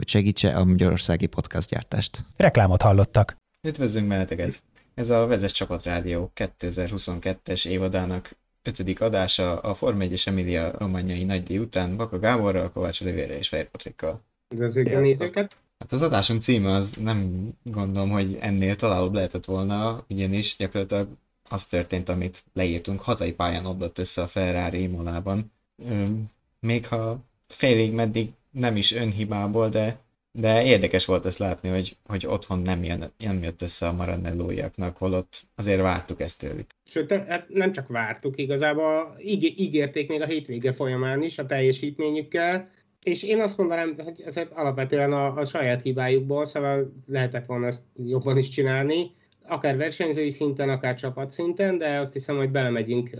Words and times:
hogy 0.00 0.08
segítse 0.08 0.56
a 0.56 0.64
magyarországi 0.64 1.26
podcastgyártást. 1.26 2.24
Reklámot 2.36 2.82
hallottak. 2.82 3.36
Üdvözlünk 3.68 4.08
benneteket! 4.08 4.62
Ez 4.94 5.10
a 5.10 5.26
Vezes 5.26 5.52
Csapat 5.52 5.82
Rádió 5.82 6.32
2022-es 6.36 7.66
évadának 7.66 8.36
ötödik 8.62 9.00
adása 9.00 9.58
a 9.58 9.74
Form 9.74 10.00
1 10.00 10.12
és 10.12 10.26
Emilia 10.26 10.72
rományai 10.78 11.24
nagydíj 11.24 11.58
után 11.58 11.96
Baka 11.96 12.18
Gáborral, 12.18 12.70
Kovács 12.70 13.00
Olivérre 13.00 13.38
és 13.38 13.48
Fehér 13.48 13.68
Patrikkal. 13.68 14.22
Üdvözlők 14.54 14.86
a 14.86 15.00
nézőket! 15.00 15.56
Hát 15.78 15.92
az 15.92 16.02
adásunk 16.02 16.42
címe 16.42 16.72
az 16.72 16.96
nem 17.00 17.48
gondolom, 17.62 18.10
hogy 18.10 18.38
ennél 18.40 18.76
találóbb 18.76 19.14
lehetett 19.14 19.44
volna, 19.44 20.04
ugyanis 20.08 20.56
gyakorlatilag 20.56 21.08
az 21.48 21.66
történt, 21.66 22.08
amit 22.08 22.44
leírtunk, 22.52 23.00
hazai 23.00 23.32
pályán 23.32 23.66
oblott 23.66 23.98
össze 23.98 24.22
a 24.22 24.26
Ferrari 24.26 24.82
Imolában. 24.82 25.52
Még 26.60 26.86
ha 26.86 27.18
félig 27.46 27.92
meddig 27.92 28.30
nem 28.50 28.76
is 28.76 28.92
önhibából, 28.92 29.68
de, 29.68 29.98
de 30.32 30.64
érdekes 30.64 31.04
volt 31.04 31.26
ezt 31.26 31.38
látni, 31.38 31.68
hogy, 31.68 31.96
hogy 32.06 32.26
otthon 32.26 32.58
nem, 32.58 32.84
jön, 32.84 33.12
nem 33.18 33.42
jött 33.42 33.62
össze 33.62 33.86
a 33.86 33.92
Maranellóiaknak, 33.92 34.96
holott 34.96 35.42
azért 35.56 35.80
vártuk 35.80 36.20
ezt 36.20 36.38
tőlük. 36.38 36.70
Sőt, 36.84 37.12
hát 37.12 37.48
nem 37.48 37.72
csak 37.72 37.88
vártuk, 37.88 38.38
igazából 38.38 39.16
íg- 39.24 39.58
ígérték 39.58 40.08
még 40.08 40.20
a 40.20 40.26
hétvége 40.26 40.72
folyamán 40.72 41.22
is 41.22 41.38
a 41.38 41.46
teljesítményükkel, 41.46 42.70
és 43.02 43.22
én 43.22 43.40
azt 43.40 43.56
mondanám, 43.56 43.94
hogy 44.04 44.22
ez 44.26 44.40
alapvetően 44.54 45.12
a, 45.12 45.36
a 45.36 45.44
saját 45.44 45.82
hibájukból, 45.82 46.44
szóval 46.44 46.92
lehetett 47.06 47.46
volna 47.46 47.66
ezt 47.66 47.82
jobban 48.04 48.36
is 48.36 48.48
csinálni, 48.48 49.10
akár 49.50 49.76
versenyzői 49.76 50.30
szinten, 50.30 50.68
akár 50.68 50.94
csapatszinten, 50.94 51.78
de 51.78 51.98
azt 51.98 52.12
hiszem, 52.12 52.36
hogy 52.36 52.50
belemegyünk 52.50 53.10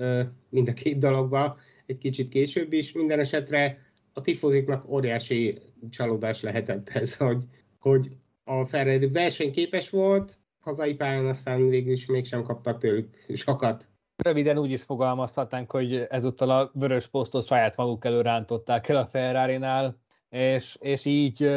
mind 0.49 0.69
a 0.69 0.73
két 0.73 0.99
dologba 0.99 1.59
egy 1.87 1.99
kicsit 1.99 2.29
később 2.29 2.73
is. 2.73 2.93
Minden 2.93 3.19
esetre 3.19 3.79
a 4.13 4.21
tifoziknak 4.21 4.89
óriási 4.89 5.59
csalódás 5.91 6.41
lehetett 6.41 6.89
ez, 6.89 7.17
hogy, 7.17 7.45
hogy 7.79 8.11
a 8.45 8.67
Ferrari 8.67 9.09
versenyképes 9.09 9.91
volt, 9.91 10.39
hazai 10.61 10.95
pályán 10.95 11.27
aztán 11.27 11.69
végül 11.69 11.93
is 11.93 12.07
mégsem 12.07 12.43
kaptak 12.43 12.79
tőlük 12.79 13.17
sokat. 13.35 13.89
Röviden 14.17 14.59
úgy 14.59 14.71
is 14.71 14.83
fogalmazhatnánk, 14.83 15.71
hogy 15.71 15.95
ezúttal 15.95 16.51
a 16.51 16.71
vörös 16.75 17.07
posztot 17.07 17.47
saját 17.47 17.77
maguk 17.77 18.05
elő 18.05 18.21
rántották 18.21 18.89
el 18.89 18.97
a 18.97 19.07
Ferrari-nál, 19.07 19.99
és, 20.29 20.77
és 20.81 21.05
így 21.05 21.51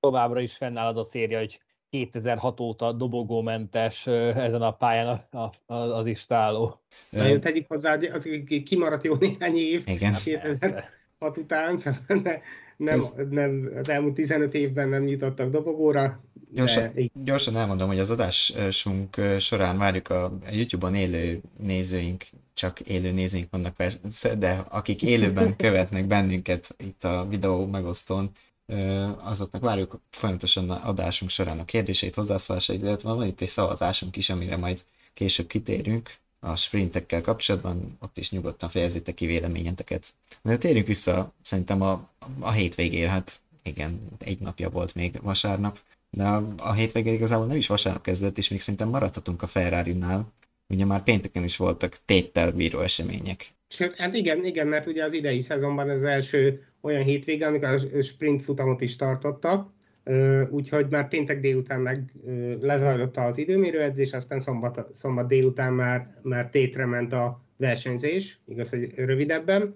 továbbra 0.00 0.40
is 0.40 0.56
fennáll 0.56 0.86
az 0.86 0.96
a 0.96 1.04
széria, 1.04 1.38
hogy 1.38 1.60
2006 1.90 2.60
óta 2.60 2.92
dobogómentes 2.92 4.06
ezen 4.06 4.62
a 4.62 4.72
pályán 4.72 5.28
az 5.66 6.06
istáló. 6.06 6.80
Nagyon 7.10 7.40
tegyük 7.40 7.66
hozzá, 7.68 7.96
az 8.12 8.28
kimaradt 8.64 9.04
jó 9.04 9.14
néhány 9.14 9.56
év. 9.56 9.82
Igen. 9.86 10.14
2000 10.24 11.03
hat 11.18 11.38
után, 11.38 11.76
szóval 11.78 12.00
ne, 12.06 12.38
nem, 12.76 13.00
nem, 13.30 13.70
az 13.80 13.88
elmúlt 13.88 14.14
15 14.14 14.54
évben 14.54 14.88
nem 14.88 15.06
jutottak 15.06 15.50
dobogóra. 15.50 16.20
Gyorsan, 16.52 16.92
de... 16.94 17.02
gyorsan 17.24 17.56
elmondom, 17.56 17.88
hogy 17.88 17.98
az 17.98 18.10
adásunk 18.10 19.20
során 19.38 19.78
várjuk 19.78 20.08
a 20.08 20.38
YouTube-on 20.50 20.94
élő 20.94 21.40
nézőink, 21.62 22.24
csak 22.54 22.80
élő 22.80 23.12
nézőink 23.12 23.50
vannak 23.50 23.74
persze, 23.74 24.34
de 24.34 24.64
akik 24.68 25.02
élőben 25.02 25.56
követnek 25.64 26.06
bennünket 26.06 26.74
itt 26.78 27.04
a 27.04 27.26
videó 27.28 27.66
megosztón, 27.66 28.30
azoknak 29.22 29.62
várjuk 29.62 30.00
folyamatosan 30.10 30.70
adásunk 30.70 31.30
során 31.30 31.58
a 31.58 31.64
kérdéseit, 31.64 32.14
hozzászólásait, 32.14 32.82
illetve 32.82 33.12
van 33.12 33.26
itt 33.26 33.40
egy 33.40 33.48
szavazásunk 33.48 34.16
is, 34.16 34.30
amire 34.30 34.56
majd 34.56 34.84
később 35.14 35.46
kitérünk 35.46 36.10
a 36.44 36.56
sprintekkel 36.56 37.20
kapcsolatban, 37.20 37.96
ott 38.00 38.18
is 38.18 38.30
nyugodtan 38.30 38.68
fejezzétek 38.68 39.14
ki 39.14 39.26
véleményeteket. 39.26 40.14
De 40.42 40.56
térjünk 40.56 40.86
vissza 40.86 41.32
szerintem 41.42 41.82
a, 41.82 42.08
a 42.38 42.50
hétvégére, 42.50 43.08
hát 43.08 43.40
igen, 43.62 44.00
egy 44.18 44.40
napja 44.40 44.70
volt 44.70 44.94
még 44.94 45.18
vasárnap, 45.22 45.78
de 46.10 46.24
a, 46.24 46.54
a 46.56 46.72
hétvégén 46.72 47.14
igazából 47.14 47.46
nem 47.46 47.56
is 47.56 47.66
vasárnap 47.66 48.02
kezdődött, 48.02 48.38
és 48.38 48.48
még 48.48 48.60
szerintem 48.60 48.88
maradhatunk 48.88 49.42
a 49.42 49.46
Ferrari-nál. 49.46 50.32
Ugye 50.68 50.84
már 50.84 51.02
pénteken 51.02 51.44
is 51.44 51.56
voltak 51.56 51.98
téttel 52.04 52.52
bíró 52.52 52.80
események. 52.80 53.52
Hát 53.96 54.14
igen, 54.14 54.44
igen, 54.44 54.66
mert 54.66 54.86
ugye 54.86 55.04
az 55.04 55.12
idei 55.12 55.40
szezonban 55.40 55.90
az 55.90 56.04
első 56.04 56.66
olyan 56.80 57.02
hétvége, 57.02 57.46
amikor 57.46 57.68
a 57.68 58.02
sprint 58.02 58.42
futamot 58.42 58.80
is 58.80 58.96
tartottak, 58.96 59.68
úgyhogy 60.50 60.86
már 60.90 61.08
péntek 61.08 61.40
délután 61.40 61.80
meg 61.80 62.12
lezajlott 62.60 63.16
az 63.16 63.38
időmérőedzés, 63.38 64.12
aztán 64.12 64.40
szombat, 64.40 64.86
szombat 64.94 65.28
délután 65.28 65.72
már, 65.72 66.18
már 66.22 66.50
tétre 66.50 66.86
ment 66.86 67.12
a 67.12 67.44
versenyzés, 67.56 68.40
igaz, 68.46 68.70
hogy 68.70 68.92
rövidebben. 68.96 69.74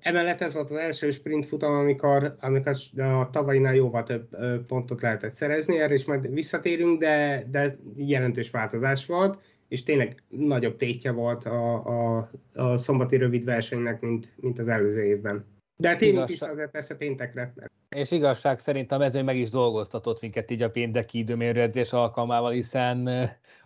Emellett 0.00 0.40
ez 0.40 0.54
volt 0.54 0.70
az 0.70 0.76
első 0.76 1.10
sprint 1.10 1.46
futam, 1.46 1.72
amikor, 1.72 2.36
amikor 2.40 2.76
a 2.96 3.30
tavainál 3.30 3.74
jóval 3.74 4.02
több 4.02 4.28
pontot 4.66 5.02
lehetett 5.02 5.34
szerezni, 5.34 5.78
erre 5.78 5.94
is 5.94 6.04
majd 6.04 6.32
visszatérünk, 6.34 7.00
de, 7.00 7.46
de 7.50 7.76
jelentős 7.96 8.50
változás 8.50 9.06
volt, 9.06 9.38
és 9.68 9.82
tényleg 9.82 10.22
nagyobb 10.28 10.76
tétje 10.76 11.10
volt 11.10 11.44
a, 11.44 11.86
a, 11.86 12.30
a 12.54 12.76
szombati 12.76 13.16
rövid 13.16 13.44
versenynek, 13.44 14.00
mint, 14.00 14.32
mint 14.36 14.58
az 14.58 14.68
előző 14.68 15.04
évben. 15.04 15.44
De 15.76 15.96
tényleg 15.96 16.30
is 16.30 16.40
azért 16.40 16.70
persze 16.70 16.96
péntekre. 16.96 17.52
És 17.94 18.10
igazság 18.10 18.58
szerint 18.58 18.92
a 18.92 18.98
mezőny 18.98 19.24
meg 19.24 19.36
is 19.36 19.50
dolgoztatott 19.50 20.20
minket 20.20 20.50
így 20.50 20.62
a 20.62 20.70
pénteki 20.70 21.18
időmérőedzés 21.18 21.92
alkalmával, 21.92 22.50
hiszen 22.50 23.08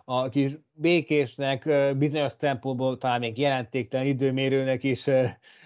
a 0.05 0.29
kis 0.29 0.51
békésnek 0.73 1.69
bizonyos 1.97 2.31
szempontból 2.31 2.97
talán 2.97 3.19
még 3.19 3.37
jelentéktelen 3.37 4.05
időmérőnek 4.05 4.83
is 4.83 5.05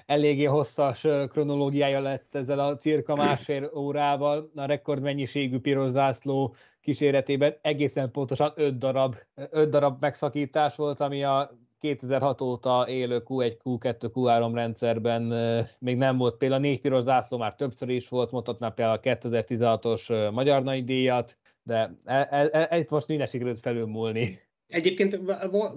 eléggé 0.06 0.44
hosszas 0.44 1.08
kronológiája 1.28 2.00
lett 2.00 2.36
ezzel 2.36 2.60
a 2.60 2.78
cirka 2.78 3.16
másfél 3.16 3.72
órával, 3.76 4.52
a 4.56 4.66
rekordmennyiségű 4.66 5.60
piros 5.60 5.90
zászló 5.90 6.56
kíséretében 6.82 7.56
egészen 7.62 8.12
pontosan 8.12 8.52
5 8.56 8.78
darab, 8.78 9.16
5 9.36 9.70
darab 9.70 10.02
megszakítás 10.02 10.76
volt, 10.76 11.00
ami 11.00 11.24
a 11.24 11.52
2006 11.82 12.42
óta 12.42 12.86
élő 12.90 13.24
Q1, 13.28 13.58
Q2, 13.64 13.96
Q3 14.14 14.52
rendszerben 14.54 15.22
még 15.80 15.98
nem 15.98 16.18
volt 16.18 16.38
például 16.38 16.62
a 16.62 16.64
négy 16.64 16.82
piros 16.82 17.04
zászló 17.04 17.38
már 17.38 17.56
többször 17.56 17.90
is 17.90 18.10
volt, 18.10 18.32
mondhatná 18.32 18.70
például 18.70 19.00
a 19.04 19.10
2016-os 19.10 20.32
Magyar 20.34 20.64
Nagy 20.64 20.86
Díjat, 20.86 21.38
de 21.64 21.96
e, 22.06 22.28
e, 22.32 22.50
e, 22.52 22.68
ezt 22.70 22.90
most 22.90 23.08
minden 23.08 23.28
sikerült 23.28 23.60
felülmúlni. 23.60 24.40
Egyébként 24.68 25.20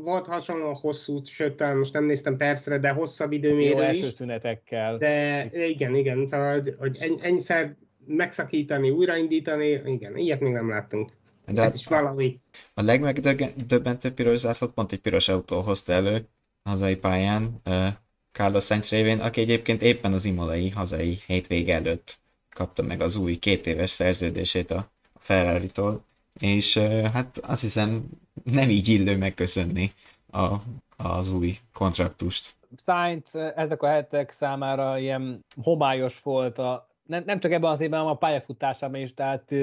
volt 0.03 0.27
hasonló 0.27 0.73
hosszú, 0.73 1.25
sőt, 1.25 1.75
most 1.75 1.93
nem 1.93 2.05
néztem 2.05 2.37
percre, 2.37 2.79
de 2.79 2.91
hosszabb 2.91 3.33
időmérő 3.33 3.91
is. 3.91 4.05
szünetekkel. 4.05 4.97
De 4.97 5.49
igen, 5.69 5.95
igen, 5.95 6.27
szóval, 6.27 6.63
hogy 6.79 7.19
ennyiszer 7.21 7.77
megszakítani, 8.07 8.91
újraindítani, 8.91 9.83
igen, 9.85 10.17
ilyet 10.17 10.41
még 10.41 10.53
nem 10.53 10.69
láttunk. 10.69 11.13
De 11.47 11.63
Ez 11.63 11.75
is 11.75 11.87
valami. 11.87 12.41
A 12.75 12.83
legmegdöbbentőbb 12.83 14.15
piros 14.15 14.39
zászlót 14.39 14.73
pont 14.73 14.93
egy 14.93 15.01
piros 15.01 15.29
autó 15.29 15.61
hozta 15.61 15.93
elő 15.93 16.29
hazai 16.63 16.97
pályán, 16.97 17.61
uh, 17.65 17.87
Carlos 18.33 18.65
Sainz 18.65 18.91
révén, 18.91 19.21
aki 19.21 19.41
egyébként 19.41 19.83
éppen 19.83 20.13
az 20.13 20.25
imolai 20.25 20.69
hazai 20.69 21.19
hétvége 21.27 21.75
előtt 21.75 22.19
kapta 22.51 22.83
meg 22.83 23.01
az 23.01 23.17
új 23.17 23.37
két 23.37 23.67
éves 23.67 23.91
szerződését 23.91 24.71
a 24.71 24.91
Ferrari-tól, 25.19 26.05
és 26.41 26.77
uh, 26.77 27.05
hát 27.07 27.39
azt 27.39 27.61
hiszem 27.61 28.05
nem 28.45 28.71
így 28.71 28.89
illő 28.89 29.17
megköszönni 29.17 29.93
a, 30.31 30.55
az 30.97 31.31
új 31.31 31.59
kontraktust. 31.73 32.55
Sainz 32.85 33.35
ezek 33.35 33.83
a 33.83 33.87
hetek 33.87 34.31
számára 34.31 34.99
ilyen 34.99 35.45
homályos 35.63 36.21
volt, 36.23 36.59
a, 36.59 36.89
nem, 37.07 37.23
nem 37.27 37.41
csak 37.41 37.53
ebben 37.53 37.71
az 37.71 37.81
évben, 37.81 37.99
hanem 37.99 38.15
a 38.15 38.19
pályafutásában 38.19 39.01
is, 39.01 39.15
tehát 39.15 39.55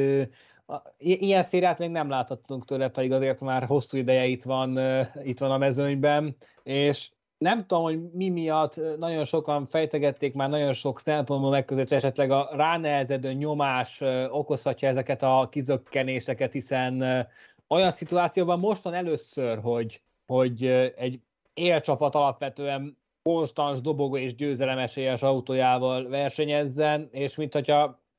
Ilyen 0.97 1.43
szériát 1.43 1.77
még 1.77 1.89
nem 1.89 2.09
láthattunk 2.09 2.65
tőle, 2.65 2.89
pedig 2.89 3.11
azért 3.11 3.41
már 3.41 3.63
hosszú 3.63 3.97
ideje 3.97 4.25
itt 4.25 4.43
van, 4.43 4.79
itt 5.23 5.39
van 5.39 5.51
a 5.51 5.57
mezőnyben, 5.57 6.35
és 6.63 7.09
nem 7.37 7.65
tudom, 7.65 7.83
hogy 7.83 8.11
mi 8.11 8.29
miatt 8.29 8.97
nagyon 8.97 9.23
sokan 9.23 9.67
fejtegették 9.67 10.33
már 10.33 10.49
nagyon 10.49 10.73
sok 10.73 10.99
szempontból 10.99 11.49
megközelítve, 11.49 11.95
esetleg 11.95 12.31
a 12.31 12.49
ránehezedő 12.53 13.33
nyomás 13.33 14.01
okozhatja 14.29 14.87
ezeket 14.87 15.23
a 15.23 15.47
kizökkenéseket, 15.51 16.51
hiszen 16.51 17.27
olyan 17.67 17.91
szituációban 17.91 18.59
mostan 18.59 18.93
először, 18.93 19.59
hogy, 19.59 20.01
hogy 20.25 20.65
egy 20.95 21.19
élcsapat 21.53 22.15
alapvetően 22.15 22.97
konstans 23.23 23.81
dobogó 23.81 24.17
és 24.17 24.35
győzelemesélyes 24.35 25.21
autójával 25.21 26.07
versenyezzen, 26.07 27.09
és 27.11 27.35
mint 27.35 27.55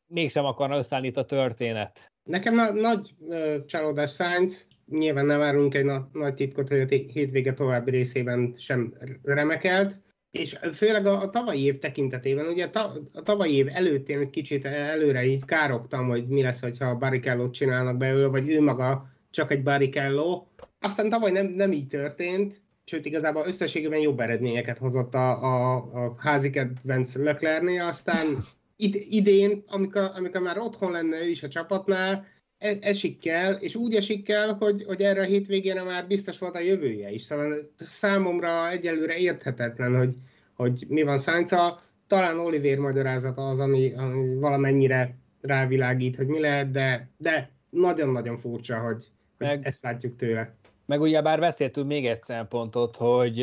mégsem 0.06 0.44
akarna 0.44 0.76
összeállni 0.76 1.10
a 1.14 1.24
történet. 1.24 2.11
Nekem 2.24 2.54
na- 2.54 2.72
nagy 2.72 3.10
ö, 3.28 3.56
csalódás 3.66 4.14
Sainz, 4.14 4.66
nyilván 4.86 5.26
nem 5.26 5.42
árulunk 5.42 5.74
egy 5.74 5.84
na- 5.84 6.08
nagy 6.12 6.34
titkot, 6.34 6.68
hogy 6.68 6.80
a 6.80 6.86
hétvége 6.86 7.52
további 7.52 7.90
részében 7.90 8.52
sem 8.56 8.94
remekelt, 9.22 10.00
és 10.30 10.58
főleg 10.72 11.06
a, 11.06 11.20
a 11.20 11.30
tavalyi 11.30 11.64
év 11.64 11.78
tekintetében, 11.78 12.46
ugye 12.46 12.70
ta, 12.70 12.92
a 13.12 13.22
tavalyi 13.22 13.54
év 13.54 13.68
előtt 13.72 14.08
én 14.08 14.18
egy 14.18 14.30
kicsit 14.30 14.64
előre 14.64 15.24
így 15.24 15.44
károgtam, 15.44 16.08
hogy 16.08 16.26
mi 16.26 16.42
lesz, 16.42 16.60
hogyha 16.60 16.86
a 16.86 16.96
Barrichello-t 16.96 17.52
csinálnak 17.52 17.96
belőle, 17.96 18.26
vagy 18.26 18.48
ő 18.48 18.60
maga 18.60 19.10
csak 19.30 19.50
egy 19.50 19.62
Barrichello. 19.62 20.46
Aztán 20.80 21.08
tavaly 21.08 21.30
nem, 21.30 21.46
nem 21.46 21.72
így 21.72 21.86
történt, 21.86 22.62
sőt 22.84 23.06
igazából 23.06 23.46
összességében 23.46 23.98
jobb 24.00 24.20
eredményeket 24.20 24.78
hozott 24.78 25.14
a, 25.14 25.42
a, 25.42 25.74
a 25.76 26.14
házi 26.18 26.50
kedvenc 26.50 27.14
Leclernél, 27.14 27.84
aztán 27.84 28.38
id, 28.76 28.94
idén, 29.08 29.62
amikor, 29.66 30.10
amikor 30.14 30.40
már 30.40 30.58
otthon 30.58 30.90
lenne 30.90 31.22
ő 31.22 31.28
is 31.28 31.42
a 31.42 31.48
csapatnál, 31.48 32.26
e, 32.58 32.76
esik 32.80 33.18
kell, 33.18 33.52
és 33.52 33.74
úgy 33.74 33.94
esik 33.94 34.24
kell, 34.24 34.56
hogy, 34.58 34.84
hogy 34.84 35.02
erre 35.02 35.20
a 35.20 35.24
hétvégére 35.24 35.82
már 35.82 36.06
biztos 36.06 36.38
volt 36.38 36.54
a 36.54 36.60
jövője 36.60 37.10
is. 37.10 37.22
Szóval 37.22 37.72
számomra 37.76 38.70
egyelőre 38.70 39.16
érthetetlen, 39.16 39.96
hogy, 39.96 40.14
hogy 40.54 40.84
mi 40.88 41.02
van 41.02 41.18
Sainza. 41.18 41.80
Talán 42.06 42.38
Oliver 42.38 42.78
magyarázata 42.78 43.48
az, 43.48 43.60
ami, 43.60 43.94
ami 43.94 44.34
valamennyire 44.34 45.14
rávilágít, 45.40 46.16
hogy 46.16 46.26
mi 46.26 46.40
lehet, 46.40 46.70
de, 46.70 47.08
de 47.16 47.50
nagyon-nagyon 47.70 48.36
furcsa, 48.36 48.78
hogy, 48.78 49.04
hogy 49.38 49.46
meg, 49.46 49.66
ezt 49.66 49.82
látjuk 49.82 50.16
tőle. 50.16 50.54
Meg 50.86 51.00
ugye 51.00 51.22
bár 51.22 51.40
beszéltünk 51.40 51.86
még 51.86 52.06
egy 52.06 52.22
szempontot, 52.22 52.96
hogy 52.96 53.38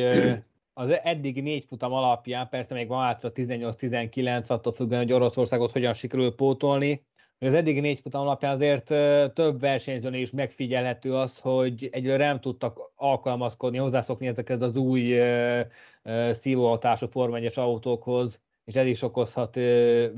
az 0.79 0.99
eddig 1.03 1.41
négy 1.43 1.65
futam 1.65 1.93
alapján, 1.93 2.49
persze 2.49 2.73
még 2.73 2.87
van 2.87 3.03
átra 3.03 3.31
18-19, 3.35 4.47
attól 4.47 4.73
függően, 4.73 5.01
hogy 5.01 5.11
Oroszországot 5.11 5.71
hogyan 5.71 5.93
sikerül 5.93 6.35
pótolni, 6.35 7.05
az 7.39 7.53
eddig 7.53 7.81
négy 7.81 7.99
futam 7.99 8.21
alapján 8.21 8.53
azért 8.53 8.85
több 9.33 9.59
versenyzőn 9.59 10.13
is 10.13 10.31
megfigyelhető 10.31 11.15
az, 11.15 11.39
hogy 11.39 11.89
egyre 11.91 12.17
nem 12.17 12.39
tudtak 12.39 12.91
alkalmazkodni, 12.95 13.77
hozzászokni 13.77 14.27
ezekhez 14.27 14.61
az 14.61 14.75
új 14.75 15.19
szívóhatású 16.31 17.07
formányos 17.07 17.57
autókhoz, 17.57 18.41
és 18.65 18.75
ez 18.75 18.85
is 18.85 19.01
okozhat 19.01 19.55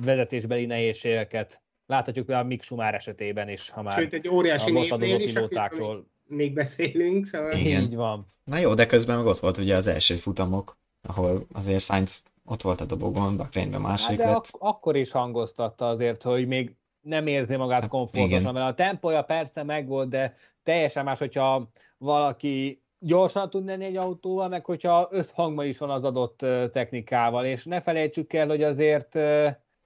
vezetésbeli 0.03 0.65
nehézségeket. 0.65 1.61
Láthatjuk 1.85 2.25
például 2.25 2.47
Mick 2.47 2.63
Schumacher 2.63 2.93
esetében 2.93 3.49
is, 3.49 3.69
ha 3.69 3.81
már 3.81 3.93
Sőt, 3.93 4.13
egy 4.13 4.27
óriási 4.27 4.89
a 4.89 4.97
pilótákról 4.97 6.05
még 6.31 6.53
beszélünk, 6.53 7.25
szóval... 7.25 7.51
Igen. 7.51 7.81
Így 7.81 7.95
van. 7.95 8.25
Na 8.43 8.57
jó, 8.57 8.73
de 8.73 8.85
közben 8.85 9.17
meg 9.17 9.25
ott 9.25 9.39
volt 9.39 9.57
ugye 9.57 9.75
az 9.75 9.87
első 9.87 10.15
futamok, 10.15 10.77
ahol 11.01 11.45
azért 11.53 11.81
Sainz 11.81 12.23
ott 12.45 12.61
volt 12.61 12.81
a 12.81 12.85
dobogon, 12.85 13.37
Bakrényben 13.37 13.81
másik 13.81 14.07
hát 14.07 14.17
de 14.17 14.25
lett. 14.25 14.35
Ak- 14.35 14.55
akkor 14.59 14.95
is 14.95 15.11
hangoztatta 15.11 15.87
azért, 15.87 16.23
hogy 16.23 16.47
még 16.47 16.75
nem 17.01 17.27
érzi 17.27 17.55
magát 17.55 17.81
hát, 17.81 17.89
komfortosan, 17.89 18.53
mert 18.53 18.71
a 18.71 18.83
tempója 18.83 19.21
persze 19.21 19.63
megvolt, 19.63 20.09
de 20.09 20.35
teljesen 20.63 21.03
más, 21.03 21.19
hogyha 21.19 21.69
valaki 21.97 22.81
gyorsan 22.99 23.49
tud 23.49 23.65
lenni 23.65 23.85
egy 23.85 23.95
autóval, 23.95 24.47
meg 24.47 24.65
hogyha 24.65 25.07
összhangban 25.11 25.65
is 25.65 25.77
van 25.77 25.89
az 25.89 26.03
adott 26.03 26.37
technikával, 26.71 27.45
és 27.45 27.65
ne 27.65 27.81
felejtsük 27.81 28.33
el, 28.33 28.47
hogy 28.47 28.63
azért 28.63 29.17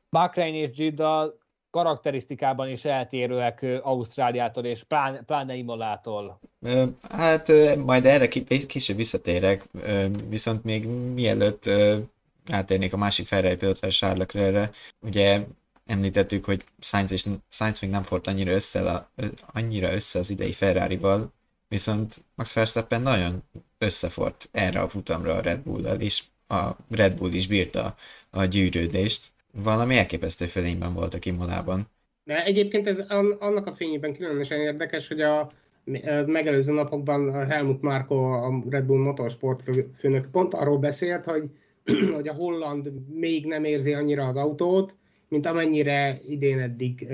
Bahrain 0.09 0.53
és 0.53 0.69
Gidda 0.69 1.35
karakterisztikában 1.75 2.69
is 2.69 2.85
eltérőek 2.85 3.65
Ausztráliától 3.81 4.65
és 4.65 4.83
pláne, 4.83 5.21
pláne 5.21 5.55
Imolától. 5.55 6.39
Hát 7.09 7.51
majd 7.77 8.05
erre 8.05 8.27
később 8.67 8.97
visszatérek, 8.97 9.67
viszont 10.29 10.63
még 10.63 10.87
mielőtt 11.13 11.69
átérnék 12.49 12.93
a 12.93 12.97
másik 12.97 13.27
Ferrari 13.27 13.55
pilótára, 13.55 13.91
Charles 13.91 14.17
Leclerc-re, 14.19 14.71
ugye 15.01 15.45
említettük, 15.85 16.45
hogy 16.45 16.63
Sainz, 16.79 17.11
és 17.11 17.25
Sainz 17.49 17.79
még 17.79 17.89
nem 17.89 18.03
fordult 18.03 18.35
annyira 18.35 18.51
össze, 18.51 18.91
a, 18.91 19.09
annyira 19.53 19.93
össze 19.93 20.19
az 20.19 20.29
idei 20.29 20.53
Ferrari-val, 20.53 21.33
viszont 21.67 22.23
Max 22.35 22.53
Verstappen 22.53 23.01
nagyon 23.01 23.43
összefort 23.77 24.49
erre 24.51 24.81
a 24.81 24.89
futamra 24.89 25.33
a 25.33 25.41
Red 25.41 25.59
Bull-al, 25.59 25.99
és 25.99 26.23
a 26.47 26.69
Red 26.89 27.13
Bull 27.13 27.31
is 27.31 27.47
bírta 27.47 27.95
a 28.29 28.45
gyűrődést. 28.45 29.33
Valami 29.63 29.97
elképesztő 29.97 30.45
fölényben 30.45 30.93
voltak 30.93 31.25
Imolában. 31.25 31.87
De 32.23 32.43
egyébként 32.43 32.87
ez 32.87 32.99
annak 33.39 33.65
a 33.65 33.75
fényében 33.75 34.13
különösen 34.13 34.59
érdekes, 34.59 35.07
hogy 35.07 35.21
a 35.21 35.51
megelőző 36.25 36.73
napokban 36.73 37.47
Helmut 37.47 37.81
Marko, 37.81 38.15
a 38.15 38.63
Red 38.69 38.85
Bull 38.85 38.99
Motorsport 38.99 39.63
főnök 39.97 40.31
pont 40.31 40.53
arról 40.53 40.77
beszélt, 40.77 41.25
hogy, 41.25 41.49
hogy 42.15 42.27
a 42.27 42.33
holland 42.33 42.91
még 43.13 43.45
nem 43.45 43.63
érzi 43.63 43.93
annyira 43.93 44.25
az 44.25 44.35
autót, 44.35 44.95
mint 45.27 45.45
amennyire 45.45 46.19
idén 46.27 46.59
eddig 46.59 47.07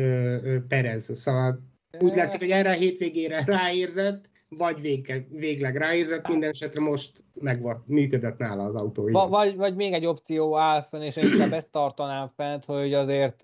Perez. 0.67 1.19
Szóval 1.19 1.61
úgy 1.99 2.15
látszik, 2.15 2.39
hogy 2.39 2.49
erre 2.49 2.69
a 2.69 2.73
hétvégére 2.73 3.44
ráérzett, 3.57 4.29
vagy 4.57 4.81
végleg, 4.81 5.27
végleg 5.30 5.75
ráérzett, 5.75 6.27
minden 6.27 6.50
esetre 6.50 6.80
most 6.81 7.24
meg 7.33 7.62
volt, 7.62 7.88
működött 7.88 8.38
nála 8.38 8.63
az 8.63 8.75
autó. 8.75 9.09
Va, 9.12 9.27
vagy, 9.27 9.56
vagy 9.56 9.75
még 9.75 9.94
egy 9.94 10.06
opció 10.06 10.57
áll 10.57 10.81
fenn, 10.81 11.01
és 11.01 11.15
én 11.15 11.31
inkább 11.31 11.53
ezt 11.53 11.71
tartanám 11.71 12.31
fent, 12.36 12.65
hogy 12.65 12.94
azért 12.94 13.39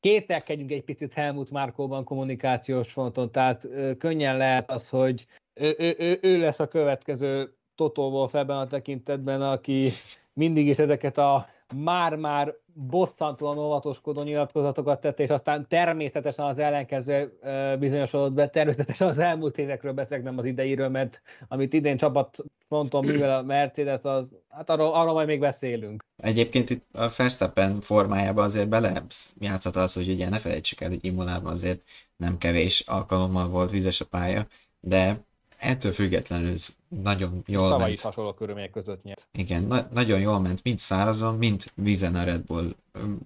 kételkedjünk 0.00 0.70
egy 0.70 0.84
picit 0.84 1.12
Helmut 1.12 1.50
Márkóban 1.50 2.04
kommunikációs 2.04 2.92
fronton, 2.92 3.30
tehát 3.30 3.68
könnyen 3.98 4.36
lehet 4.36 4.70
az, 4.70 4.88
hogy 4.88 5.26
ő, 5.54 5.74
ő, 5.78 5.94
ő, 5.98 6.18
ő 6.22 6.38
lesz 6.38 6.60
a 6.60 6.68
következő 6.68 7.54
Toto 7.74 8.08
Wolff 8.08 8.34
ebben 8.34 8.56
a 8.56 8.66
tekintetben, 8.66 9.42
aki 9.42 9.90
mindig 10.32 10.66
is 10.66 10.78
ezeket 10.78 11.18
a 11.18 11.48
már-már 11.74 12.54
bosszantóan 12.74 13.58
óvatoskodó 13.58 14.22
nyilatkozatokat 14.22 15.00
tette, 15.00 15.22
és 15.22 15.30
aztán 15.30 15.66
természetesen 15.68 16.44
az 16.44 16.58
ellenkező 16.58 17.38
bizonyosodott 17.78 18.32
be, 18.32 18.48
természetesen 18.48 19.08
az 19.08 19.18
elmúlt 19.18 19.58
évekről 19.58 19.92
beszélek, 19.92 20.24
nem 20.24 20.38
az 20.38 20.44
ideiről, 20.44 20.88
mert 20.88 21.22
amit 21.48 21.72
idén 21.72 21.96
csapat 21.96 22.44
fronton 22.68 23.04
művel 23.04 23.38
a 23.38 23.42
Mercedes, 23.42 24.00
az, 24.02 24.24
hát 24.48 24.70
arról, 24.70 24.92
arról 24.92 25.12
majd 25.12 25.26
még 25.26 25.40
beszélünk. 25.40 26.04
Egyébként 26.16 26.70
itt 26.70 26.84
a 26.92 27.08
Verstappen 27.16 27.80
formájában 27.80 28.44
azért 28.44 28.68
bele 28.68 29.02
játszott 29.38 29.76
az, 29.76 29.94
hogy 29.94 30.08
ugye 30.08 30.28
ne 30.28 30.38
felejtsük 30.38 30.80
el, 30.80 30.88
hogy 30.88 31.04
Imolában 31.04 31.52
azért 31.52 31.82
nem 32.16 32.38
kevés 32.38 32.80
alkalommal 32.80 33.48
volt 33.48 33.70
vizes 33.70 34.00
a 34.00 34.06
pálya, 34.06 34.46
de 34.80 35.24
ettől 35.58 35.92
függetlenül 35.92 36.52
ez 36.52 36.76
nagyon 36.88 37.42
jól 37.46 37.68
Tavaly 37.68 37.78
ment. 37.80 37.92
is 37.92 38.02
hasonló 38.02 38.32
körülmények 38.34 38.70
között 38.70 39.02
nyert. 39.02 39.26
Igen, 39.32 39.62
na- 39.62 39.88
nagyon 39.92 40.20
jól 40.20 40.40
ment, 40.40 40.62
mind 40.62 40.78
szárazon, 40.78 41.36
mind 41.36 41.64
vízen 41.74 42.14
a 42.14 42.24
Red 42.24 42.40
Bull. 42.40 42.74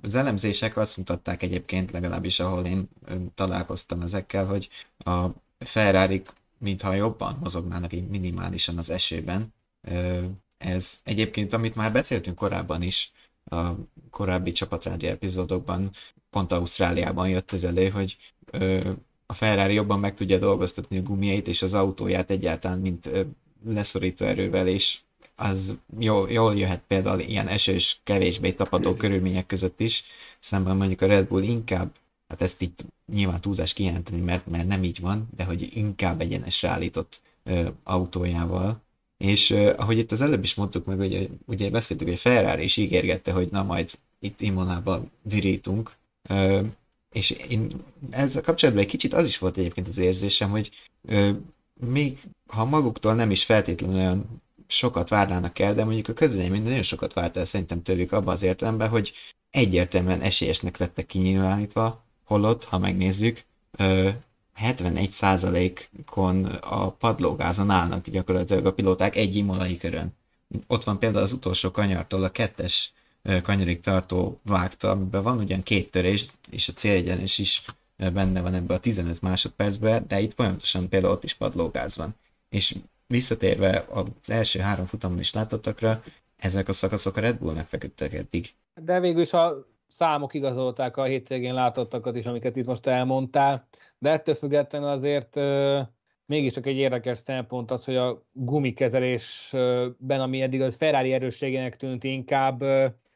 Az 0.02 0.14
elemzések 0.14 0.76
azt 0.76 0.96
mutatták 0.96 1.42
egyébként, 1.42 1.90
legalábbis 1.90 2.40
ahol 2.40 2.64
én 2.64 2.88
találkoztam 3.34 4.00
ezekkel, 4.00 4.46
hogy 4.46 4.68
a 4.98 5.26
Ferrari 5.58 6.22
mintha 6.58 6.94
jobban 6.94 7.38
mozognának 7.40 7.92
így 7.92 8.08
minimálisan 8.08 8.78
az 8.78 8.90
esőben. 8.90 9.54
Ez 10.58 11.00
egyébként, 11.04 11.52
amit 11.52 11.74
már 11.74 11.92
beszéltünk 11.92 12.36
korábban 12.36 12.82
is, 12.82 13.12
a 13.44 13.70
korábbi 14.10 14.52
csapatrádi 14.52 15.06
epizódokban, 15.06 15.90
pont 16.30 16.52
Ausztráliában 16.52 17.28
jött 17.28 17.52
ez 17.52 17.64
elő, 17.64 17.88
hogy 17.88 18.16
a 19.30 19.32
Ferrari 19.32 19.74
jobban 19.74 20.00
meg 20.00 20.14
tudja 20.14 20.38
dolgoztatni 20.38 20.98
a 20.98 21.02
gumiait 21.02 21.48
és 21.48 21.62
az 21.62 21.74
autóját 21.74 22.30
egyáltalán, 22.30 22.78
mint 22.78 23.10
leszorító 23.66 24.26
erővel, 24.26 24.68
és 24.68 24.98
az 25.36 25.76
jól, 25.98 26.30
jól 26.30 26.56
jöhet 26.56 26.82
például 26.86 27.20
ilyen 27.20 27.48
esős, 27.48 28.00
kevésbé 28.04 28.52
tapadó 28.52 28.94
körülmények 28.94 29.46
között 29.46 29.80
is, 29.80 30.04
szemben 30.38 30.76
mondjuk 30.76 31.00
a 31.00 31.06
Red 31.06 31.26
Bull 31.26 31.42
inkább, 31.42 31.94
hát 32.28 32.42
ezt 32.42 32.62
itt 32.62 32.84
nyilván 33.12 33.40
túlzás 33.40 33.72
kijelenteni, 33.72 34.20
mert, 34.20 34.46
mert 34.46 34.66
nem 34.66 34.82
így 34.82 35.00
van, 35.00 35.28
de 35.36 35.44
hogy 35.44 35.76
inkább 35.76 36.20
egyenesre 36.20 36.68
állított 36.68 37.22
ö, 37.44 37.68
autójával, 37.82 38.80
és 39.18 39.50
ö, 39.50 39.72
ahogy 39.76 39.98
itt 39.98 40.12
az 40.12 40.20
előbb 40.22 40.42
is 40.42 40.54
mondtuk 40.54 40.84
meg, 40.84 40.98
hogy 40.98 41.30
ugye 41.46 41.70
beszéltük, 41.70 42.08
hogy 42.08 42.18
Ferrari 42.18 42.62
is 42.62 42.76
ígérgette, 42.76 43.32
hogy 43.32 43.48
na 43.50 43.62
majd 43.62 43.98
itt 44.18 44.40
Imonában 44.40 45.10
virítunk, 45.22 45.94
ö, 46.28 46.60
és 47.12 47.30
én 47.30 47.70
ezzel 48.10 48.42
kapcsolatban 48.42 48.84
egy 48.84 48.90
kicsit 48.90 49.14
az 49.14 49.26
is 49.26 49.38
volt 49.38 49.56
egyébként 49.56 49.88
az 49.88 49.98
érzésem, 49.98 50.50
hogy 50.50 50.70
ö, 51.04 51.30
még 51.74 52.18
ha 52.46 52.64
maguktól 52.64 53.14
nem 53.14 53.30
is 53.30 53.44
feltétlenül 53.44 53.96
olyan 53.96 54.42
sokat 54.66 55.08
várnának 55.08 55.58
el, 55.58 55.74
de 55.74 55.84
mondjuk 55.84 56.08
a 56.08 56.12
közvélemény 56.12 56.62
nagyon 56.62 56.82
sokat 56.82 57.12
várt 57.12 57.36
el 57.36 57.44
szerintem 57.44 57.82
tőlük 57.82 58.12
abban 58.12 58.32
az 58.32 58.42
értelemben, 58.42 58.88
hogy 58.88 59.12
egyértelműen 59.50 60.20
esélyesnek 60.20 60.76
lettek 60.76 61.06
kinyilvánítva, 61.06 62.04
holott, 62.24 62.64
ha 62.64 62.78
megnézzük, 62.78 63.44
71%-on 64.60 66.44
a 66.44 66.90
padlógázon 66.90 67.70
állnak 67.70 68.08
gyakorlatilag 68.08 68.66
a 68.66 68.72
pilóták 68.72 69.16
egy 69.16 69.36
imolai 69.36 69.76
körön. 69.76 70.16
Ott 70.66 70.84
van 70.84 70.98
például 70.98 71.22
az 71.22 71.32
utolsó 71.32 71.70
kanyartól 71.70 72.24
a 72.24 72.30
kettes 72.30 72.92
kanyarig 73.42 73.80
tartó 73.80 74.40
vágta, 74.42 74.90
amiben 74.90 75.22
van 75.22 75.38
ugyan 75.38 75.62
két 75.62 75.90
törés, 75.90 76.26
és 76.50 76.68
a 76.68 76.72
célegyenes 76.72 77.38
is 77.38 77.64
benne 77.96 78.40
van 78.40 78.54
ebbe 78.54 78.74
a 78.74 78.80
15 78.80 79.22
másodpercbe, 79.22 80.02
de 80.08 80.20
itt 80.20 80.34
folyamatosan 80.34 80.88
például 80.88 81.12
ott 81.12 81.24
is 81.24 81.34
padlógáz 81.34 81.96
van. 81.96 82.14
És 82.48 82.76
visszatérve 83.06 83.86
az 83.88 84.30
első 84.30 84.58
három 84.58 84.86
futamon 84.86 85.18
is 85.18 85.34
látottakra, 85.34 86.02
ezek 86.36 86.68
a 86.68 86.72
szakaszok 86.72 87.16
a 87.16 87.20
Red 87.20 87.38
Bullnak 87.38 87.66
feküdtek 87.66 88.14
eddig. 88.14 88.54
De 88.74 89.00
végül 89.00 89.20
is 89.20 89.32
a 89.32 89.66
számok 89.98 90.34
igazolták 90.34 90.96
a 90.96 91.04
hétvégén 91.04 91.54
látottakat 91.54 92.16
is, 92.16 92.24
amiket 92.24 92.56
itt 92.56 92.66
most 92.66 92.86
elmondtál. 92.86 93.68
de 93.98 94.10
ettől 94.10 94.34
függetlenül 94.34 94.88
azért 94.88 95.34
mégiscsak 96.26 96.66
egy 96.66 96.76
érdekes 96.76 97.18
szempont 97.18 97.70
az, 97.70 97.84
hogy 97.84 97.96
a 97.96 98.22
gumikezelésben, 98.32 100.20
ami 100.20 100.42
eddig 100.42 100.60
az 100.60 100.74
Ferrari 100.74 101.12
erősségének 101.12 101.76
tűnt 101.76 102.04
inkább, 102.04 102.64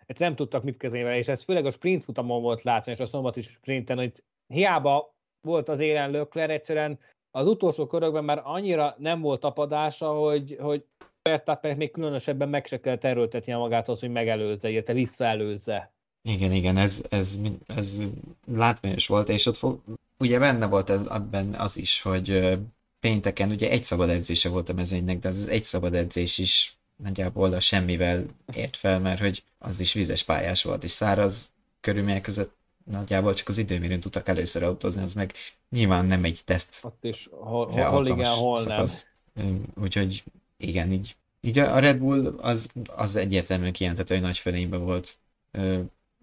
ezt 0.07 0.19
nem 0.19 0.35
tudtak 0.35 0.63
mit 0.63 0.77
kezelni 0.77 1.05
vele, 1.05 1.17
és 1.17 1.29
ez 1.29 1.45
főleg 1.45 1.67
a 1.67 1.71
sprint 1.71 2.05
futamon 2.05 2.43
volt 2.43 2.63
látni, 2.63 2.93
és 2.93 2.99
a 2.99 3.07
szombati 3.07 3.43
sprinten, 3.43 3.97
hogy 3.97 4.13
hiába 4.47 5.15
volt 5.41 5.69
az 5.69 5.81
élen 5.81 6.11
Lökler, 6.11 6.51
egyszerűen 6.51 6.99
az 7.31 7.47
utolsó 7.47 7.87
körökben 7.87 8.25
már 8.25 8.41
annyira 8.45 8.95
nem 8.99 9.21
volt 9.21 9.41
tapadása, 9.41 10.13
hogy, 10.13 10.57
hogy 10.61 10.85
Verstappen 11.23 11.77
még 11.77 11.91
különösebben 11.91 12.49
meg 12.49 12.67
se 12.67 12.81
kellett 12.81 13.05
erőltetni 13.05 13.53
magát 13.53 13.89
az, 13.89 14.01
hogy 14.01 14.11
megelőzze, 14.11 14.71
illetve 14.71 14.93
visszaelőzze. 14.93 15.93
Igen, 16.29 16.53
igen, 16.53 16.77
ez, 16.77 17.05
ez, 17.11 17.39
ez 17.67 18.03
látványos 18.47 19.07
volt, 19.07 19.29
és 19.29 19.47
ott 19.47 19.57
fog, 19.57 19.81
ugye 20.19 20.39
benne 20.39 20.67
volt 20.67 20.91
ebben 20.91 21.55
az 21.55 21.77
is, 21.77 22.03
hogy 22.03 22.59
pénteken 23.01 23.51
ugye 23.51 23.71
egy 23.71 23.85
szabad 23.85 24.09
edzése 24.09 24.49
volt 24.49 24.69
a 24.69 24.73
mezőnynek, 24.73 25.19
de 25.19 25.29
az 25.29 25.49
egy 25.49 25.65
szabad 25.65 25.95
edzés 25.95 26.39
is 26.39 26.79
nagyjából 26.97 27.53
a 27.53 27.61
semmivel 27.61 28.25
ért 28.55 28.77
fel, 28.77 29.01
mert 29.01 29.21
hogy 29.21 29.43
az 29.59 29.81
is 29.81 29.93
vizes 29.93 30.23
pályás 30.23 30.63
volt, 30.63 30.85
és 30.85 30.91
száraz 30.91 31.51
körülmények 31.81 32.23
között 32.23 32.57
nagyjából 32.85 33.35
csak 33.35 33.49
az 33.49 33.59
időmérőn 33.59 34.01
tudtak 34.01 34.29
először 34.29 34.63
autózni, 34.63 35.03
az 35.03 35.15
meg 35.15 35.33
nyilván 35.71 36.07
nem 36.07 36.25
egy 36.25 36.41
teszt. 36.45 36.85
Ott 36.85 37.05
is, 37.05 37.29
hol, 37.31 37.71
hol 37.71 38.07
igen, 38.07 38.33
hol 38.33 38.61
szakasz. 38.61 39.07
nem. 39.33 39.63
Úgyhogy 39.81 40.25
igen, 40.57 40.93
így, 40.93 41.17
így 41.41 41.59
a 41.59 41.79
Red 41.79 41.99
Bull 41.99 42.35
az, 42.41 42.69
az 42.97 43.17
egyértelműen 43.17 43.73
kijelenthető, 43.73 44.15
hogy 44.15 44.23
nagy 44.23 44.39
fölényben 44.39 44.85
volt. 44.85 45.19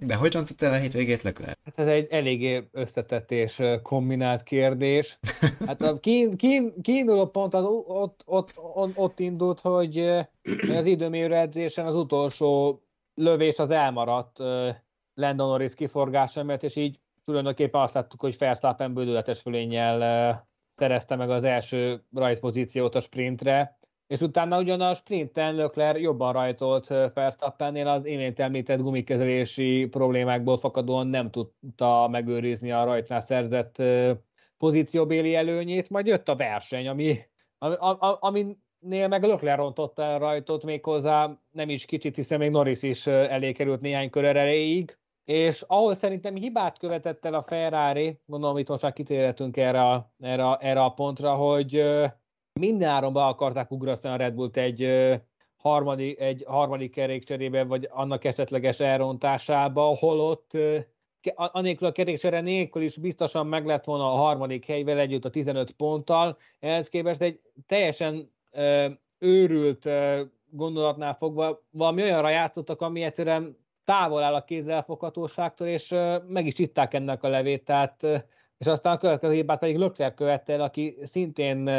De 0.06 0.16
hogy 0.16 0.34
rontott 0.34 0.62
el 0.62 0.74
a 0.74 0.76
hétvégét 0.76 1.22
Leclerc? 1.22 1.60
Hát 1.64 1.80
ez 1.80 1.88
egy 1.88 2.08
eléggé 2.10 2.68
összetett 2.72 3.32
és 3.32 3.62
kombinált 3.84 4.44
kérdés. 4.44 5.20
Hát 5.66 5.82
a 5.82 6.00
kiinduló 6.82 7.30
pont 7.30 7.54
az 7.54 7.66
ott, 7.66 8.22
ott, 8.26 8.52
ott, 8.56 8.98
ott 8.98 9.20
indult, 9.20 9.60
hogy 9.60 9.98
az 10.78 10.86
időmérő 10.86 11.36
edzésen 11.36 11.86
az 11.86 11.96
utolsó 11.96 12.82
lövés 13.14 13.60
az 13.60 13.70
elmaradt 13.70 14.38
Landon 15.14 15.48
Norris 15.48 15.74
kiforgása 15.74 16.44
miatt, 16.44 16.64
és 16.64 16.76
így 16.76 17.00
tulajdonképpen 17.26 17.82
azt 17.82 17.94
láttuk, 17.94 18.20
hogy 18.20 18.38
Verstappen 18.38 18.94
bődületes 18.94 19.40
fölénnyel 19.40 20.48
szerezte 20.76 21.16
meg 21.16 21.30
az 21.30 21.44
első 21.44 22.04
rajtpozíciót 22.14 22.96
a 22.96 23.02
sprintre, 23.02 23.80
és 24.12 24.22
utána 24.22 24.60
ugyan 24.60 24.82
a 24.82 24.94
sprinten 24.94 25.56
Lökler 25.56 26.00
jobban 26.00 26.34
rajtolt 26.34 26.88
Verstappennél, 27.14 27.88
az 27.88 28.06
imént 28.06 28.40
említett 28.40 28.80
gumikezelési 28.80 29.88
problémákból 29.92 30.58
fakadóan 30.58 31.08
nem 31.08 31.30
tudta 31.30 32.08
megőrizni 32.12 32.72
a 32.72 32.84
rajtnál 32.84 33.22
szerzett 33.22 33.82
pozícióbéli 34.58 35.36
előnyét, 35.36 35.90
majd 35.90 36.06
jött 36.06 36.28
a 36.28 36.36
verseny, 36.36 36.88
ami, 36.88 37.20
ami, 37.58 37.76
aminél 38.20 39.08
meg 39.08 39.24
Lökler 39.24 39.58
rontotta 39.58 40.04
el 40.04 40.20
rajtot 40.20 40.64
méghozzá 40.64 41.38
nem 41.52 41.70
is 41.70 41.86
kicsit, 41.86 42.16
hiszen 42.16 42.40
még 42.40 42.52
Norris 42.52 42.82
is 42.82 43.08
elé 43.08 43.52
került 43.52 43.82
néhány 43.82 44.10
kör 44.10 44.26
erejéig, 44.26 44.98
és 45.26 45.64
ahol 45.68 45.96
szerintem 45.96 46.36
hibát 46.36 46.78
követett 46.78 47.26
el 47.26 47.34
a 47.34 47.44
Ferrari, 47.44 48.20
gondolom 48.26 48.58
itt 48.58 48.68
most 48.68 48.82
már 48.82 48.94
kitérhetünk 48.94 49.58
erre 49.58 50.12
erre, 50.20 50.56
erre 50.56 50.84
a 50.84 50.90
pontra, 50.90 51.36
hogy 51.36 51.84
mindenáron 52.62 53.14
be 53.14 53.26
akarták 53.26 53.72
ugrasztani 53.72 54.14
a 54.14 54.18
Red 54.18 54.34
Bullt 54.34 54.58
egy 54.58 54.88
harmadik, 55.58 56.20
egy 56.20 56.44
harmadik 56.48 56.92
kerékcserében, 56.92 57.68
vagy 57.68 57.88
annak 57.92 58.24
esetleges 58.24 58.80
elrontásába, 58.80 59.96
holott 60.00 60.52
anélkül 61.36 61.88
a 61.88 61.92
kerékcsere 61.92 62.42
nélkül 62.42 62.82
is 62.82 62.98
biztosan 62.98 63.48
meg 63.48 63.66
lett 63.66 63.84
volna 63.84 64.14
a 64.14 64.16
harmadik 64.16 64.66
helyvel 64.66 64.98
együtt 64.98 65.26
a 65.26 65.30
15 65.30 65.72
ponttal, 65.72 66.38
ehhez 66.60 66.90
képest 66.90 67.22
egy 67.22 67.40
teljesen 67.68 68.32
ö, 68.52 68.88
őrült 69.20 69.86
ö, 69.86 70.22
gondolatnál 70.50 71.14
fogva 71.14 71.62
valami 71.70 72.02
olyanra 72.02 72.30
játszottak, 72.30 72.82
ami 72.82 73.02
egyszerűen 73.02 73.58
távol 73.86 74.24
áll 74.24 74.34
a 74.34 74.44
kézzelfoghatóságtól, 74.44 75.68
és 75.68 75.92
ö, 75.92 76.18
meg 76.28 76.46
is 76.46 76.60
itták 76.60 76.94
ennek 76.94 77.24
a 77.24 77.28
levét, 77.28 77.66
tehát 77.66 78.26
és 78.62 78.68
aztán 78.68 78.94
a 78.94 78.98
következő 78.98 79.34
hibát 79.34 79.60
pedig 79.60 79.78
Lökler 79.78 80.14
követte 80.14 80.54
el, 80.54 80.62
aki 80.62 80.98
szintén 81.04 81.70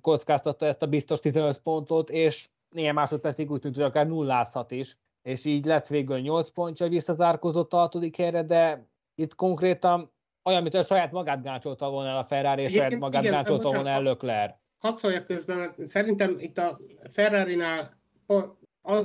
kockáztatta 0.00 0.66
ezt 0.66 0.82
a 0.82 0.86
biztos 0.86 1.20
15 1.20 1.58
pontot, 1.58 2.10
és 2.10 2.48
néhány 2.68 2.94
másodpercig 2.94 3.50
úgy 3.50 3.60
tűnt, 3.60 3.74
hogy 3.74 3.84
akár 3.84 4.06
nullázhat 4.06 4.70
is, 4.70 4.96
és 5.22 5.44
így 5.44 5.64
lett 5.64 5.86
végül 5.86 6.18
8 6.18 6.50
pontja, 6.50 6.88
visszazárkozott 6.88 7.72
a 7.72 7.76
hatodik 7.76 8.16
helyre, 8.16 8.42
de 8.42 8.86
itt 9.14 9.34
konkrétan 9.34 10.12
olyan, 10.44 10.62
mint 10.62 10.74
a 10.74 10.82
saját 10.82 11.12
magát 11.12 11.42
gáncsolta 11.42 11.90
volna 11.90 12.08
el 12.08 12.18
a 12.18 12.24
Ferrari, 12.24 12.62
és 12.62 12.72
saját 12.72 12.98
magát 12.98 13.22
igen, 13.22 13.34
gáncsolta 13.34 13.68
volna 13.72 13.88
el 13.88 14.02
Lökler. 14.02 14.60
Hadd 14.78 14.96
szóljak 14.96 15.26
közben, 15.26 15.74
szerintem 15.84 16.36
itt 16.38 16.58
a 16.58 16.80
Ferrari-nál 17.12 17.98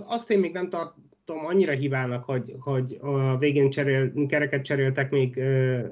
azt 0.05 0.31
én 0.31 0.39
még 0.39 0.53
nem 0.53 0.69
tart, 0.69 0.95
tartom 1.27 1.46
annyira 1.46 1.72
hibának, 1.72 2.24
hogy, 2.24 2.55
hogy 2.60 2.98
a 3.01 3.38
végén 3.38 3.69
cserél, 3.69 4.12
kereket 4.27 4.63
cseréltek 4.63 5.12
még 5.12 5.36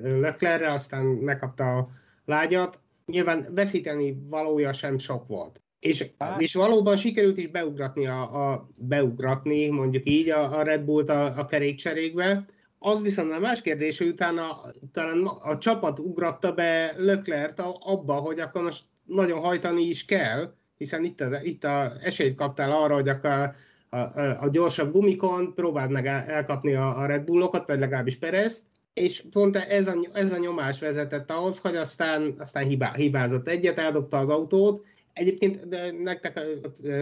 Leclerre, 0.01 0.71
aztán 0.71 1.05
megkapta 1.05 1.77
a 1.77 1.89
lágyat. 2.25 2.79
Nyilván 3.05 3.47
veszíteni 3.49 4.17
valója 4.29 4.73
sem 4.73 4.97
sok 4.97 5.27
volt. 5.27 5.61
És, 5.79 6.05
és 6.37 6.53
valóban 6.53 6.95
sikerült 6.97 7.37
is 7.37 7.47
beugratni, 7.47 8.07
a, 8.07 8.51
a, 8.51 8.69
beugratni 8.75 9.67
mondjuk 9.67 10.09
így 10.09 10.29
a, 10.29 10.57
a 10.57 10.63
Red 10.63 10.81
Bullt 10.81 11.09
a, 11.09 11.39
a 11.39 11.45
kerékcserékbe. 11.45 12.45
Az 12.79 13.01
viszont 13.01 13.31
a 13.31 13.39
más 13.39 13.61
kérdés, 13.61 13.97
hogy 13.97 14.07
utána 14.07 14.57
talán 14.91 15.25
a 15.25 15.57
csapat 15.57 15.99
ugratta 15.99 16.51
be 16.51 16.93
Leclerc 16.97 17.59
abba, 17.79 18.13
hogy 18.13 18.39
akkor 18.39 18.63
most 18.63 18.83
nagyon 19.05 19.39
hajtani 19.39 19.81
is 19.81 20.05
kell, 20.05 20.53
hiszen 20.77 21.03
itt, 21.03 21.21
a, 21.21 21.39
itt 21.41 21.63
a 21.63 21.93
esélyt 22.01 22.35
kaptál 22.35 22.71
arra, 22.71 22.93
hogy 22.93 23.09
akkor 23.09 23.51
a, 23.95 24.41
a 24.41 24.49
gyorsabb 24.49 24.91
gumikon, 24.91 25.53
próbáld 25.53 25.91
meg 25.91 26.07
elkapni 26.07 26.73
a, 26.73 26.99
a 26.99 27.05
Red 27.05 27.23
Bullokat, 27.23 27.67
vagy 27.67 27.79
legalábbis 27.79 28.17
Perez, 28.17 28.63
és 28.93 29.23
pont 29.31 29.55
ez 29.55 29.87
a, 29.87 29.93
ez 30.13 30.31
a 30.31 30.37
nyomás 30.37 30.79
vezetett 30.79 31.31
ahhoz, 31.31 31.59
hogy 31.59 31.75
aztán, 31.75 32.35
aztán 32.39 32.65
hibá, 32.65 32.93
hibázott 32.93 33.47
egyet, 33.47 33.79
eldobta 33.79 34.17
az 34.17 34.29
autót. 34.29 34.83
Egyébként 35.13 35.67
de 35.67 35.91
nektek 35.91 36.39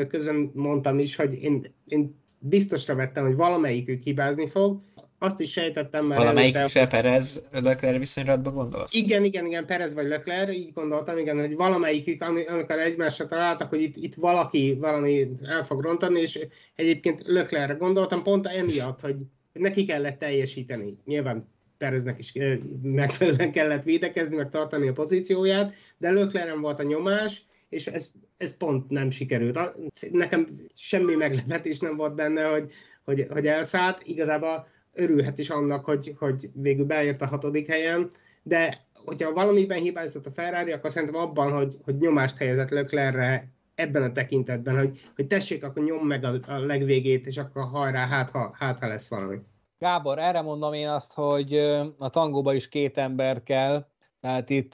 közben 0.08 0.52
mondtam 0.54 1.00
is, 1.00 1.16
hogy 1.16 1.34
én, 1.34 1.74
én 1.88 2.16
biztosra 2.40 2.96
vettem, 2.96 3.26
hogy 3.26 3.36
valamelyikük 3.36 4.04
hibázni 4.04 4.50
fog, 4.50 4.82
azt 5.24 5.39
is 5.39 5.51
sejtettem 5.51 6.06
már. 6.06 6.18
Valamelyikre 6.18 6.60
előtte... 6.60 6.88
Perez 6.88 7.44
Leclerc 7.51 7.98
viszonylatba 7.98 8.51
gondolsz? 8.51 8.94
Igen, 8.94 9.24
igen, 9.24 9.46
igen, 9.46 9.65
Perez 9.65 9.94
vagy 9.94 10.08
Leclerc, 10.08 10.51
így 10.51 10.74
gondoltam, 10.74 11.18
igen, 11.18 11.39
hogy 11.39 11.56
valamelyikük, 11.56 12.22
amikor 12.22 12.80
egymásra 12.80 13.25
találtak, 13.25 13.70
hogy 13.70 13.82
itt, 13.82 13.96
itt 13.96 14.15
valaki 14.15 14.77
valami 14.80 15.27
el 15.42 15.63
fog 15.63 15.82
rontani, 15.82 16.20
és 16.20 16.39
egyébként 16.75 17.22
Leclercre 17.25 17.74
gondoltam, 17.74 18.24
pont 18.24 18.48
emiatt, 18.48 19.00
hogy 19.00 19.15
neki 19.53 19.86
kellett 19.86 20.18
teljesíteni. 20.18 20.98
Nyilván 21.06 21.51
Pereznek 21.77 22.20
is 22.20 22.34
megfelelően 22.82 23.51
kellett 23.51 23.84
védekezni, 23.84 24.36
meg 24.36 24.50
tartani 24.50 24.88
a 24.88 24.94
pozícióját, 24.94 25.74
de 25.98 26.12
Leclerc 26.12 26.60
volt 26.60 26.80
a 26.80 26.84
nyomás, 26.84 27.46
és 27.70 27.88
ez, 27.88 28.10
ez 28.38 28.58
pont 28.58 28.89
nem 28.89 29.10
sikerült. 29.10 29.60
Nekem 30.12 30.48
semmi 30.75 31.15
meglepetés 31.15 31.80
nem 31.80 31.96
volt 31.96 32.15
benne, 32.15 32.44
hogy, 32.44 32.72
hogy, 33.03 33.27
hogy 33.30 33.48
elszállt. 33.48 34.01
Igazából 34.03 34.68
örülhet 34.94 35.38
is 35.38 35.50
annak, 35.50 35.86
hogy, 35.86 36.16
hogy 36.20 36.50
végül 36.54 36.86
beért 36.86 37.22
a 37.22 37.28
hatodik 37.28 37.68
helyen, 37.68 38.10
de 38.44 38.78
hogyha 39.06 39.34
valamiben 39.34 39.80
hibázott 39.80 40.26
a 40.26 40.32
Ferrari, 40.32 40.72
akkor 40.72 40.90
szerintem 40.90 41.22
abban, 41.22 41.52
hogy, 41.52 41.78
hogy 41.84 41.98
nyomást 41.98 42.38
helyezett 42.38 42.70
Leclerre 42.70 43.52
ebben 43.76 44.04
a 44.04 44.12
tekintetben, 44.12 44.78
hogy, 44.78 45.00
hogy 45.16 45.28
tessék, 45.28 45.64
akkor 45.64 45.84
nyom 45.84 46.08
meg 46.08 46.24
a, 46.24 46.40
a 46.48 46.58
legvégét, 46.58 47.26
és 47.26 47.38
akkor 47.38 47.64
hajrá, 47.64 48.08
hát 48.08 48.30
ha, 48.30 48.52
hát 48.54 48.80
ha 48.80 48.88
lesz 48.88 49.10
valami. 49.10 49.38
Gábor, 49.80 50.20
erre 50.20 50.42
mondom 50.42 50.74
én 50.74 50.88
azt, 50.88 51.14
hogy 51.14 51.58
a 51.98 52.10
tangóba 52.10 52.54
is 52.54 52.70
két 52.70 52.98
ember 52.98 53.44
kell, 53.44 53.88
tehát 54.22 54.50
itt 54.50 54.74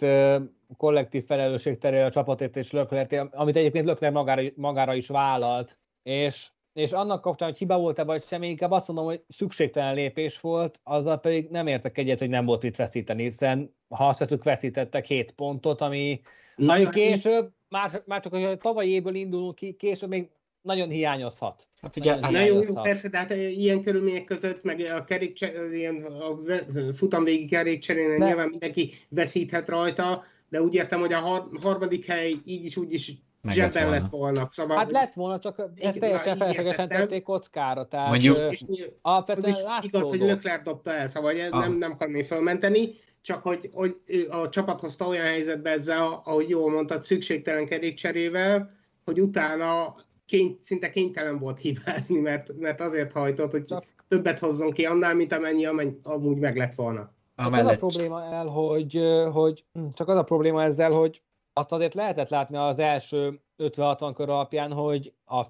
kollektív 0.78 1.26
felelősség 1.26 1.78
terül 1.78 2.04
a 2.04 2.12
csapatért 2.12 2.58
és 2.58 2.72
Lökler, 2.72 3.30
amit 3.32 3.56
egyébként 3.56 3.86
Lökler 3.86 4.12
magára, 4.12 4.42
magára 4.56 4.94
is 4.94 5.08
vállalt, 5.08 5.78
és 6.04 6.50
és 6.79 6.91
annak 6.91 7.21
kapcsán, 7.21 7.50
hogy 7.50 7.57
hiba 7.57 7.77
volt-e 7.77 8.03
vagy 8.03 8.24
sem, 8.24 8.43
inkább 8.43 8.71
azt 8.71 8.88
mondom, 8.88 9.05
hogy 9.05 9.24
szükségtelen 9.27 9.93
lépés 9.93 10.39
volt, 10.39 10.79
azzal 10.83 11.19
pedig 11.19 11.50
nem 11.50 11.67
értek 11.67 11.98
egyet, 11.98 12.19
hogy 12.19 12.29
nem 12.29 12.45
volt 12.45 12.62
mit 12.62 12.75
veszíteni, 12.75 13.24
hiszen 13.24 13.75
ha 13.89 14.07
azt 14.07 14.19
veszük, 14.19 14.43
veszítettek 14.43 15.05
7 15.05 15.31
pontot, 15.31 15.81
ami, 15.81 16.21
ami 16.55 16.89
később, 16.89 17.51
már, 17.69 18.03
már 18.05 18.21
csak 18.21 18.33
hogy 18.33 18.57
tavalyi 18.57 18.89
évből 18.89 19.15
indulunk 19.15 19.55
ki, 19.55 19.74
később 19.74 20.09
még 20.09 20.29
nagyon 20.62 20.89
hiányozhat. 20.89 21.67
Hát 21.81 21.95
ugye, 21.95 22.09
nagyon 22.09 22.24
hát 22.24 22.31
hiányozhat. 22.31 22.75
jó, 22.75 22.81
persze, 22.81 23.09
de 23.09 23.17
hát 23.17 23.29
ilyen 23.31 23.81
körülmények 23.81 24.24
között, 24.24 24.63
meg 24.63 24.79
a 24.79 25.03
kerékcser, 25.03 25.71
ilyen 25.74 26.03
a 26.03 26.93
futamvégi 26.93 27.45
kerékcserénél 27.45 28.25
nyilván 28.25 28.50
mindenki 28.50 28.91
veszíthet 29.09 29.69
rajta, 29.69 30.24
de 30.50 30.62
úgy 30.62 30.74
értem, 30.74 31.00
hogy 31.00 31.13
a 31.13 31.50
harmadik 31.62 32.05
hely 32.05 32.36
így 32.45 32.65
is 32.65 32.77
úgy 32.77 32.93
is 32.93 33.12
zsebben 33.48 33.89
lett 33.89 34.10
volna. 34.10 34.50
Szóval, 34.51 34.77
hát 34.77 34.91
lett 34.91 35.13
volna, 35.13 35.39
csak 35.39 35.69
ezt 35.75 36.00
teljesen 36.00 36.38
feleslegesen 36.38 36.88
tették 36.88 37.24
kockára. 37.24 37.88
Tehát, 37.88 38.10
Mondjuk, 38.10 38.38
és 38.51 38.63
alapvetően 39.01 39.53
az 39.53 39.62
is 39.81 39.88
igaz, 39.88 40.10
hogy 40.10 40.19
Lökler 40.19 40.62
dobta 40.62 40.93
el, 40.93 41.08
szóval 41.08 41.34
nem, 41.50 41.74
nem 41.74 41.91
akarom 41.91 42.15
én 42.15 42.24
felmenteni, 42.24 42.91
csak 43.22 43.43
hogy, 43.43 43.69
hogy 43.74 43.96
a 44.29 44.50
csapat 44.50 44.79
hozta 44.79 45.08
olyan 45.08 45.25
helyzetbe 45.25 45.69
ezzel, 45.69 46.22
ahogy 46.25 46.50
jól 46.50 46.72
mondtad, 46.72 47.01
szükségtelen 47.01 47.65
kerékcserével, 47.65 48.69
hogy 49.05 49.22
utána 49.22 49.96
kény, 50.25 50.58
szinte 50.62 50.89
kénytelen 50.89 51.39
volt 51.39 51.60
hibázni, 51.60 52.19
mert, 52.19 52.58
mert 52.58 52.81
azért 52.81 53.12
hajtott, 53.12 53.51
hogy 53.51 53.63
csak 53.63 53.86
többet 54.08 54.39
hozzon 54.39 54.72
ki 54.72 54.86
annál, 54.86 55.15
mint 55.15 55.31
amennyi, 55.31 55.65
amennyi 55.65 55.98
amúgy 56.03 56.38
meg 56.38 56.58
lett 56.58 56.74
volna. 56.74 57.13
Csak 57.36 57.53
az 57.53 57.65
a 57.65 57.77
probléma 57.77 58.24
el, 58.24 58.46
hogy, 58.46 59.00
hogy 59.31 59.65
csak 59.93 60.08
az 60.08 60.17
a 60.17 60.24
probléma 60.24 60.63
ezzel, 60.63 60.91
hogy 60.91 61.22
azt 61.53 61.72
azért 61.72 61.94
lehetett 61.94 62.29
látni 62.29 62.58
az 62.58 62.79
első 62.79 63.39
50-60 63.58 64.12
kör 64.15 64.29
alapján, 64.29 64.72
hogy 64.72 65.13
a 65.25 65.44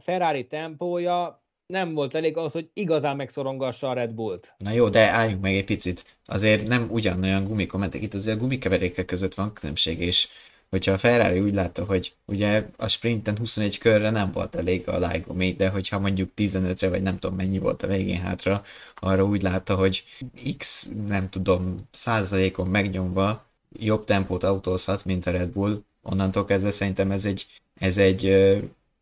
Ferrari 0.00 0.46
tempója 0.46 1.44
nem 1.66 1.94
volt 1.94 2.14
elég 2.14 2.36
az, 2.36 2.52
hogy 2.52 2.70
igazán 2.72 3.16
megszorongassa 3.16 3.88
a 3.88 3.92
Red 3.92 4.10
Bullt. 4.10 4.54
Na 4.58 4.70
jó, 4.70 4.88
de 4.88 5.08
álljunk 5.08 5.42
meg 5.42 5.54
egy 5.54 5.64
picit. 5.64 6.18
Azért 6.24 6.66
nem 6.66 6.88
ugyanolyan 6.90 7.44
gumikomentek, 7.44 8.02
itt 8.02 8.14
azért 8.14 8.36
a 8.36 8.40
gumikeverékek 8.40 9.04
között 9.04 9.34
van 9.34 9.52
különbség, 9.52 10.00
és 10.00 10.28
hogyha 10.70 10.92
a 10.92 10.98
Ferrari 10.98 11.40
úgy 11.40 11.54
látta, 11.54 11.84
hogy 11.84 12.14
ugye 12.24 12.66
a 12.76 12.88
sprinten 12.88 13.38
21 13.38 13.78
körre 13.78 14.10
nem 14.10 14.30
volt 14.32 14.56
elég 14.56 14.88
a 14.88 14.98
lájgomé, 14.98 15.50
de 15.52 15.68
hogyha 15.68 15.98
mondjuk 15.98 16.30
15-re, 16.36 16.88
vagy 16.88 17.02
nem 17.02 17.18
tudom 17.18 17.36
mennyi 17.36 17.58
volt 17.58 17.82
a 17.82 17.86
végén 17.86 18.20
hátra, 18.20 18.62
arra 18.94 19.24
úgy 19.24 19.42
látta, 19.42 19.74
hogy 19.74 20.04
x, 20.58 20.90
nem 21.06 21.30
tudom, 21.30 21.88
százalékon 21.90 22.66
megnyomva 22.66 23.46
jobb 23.72 24.04
tempót 24.04 24.42
autózhat, 24.42 25.04
mint 25.04 25.26
a 25.26 25.30
Red 25.30 25.48
Bull, 25.48 25.82
onnantól 26.02 26.44
kezdve 26.44 26.70
szerintem 26.70 27.10
ez 27.10 27.24
egy, 27.24 27.46
ez 27.74 27.98
egy, 27.98 28.36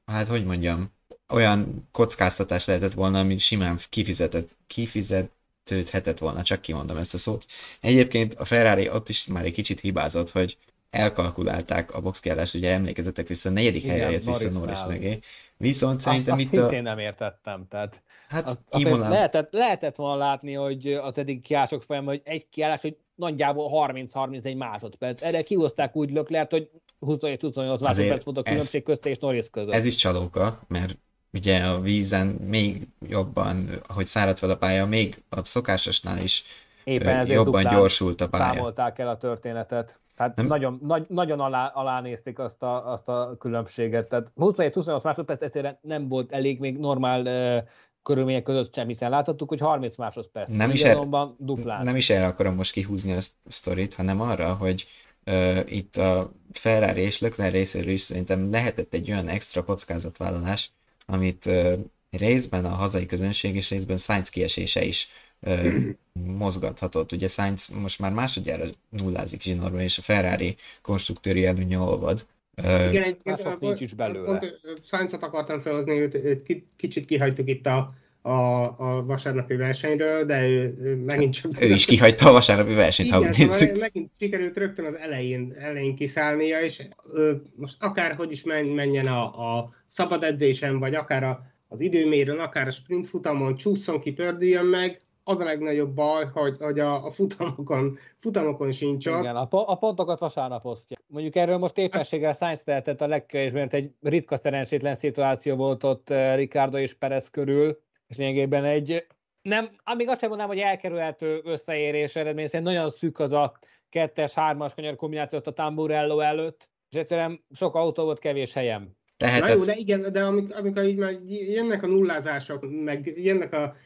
hát 0.07 0.29
hogy 0.29 0.45
mondjam, 0.45 0.93
olyan 1.29 1.89
kockáztatás 1.93 2.65
lehetett 2.65 2.93
volna, 2.93 3.19
ami 3.19 3.39
simán 3.39 3.79
kifizetett, 3.89 4.57
kifizetődhetett 4.67 6.19
volna, 6.19 6.43
csak 6.43 6.61
kimondom 6.61 6.97
ezt 6.97 7.15
a 7.15 7.19
szót. 7.19 7.47
Egyébként 7.81 8.35
a 8.35 8.45
Ferrari 8.45 8.89
ott 8.89 9.09
is 9.09 9.25
már 9.27 9.45
egy 9.45 9.53
kicsit 9.53 9.81
hibázott, 9.81 10.31
hogy 10.31 10.57
elkalkulálták 10.91 11.95
a 11.95 12.01
boxkiállást, 12.01 12.55
ugye 12.55 12.73
emlékezetek 12.73 13.27
vissza, 13.27 13.49
a 13.49 13.53
negyedik 13.53 13.83
Igen, 13.83 13.97
helyre 13.97 14.11
jött 14.11 14.25
vissza 14.25 14.51
Norris 14.51 14.85
mögé. 14.89 15.19
Viszont 15.57 16.01
szerintem 16.01 16.39
itt 16.39 16.57
a... 16.57 16.81
nem 16.81 16.99
értettem, 16.99 17.67
tehát 17.69 18.03
Hát 18.35 18.47
azt, 18.47 18.85
Imolán... 18.85 19.11
lehetett, 19.11 19.53
lehetett 19.53 19.97
volna 19.97 20.17
látni, 20.17 20.53
hogy 20.53 20.93
az 20.93 21.19
eddig 21.19 21.41
kiállások 21.41 21.83
folyamán, 21.83 22.09
hogy 22.09 22.23
egy 22.25 22.49
kiállás, 22.49 22.81
hogy 22.81 22.97
nagyjából 23.15 23.89
30-31 23.93 24.57
másodperc. 24.57 25.23
Erre 25.23 25.43
kihozták 25.43 25.97
úgy 25.97 26.11
löklert, 26.11 26.51
hogy 26.51 26.71
27-28 27.01 27.81
másodperc 27.81 28.25
volt 28.25 28.37
a 28.39 28.43
különbség 28.43 28.83
közt 28.83 29.07
és 29.07 29.19
Norris 29.19 29.51
között. 29.51 29.73
Ez 29.73 29.87
is 29.87 29.95
csalóka, 29.95 30.61
mert 30.69 30.99
ugye 31.33 31.65
a 31.65 31.81
vízen 31.81 32.27
még 32.27 32.89
jobban, 33.09 33.81
ahogy 33.89 34.07
száradt 34.07 34.39
fel 34.39 34.51
a 34.51 34.57
pálya, 34.57 34.87
még 34.87 35.23
a 35.29 35.45
szokásosnál 35.45 36.23
is 36.23 36.45
Éppen 36.85 37.27
jobban 37.27 37.67
gyorsult 37.67 38.21
a 38.21 38.29
pálya. 38.29 38.53
Számolták 38.55 38.99
el 38.99 39.09
a 39.09 39.17
történetet. 39.17 40.01
Tehát 40.17 40.37
nem? 40.37 40.47
nagyon, 40.47 40.79
nagy, 40.83 41.05
nagyon 41.09 41.41
alá, 41.41 41.67
alá 41.67 42.01
nézték 42.01 42.39
azt 42.39 42.63
a, 42.63 42.93
azt 42.93 43.09
a 43.09 43.37
különbséget. 43.39 44.09
Tehát 44.09 44.31
27-28 44.37 45.03
másodperc 45.03 45.43
egyszerűen 45.43 45.79
nem 45.81 46.09
volt 46.09 46.33
elég 46.33 46.61
még 46.61 46.79
normál 46.79 47.21
uh, 47.21 47.69
körülmények 48.05 48.43
között 48.43 48.75
sem, 48.75 48.87
hiszen 48.87 49.11
láthattuk, 49.11 49.49
hogy 49.49 49.61
30 49.61 49.97
másodperc. 49.97 50.49
Nem 50.49 50.71
is, 50.71 50.83
er, 50.83 50.99
duplán. 51.39 51.85
nem 51.85 51.97
is 51.97 52.11
erre 52.11 52.27
akarom 52.27 52.55
most 52.55 52.73
kihúzni 52.73 53.13
a 53.13 53.21
sztorit, 53.47 53.95
hanem 53.95 54.21
arra, 54.21 54.55
hogy 54.55 54.87
uh, 55.27 55.59
itt 55.67 55.97
a 55.97 56.33
Ferrari 56.53 57.01
és 57.01 57.19
Leclerc 57.19 57.53
részéről 57.53 57.93
is 57.93 58.01
szerintem 58.01 58.51
lehetett 58.51 58.95
egy 58.95 59.11
olyan 59.11 59.29
extra 59.29 59.65
kockázatvállalás, 59.65 60.71
amit 61.07 61.47
uh, 61.47 61.73
részben 62.11 62.65
a 62.65 62.75
hazai 62.75 63.07
közönség 63.07 63.57
és 63.57 63.71
részben 63.71 63.97
Sainz 63.97 64.29
kiesése 64.29 64.85
is 64.85 65.09
uh, 65.41 65.75
mozgathatott. 66.43 67.13
Ugye 67.13 67.29
Sainz 67.29 67.67
most 67.67 67.99
már 67.99 68.13
másodjára 68.13 68.65
nullázik 68.89 69.43
zsinórban, 69.43 69.81
és 69.81 69.99
a 69.99 70.03
Ferrari 70.03 70.57
konstruktőri 70.83 71.47
előnye 71.47 71.79
olvad. 71.79 72.27
Igen, 72.57 73.03
egy, 73.03 73.19
nincs 73.61 73.81
is 73.81 73.95
belőle. 73.95 74.25
Pont 74.25 74.61
Sainzot 74.83 75.23
akartam 75.23 75.61
felhozni, 75.61 76.01
őt, 76.01 76.15
őt 76.15 76.67
kicsit 76.77 77.05
kihagytuk 77.05 77.49
itt 77.49 77.67
a, 77.67 77.95
a, 78.23 78.63
a 78.79 79.05
vasárnapi 79.05 79.57
versenyről, 79.57 80.25
de 80.25 80.49
ő, 80.49 80.79
ő 80.81 80.97
megint 80.97 81.35
csak... 81.35 81.63
Ő 81.63 81.67
is 81.67 81.85
kihagyta 81.85 82.29
a 82.29 82.33
vasárnapi 82.33 82.75
versenyt, 82.75 83.09
Igen, 83.09 83.21
ha 83.23 83.29
úgy 83.29 83.39
nézzük. 83.39 83.69
Szóval 83.69 83.81
megint 83.81 84.11
sikerült 84.19 84.57
rögtön 84.57 84.85
az 84.85 84.97
elején, 84.97 85.55
elején 85.59 85.97
kiszállnia, 85.97 86.61
és 86.61 86.83
ő, 87.15 87.43
most 87.57 87.83
akárhogy 87.83 88.33
is 88.33 88.43
menjen 88.45 89.07
a, 89.07 89.25
a 89.57 89.75
szabad 89.87 90.23
edzésen, 90.23 90.79
vagy 90.79 90.95
akár 90.95 91.23
a, 91.23 91.47
az 91.69 91.81
időmérőn, 91.81 92.39
akár 92.39 92.67
a 92.67 92.71
sprint 92.71 93.07
futamon, 93.07 93.57
csúszson 93.57 94.01
ki, 94.01 94.13
pördüljön 94.13 94.67
meg, 94.67 95.03
az 95.25 95.41
a 95.41 95.45
legnagyobb 95.45 95.95
baj, 95.95 96.29
hogy, 96.33 96.57
hogy 96.59 96.79
a, 96.79 97.05
a 97.05 97.11
futamokon, 97.11 97.99
futamokon 98.19 98.73
sincs 98.73 99.07
ott. 99.07 99.21
Igen, 99.21 99.37
a, 99.37 99.49
a 99.51 99.77
pontokat 99.77 100.19
vasárnap 100.19 100.65
osztja. 100.65 100.97
Mondjuk 101.15 101.37
erről 101.37 101.59
most 101.59 101.79
éppenséggel 101.79 102.33
Sainz 102.33 102.63
tehetett 102.63 103.01
a 103.01 103.07
legkevésbé, 103.07 103.59
mert 103.59 103.75
egy 103.75 103.91
ritka 104.03 104.37
szerencsétlen 104.37 104.97
szituáció 104.97 105.57
volt 105.57 105.85
ott 105.85 106.11
eh, 106.11 106.37
Ricardo 106.37 106.79
és 106.79 106.95
Perez 106.95 107.31
körül, 107.31 107.81
és 108.09 108.17
lényegében 108.17 108.65
egy, 108.65 109.07
nem, 109.43 109.69
amíg 109.85 110.09
azt 110.09 110.21
sem 110.21 110.29
mondanám, 110.29 110.55
hogy 110.55 110.63
elkerülhető 110.63 111.41
összeérés 111.45 112.17
eredmény, 112.17 112.47
szerint 112.47 112.69
nagyon 112.69 112.91
szűk 112.91 113.19
az 113.19 113.33
a 113.33 113.59
kettes, 113.89 114.33
hármas 114.33 114.75
kanyar 114.75 114.97
kombinációt 114.97 115.47
a 115.47 115.53
Tamburello 115.53 116.21
előtt, 116.21 116.69
és 116.91 116.99
egyszerűen 116.99 117.45
sok 117.51 117.75
autó 117.75 118.05
volt, 118.05 118.19
kevés 118.19 118.53
helyem. 118.53 118.97
Lehetett. 119.19 119.49
Na 119.49 119.55
jó, 119.55 119.65
de 119.65 119.75
igen, 119.75 120.13
de 120.13 120.25
amikor, 120.25 120.57
amikor 120.57 120.85
így 120.85 120.97
már 120.97 121.13
jönnek 121.29 121.83
a 121.83 121.87
nullázások, 121.87 122.67
meg 122.85 123.13
jönnek 123.17 123.53
a 123.53 123.77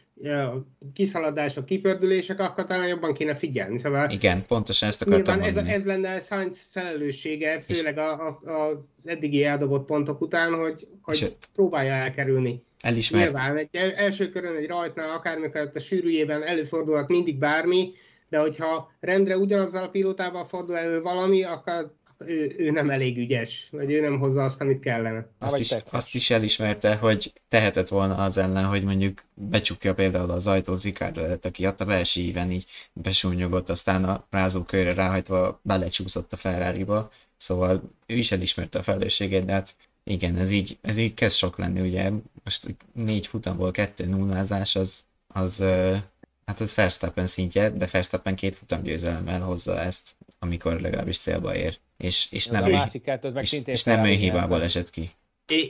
kiszaladások, 0.93 1.65
kipördülések, 1.65 2.41
akkor 2.41 2.67
talán 2.67 2.89
jobban 2.89 3.15
kéne 3.15 3.35
figyelni. 3.35 3.79
Szóval 3.79 4.11
Igen, 4.11 4.45
pontosan 4.47 4.89
ezt 4.89 5.03
akartam 5.03 5.41
ez, 5.41 5.57
ez 5.57 5.85
lenne 5.85 6.21
Sainz 6.21 6.67
felelőssége, 6.71 7.61
főleg 7.61 7.99
a, 7.99 8.27
a, 8.27 8.51
a 8.51 8.85
eddigi 9.05 9.45
eldobott 9.45 9.87
pontok 9.87 10.21
után, 10.21 10.55
hogy, 10.55 10.87
hogy 11.03 11.37
próbálja 11.55 11.93
elkerülni. 11.93 12.63
Elismert. 12.81 13.25
Nyilván 13.25 13.57
egy 13.57 13.69
első 13.97 14.29
körön 14.29 14.57
egy 14.57 14.67
rajtnál, 14.67 15.11
akármikor 15.11 15.71
a 15.75 15.79
sűrűjében 15.79 16.43
előfordulhat 16.43 17.09
mindig 17.09 17.39
bármi, 17.39 17.93
de 18.29 18.39
hogyha 18.39 18.93
rendre 19.01 19.37
ugyanazzal 19.37 19.83
a 19.83 19.89
pilótával 19.89 20.45
fordul 20.45 20.77
elő 20.77 21.03
valami, 21.03 21.43
akkor 21.43 21.95
ő, 22.19 22.55
ő 22.59 22.71
nem 22.71 22.91
elég 22.91 23.19
ügyes, 23.19 23.69
vagy 23.71 23.93
ő 23.93 24.01
nem 24.01 24.19
hozza 24.19 24.45
azt, 24.45 24.61
amit 24.61 24.81
kellene. 24.81 25.27
Azt 25.39 25.59
is, 25.59 25.75
azt 25.91 26.15
is 26.15 26.31
elismerte, 26.31 26.95
hogy 26.95 27.33
tehetett 27.49 27.89
volna 27.89 28.15
az 28.15 28.37
ellen, 28.37 28.65
hogy 28.65 28.85
mondjuk 28.85 29.25
becsukja 29.35 29.95
például 29.95 30.31
az 30.31 30.47
ajtót 30.47 30.83
Ricardo 30.83 31.21
előtt, 31.21 31.45
aki 31.45 31.67
a 31.67 31.75
belső 31.75 32.21
íven 32.21 32.51
így 32.51 32.67
besúnyogott, 32.93 33.69
aztán 33.69 34.05
a 34.05 34.27
rázókörre 34.31 34.95
ráhajtva 34.95 35.61
belecsúszott 35.63 36.33
a 36.33 36.37
ferrari 36.37 36.85
-ba. 36.85 37.11
Szóval 37.37 37.91
ő 38.07 38.15
is 38.15 38.33
elismerte 38.33 38.79
a 38.79 38.83
felelősségét, 38.83 39.45
de 39.45 39.53
hát 39.53 39.75
igen, 40.05 40.37
ez 40.37 40.51
így, 40.51 40.79
ez 40.81 40.97
így 40.97 41.15
kezd 41.15 41.37
sok 41.37 41.59
lenni, 41.59 41.81
ugye 41.81 42.11
most 42.45 42.77
négy 42.93 43.27
futamból 43.27 43.71
kettő 43.71 44.07
nullázás, 44.07 44.77
az, 44.77 45.05
az 45.27 45.59
hát 46.45 46.61
ez 46.61 46.75
Verstappen 46.75 47.27
szintje, 47.27 47.71
de 47.71 47.89
Verstappen 47.93 48.37
két 48.37 48.57
futam 48.57 48.83
győzelemmel 48.83 49.41
hozza 49.41 49.79
ezt, 49.81 50.15
amikor 50.39 50.81
legalábbis 50.81 51.19
célba 51.19 51.57
ér 51.57 51.79
és, 51.99 52.29
és 52.31 52.47
nem, 52.47 52.67
ő, 52.67 52.75
és, 53.41 53.61
és 53.65 53.85
nem 53.85 54.05
hibából 54.05 54.63
esett 54.63 54.91
ki. 54.91 55.11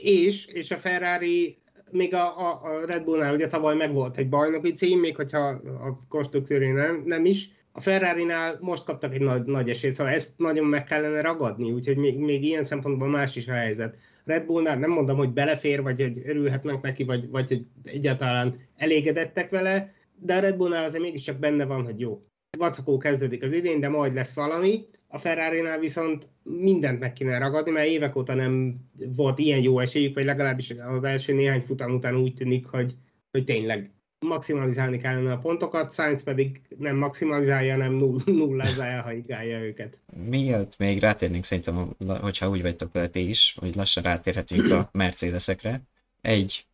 És, 0.01 0.45
és 0.45 0.71
a 0.71 0.77
Ferrari 0.77 1.57
még 1.91 2.13
a, 2.13 2.39
a, 2.39 2.63
a 2.63 2.85
Red 2.85 3.03
Bullnál 3.03 3.33
ugye 3.33 3.47
tavaly 3.47 3.75
megvolt 3.75 4.17
egy 4.17 4.29
bajnoki 4.29 4.71
cím, 4.71 4.99
még 4.99 5.15
hogyha 5.15 5.47
a 5.63 6.05
konstruktőrén 6.09 6.73
nem, 6.73 7.03
nem 7.05 7.25
is. 7.25 7.49
A 7.71 7.81
Ferrari-nál 7.81 8.57
most 8.61 8.83
kaptak 8.83 9.13
egy 9.13 9.21
nagy, 9.21 9.43
nagy 9.43 9.69
esélyt, 9.69 9.93
szóval 9.93 10.13
ezt 10.13 10.31
nagyon 10.37 10.65
meg 10.65 10.83
kellene 10.83 11.21
ragadni, 11.21 11.71
úgyhogy 11.71 11.97
még, 11.97 12.17
még 12.17 12.43
ilyen 12.43 12.63
szempontból 12.63 13.07
más 13.07 13.35
is 13.35 13.47
a 13.47 13.53
helyzet. 13.53 13.95
Red 14.25 14.45
Bullnál 14.45 14.77
nem 14.77 14.89
mondom, 14.89 15.17
hogy 15.17 15.29
belefér, 15.29 15.81
vagy 15.81 16.01
hogy 16.01 16.21
örülhetnek 16.25 16.81
neki, 16.81 17.03
vagy, 17.03 17.29
vagy 17.29 17.47
hogy 17.47 17.65
egyáltalán 17.83 18.67
elégedettek 18.75 19.49
vele, 19.49 19.93
de 20.19 20.35
a 20.35 20.39
Red 20.39 20.55
Bullnál 20.55 20.83
azért 20.83 21.03
mégiscsak 21.03 21.37
benne 21.37 21.65
van, 21.65 21.83
hogy 21.83 21.99
jó. 21.99 22.21
Vacakó 22.57 22.97
kezdődik 22.97 23.43
az 23.43 23.53
idén, 23.53 23.79
de 23.79 23.89
majd 23.89 24.13
lesz 24.13 24.33
valami, 24.33 24.85
a 25.11 25.17
Ferrari-nál 25.17 25.79
viszont 25.79 26.27
mindent 26.43 26.99
meg 26.99 27.13
kéne 27.13 27.37
ragadni, 27.37 27.71
mert 27.71 27.87
évek 27.87 28.15
óta 28.15 28.33
nem 28.33 28.75
volt 29.15 29.39
ilyen 29.39 29.61
jó 29.61 29.79
esélyük, 29.79 30.15
vagy 30.15 30.25
legalábbis 30.25 30.73
az 30.87 31.03
első 31.03 31.33
néhány 31.33 31.61
futam 31.61 31.93
után 31.93 32.15
úgy 32.15 32.33
tűnik, 32.33 32.65
hogy, 32.65 32.95
hogy 33.31 33.43
tényleg 33.43 33.91
maximalizálni 34.19 34.97
kellene 34.97 35.31
a 35.31 35.37
pontokat, 35.37 35.93
Sainz 35.93 36.23
pedig 36.23 36.61
nem 36.77 36.95
maximalizálja, 36.95 37.77
nem 37.77 37.93
nullázálja, 38.25 39.01
ha 39.01 39.11
igálja 39.11 39.59
őket. 39.59 40.01
Miért 40.25 40.77
még 40.77 40.99
rátérnénk 40.99 41.43
szerintem, 41.43 41.95
hogyha 42.21 42.49
úgy 42.49 42.61
vagytok 42.61 42.93
vele 42.93 43.07
ti 43.07 43.29
is, 43.29 43.55
hogy 43.59 43.75
lassan 43.75 44.03
rátérhetünk 44.03 44.71
a 44.71 44.89
Mercedesekre. 44.91 45.81
Egy 46.21 46.65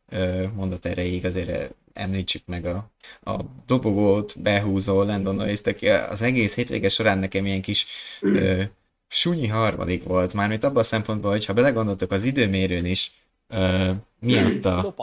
mondat 0.55 0.85
erejéig 0.85 1.25
azért 1.25 1.73
említsük 1.93 2.45
meg 2.45 2.65
a, 2.65 2.91
a 3.23 3.39
dobogót 3.65 4.41
behúzó 4.41 5.03
Landon 5.03 5.35
Norris, 5.35 5.61
aki 5.61 5.89
az 5.89 6.21
egész 6.21 6.55
hétvége 6.55 6.89
során 6.89 7.17
nekem 7.17 7.45
ilyen 7.45 7.61
kis 7.61 7.85
ö, 8.21 8.61
sunyi 9.07 9.47
harmadik 9.47 10.03
volt, 10.03 10.33
mármint 10.33 10.63
abban 10.63 10.77
a 10.77 10.83
szempontból, 10.83 11.31
hogy 11.31 11.45
ha 11.45 11.53
belegondoltok 11.53 12.11
az 12.11 12.23
időmérőn 12.23 12.85
is, 12.85 13.11
ö, 13.47 13.91
miatta, 14.19 14.95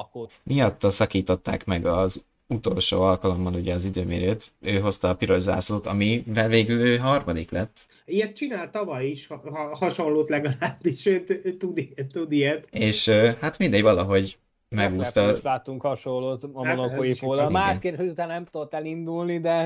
miatta 0.42 0.90
szakították 0.90 1.64
meg 1.64 1.86
az 1.86 2.24
utolsó 2.46 3.02
alkalommal 3.02 3.54
ugye 3.54 3.74
az 3.74 3.84
időmérőt, 3.84 4.52
ő 4.60 4.78
hozta 4.80 5.08
a 5.08 5.14
piros 5.14 5.42
zászlót, 5.42 5.86
amivel 5.86 6.48
végül 6.48 6.80
ő 6.80 6.96
harmadik 6.96 7.50
lett. 7.50 7.86
Ilyet 8.04 8.36
csinál 8.36 8.70
tavaly 8.70 9.06
is, 9.06 9.26
ha, 9.26 9.42
ha 9.44 9.76
hasonlót 9.76 10.28
legalábbis, 10.28 11.06
ő, 11.06 11.24
tud, 11.58 11.88
tud 12.12 12.32
ilyet. 12.32 12.66
És 12.70 13.08
hát 13.40 13.58
mindegy, 13.58 13.82
valahogy 13.82 14.38
megúszta. 14.72 15.22
Most 15.22 15.42
láttunk 15.42 15.82
hasonlót 15.82 16.44
a 16.44 16.66
hát 16.66 16.76
monokói 16.76 17.18
póla. 17.18 17.50
Másként, 17.50 17.96
hogy 17.96 18.08
utána 18.08 18.32
nem 18.32 18.44
tudott 18.44 18.74
elindulni, 18.74 19.40
de 19.40 19.62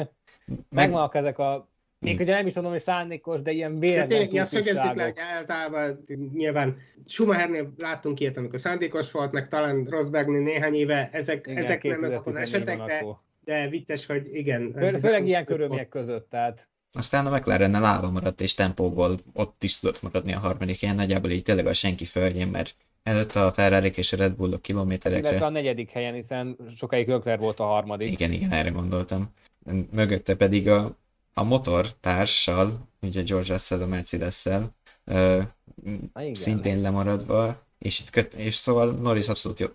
meg... 0.47 0.59
megvannak 0.69 1.14
ezek 1.14 1.38
a 1.38 1.69
még 1.99 2.21
ugye 2.21 2.33
nem 2.33 2.47
is 2.47 2.55
mondom, 2.55 2.73
hogy 2.73 2.83
szándékos, 2.83 3.42
de 3.42 3.51
ilyen 3.51 3.79
véletlen 3.79 4.29
Ja, 4.33 4.45
szögezzük 4.45 4.95
le, 4.95 5.05
hogy 5.05 5.19
általában 5.19 6.05
nyilván 6.35 6.77
Schumachernél 7.07 7.73
láttunk 7.79 8.21
ilyet, 8.21 8.37
amikor 8.37 8.59
szándékos 8.59 9.11
volt, 9.11 9.33
meg 9.33 9.49
talán 9.49 9.87
Rosbergnél 9.90 10.40
néhány 10.40 10.75
éve, 10.75 11.09
ezek, 11.12 11.47
igen, 11.47 11.62
ezek 11.62 11.83
nem 11.83 12.03
azok 12.03 12.27
az 12.27 12.37
esetek, 12.37 12.83
de, 12.85 13.05
de 13.45 13.69
vicces, 13.69 14.07
hogy 14.07 14.35
igen. 14.35 14.73
Fő, 14.77 14.90
főleg 14.90 15.27
ilyen 15.27 15.45
körülmények 15.45 15.88
között, 15.88 16.31
tehát 16.31 16.69
aztán 16.92 17.27
a 17.27 17.37
McLarennel 17.37 17.85
állva 17.85 18.11
maradt, 18.11 18.40
és 18.40 18.55
tempóból 18.55 19.16
ott 19.33 19.64
is 19.64 19.79
tudott 19.79 20.03
maradni 20.03 20.33
a 20.33 20.38
harmadik 20.38 20.81
helyen, 20.81 20.95
nagyjából 20.95 21.31
így 21.31 21.42
tényleg 21.42 21.66
a 21.66 21.73
senki 21.73 22.05
földjén, 22.05 22.49
mert 22.49 22.75
előtte 23.07 23.45
a 23.45 23.53
ferrari 23.53 23.92
és 23.95 24.12
a 24.12 24.16
Red 24.16 24.35
Bullok 24.35 24.62
kilométerekre. 24.62 25.29
Illetve 25.29 25.47
a 25.47 25.51
negyedik 25.51 25.90
helyen, 25.90 26.14
hiszen 26.14 26.57
sokáig 26.77 27.09
Leclerc 27.09 27.40
volt 27.40 27.61
a 27.61 27.64
harmadik. 27.64 28.11
Igen, 28.11 28.33
igen, 28.33 28.53
erre 28.53 28.71
gondoltam. 28.71 29.33
Mögötte 29.90 30.35
pedig 30.35 30.69
a 30.69 30.97
a 31.38 31.45
motortársal, 31.45 32.88
ugye 33.03 33.23
George 33.23 33.53
Russell 33.53 33.81
a 33.81 33.87
Mercedes-szel, 33.87 34.75
uh, 35.05 35.42
szintén 36.33 36.81
lemaradva, 36.81 37.62
és 37.79 38.01
itt 38.01 38.11
köt, 38.11 38.35
és 38.35 38.55
szóval 38.55 38.90
Norris 38.90 39.29
abszolút 39.29 39.61
jó, 39.61 39.66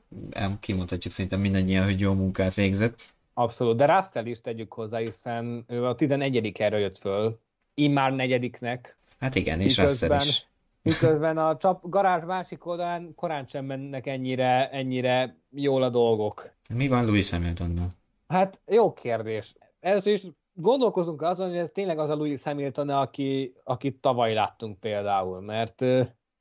kimondhatjuk 0.60 1.14
szerintem 1.14 1.40
mindannyian, 1.40 1.86
hogy 1.86 2.00
jó 2.00 2.14
munkát 2.14 2.54
végzett. 2.54 3.14
Abszolút, 3.34 3.78
de 3.78 3.96
Russell 3.96 4.26
is 4.26 4.42
tegyük 4.42 4.74
hozzá, 4.74 4.98
hiszen 4.98 5.64
ő 5.68 5.86
a 5.86 5.96
11 5.96 6.52
erre 6.60 6.80
jött 6.80 6.98
föl, 6.98 7.40
immár 7.74 8.12
negyediknek. 8.12 8.96
Hát 9.20 9.36
igen, 9.36 9.62
és 9.62 9.78
Russell 9.78 10.22
is. 10.22 10.46
Miközben 10.84 11.38
a 11.38 11.58
csap, 11.58 11.90
garázs 11.90 12.24
másik 12.24 12.66
oldalán 12.66 13.16
korán 13.16 13.46
sem 13.48 13.66
mennek 13.66 14.08
ennyire, 14.08 14.70
ennyire 14.70 15.38
jól 15.50 15.84
a 15.84 15.90
dolgok. 15.90 16.52
Mi 16.70 16.88
van 16.88 17.06
Louis 17.06 17.32
Hamiltonnal? 17.32 17.96
Hát 18.28 18.62
jó 18.66 18.94
kérdés. 18.94 19.56
Először 19.80 20.14
is 20.14 20.28
gondolkozunk 20.54 21.22
azon, 21.22 21.48
hogy 21.48 21.58
ez 21.58 21.70
tényleg 21.74 22.00
az 22.00 22.10
a 22.10 22.16
Louis 22.16 22.44
Hamilton, 22.44 22.90
aki, 22.90 23.54
akit 23.64 24.02
tavaly 24.02 24.34
láttunk 24.34 24.80
például, 24.80 25.42
mert 25.42 25.82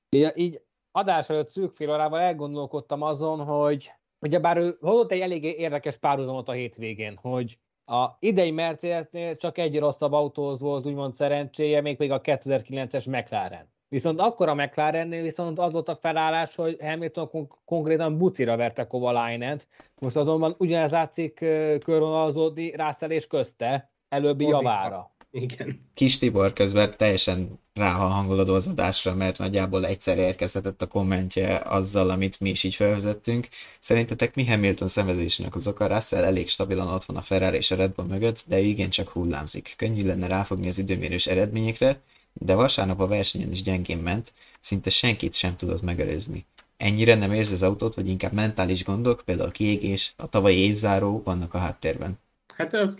így, 0.08 0.32
így 0.34 0.62
adás 0.92 1.28
előtt 1.28 1.48
szűk 1.48 1.76
fél 1.76 1.90
órával 1.90 2.20
elgondolkodtam 2.20 3.02
azon, 3.02 3.44
hogy 3.44 3.92
bár 4.40 4.56
ő 4.56 4.76
hozott 4.80 5.10
egy 5.10 5.20
eléggé 5.20 5.50
érdekes 5.50 5.96
párhuzamot 5.96 6.48
a 6.48 6.52
hétvégén, 6.52 7.16
hogy 7.16 7.58
a 7.84 8.16
idei 8.18 8.50
Mercedesnél 8.50 9.36
csak 9.36 9.58
egy 9.58 9.78
rosszabb 9.78 10.12
autóhoz 10.12 10.60
volt 10.60 10.86
úgymond 10.86 11.14
szerencséje, 11.14 11.80
még 11.80 11.98
még 11.98 12.10
a 12.10 12.20
2009-es 12.20 13.10
McLaren. 13.10 13.68
Viszont 13.90 14.20
akkor 14.20 14.48
a 14.48 14.54
McLarennél 14.54 15.22
viszont 15.22 15.58
az 15.58 15.72
volt 15.72 15.88
a 15.88 15.96
felállás, 15.96 16.54
hogy 16.54 16.76
Hamilton 16.80 17.28
kon- 17.28 17.58
konkrétan 17.64 18.18
bucira 18.18 18.56
verte 18.56 18.86
Kovalainen-t. 18.86 19.66
Most 19.98 20.16
azonban 20.16 20.54
ugyanez 20.58 20.90
látszik 20.90 21.34
körvonalazódni 21.84 22.76
Russell 22.76 23.10
és 23.10 23.26
közte, 23.26 23.90
előbbi 24.08 24.44
Fordítva. 24.44 24.70
javára. 24.70 25.10
Igen. 25.30 25.80
Kis 25.94 26.18
Tibor 26.18 26.52
közben 26.52 26.94
teljesen 26.96 27.60
ráhangolódó 27.74 28.54
az 28.54 28.68
adásra, 28.68 29.14
mert 29.14 29.38
nagyjából 29.38 29.86
egyszer 29.86 30.18
érkezhetett 30.18 30.82
a 30.82 30.86
kommentje 30.86 31.56
azzal, 31.64 32.10
amit 32.10 32.40
mi 32.40 32.50
is 32.50 32.64
így 32.64 32.74
felvezettünk. 32.74 33.48
Szerintetek 33.80 34.34
mi 34.34 34.46
Hamilton 34.46 34.88
szenvedésének 34.88 35.54
az 35.54 35.68
oka? 35.68 35.86
Russell 35.86 36.24
elég 36.24 36.48
stabilan 36.48 36.88
ott 36.88 37.04
van 37.04 37.16
a 37.16 37.22
Ferrari 37.22 37.56
és 37.56 37.70
a 37.70 37.76
Red 37.76 37.92
Bull 37.92 38.06
mögött, 38.06 38.44
de 38.46 38.58
igencsak 38.58 39.08
hullámzik. 39.08 39.74
Könnyű 39.76 40.06
lenne 40.06 40.26
ráfogni 40.26 40.68
az 40.68 40.78
időmérős 40.78 41.26
eredményekre, 41.26 42.00
de 42.32 42.54
vasárnap 42.54 43.00
a 43.00 43.06
versenyen 43.06 43.50
is 43.50 43.62
gyengén 43.62 43.98
ment, 43.98 44.32
szinte 44.60 44.90
senkit 44.90 45.34
sem 45.34 45.56
tudott 45.56 45.82
megelőzni. 45.82 46.46
Ennyire 46.76 47.14
nem 47.14 47.32
érzi 47.32 47.52
az 47.52 47.62
autót, 47.62 47.94
vagy 47.94 48.08
inkább 48.08 48.32
mentális 48.32 48.84
gondok, 48.84 49.22
például 49.24 49.48
a 49.48 49.52
kiégés, 49.52 50.12
a 50.16 50.28
tavalyi 50.28 50.58
évzáró 50.58 51.22
vannak 51.24 51.54
a 51.54 51.58
háttérben. 51.58 52.18
Hát 52.56 52.74
a 52.74 52.94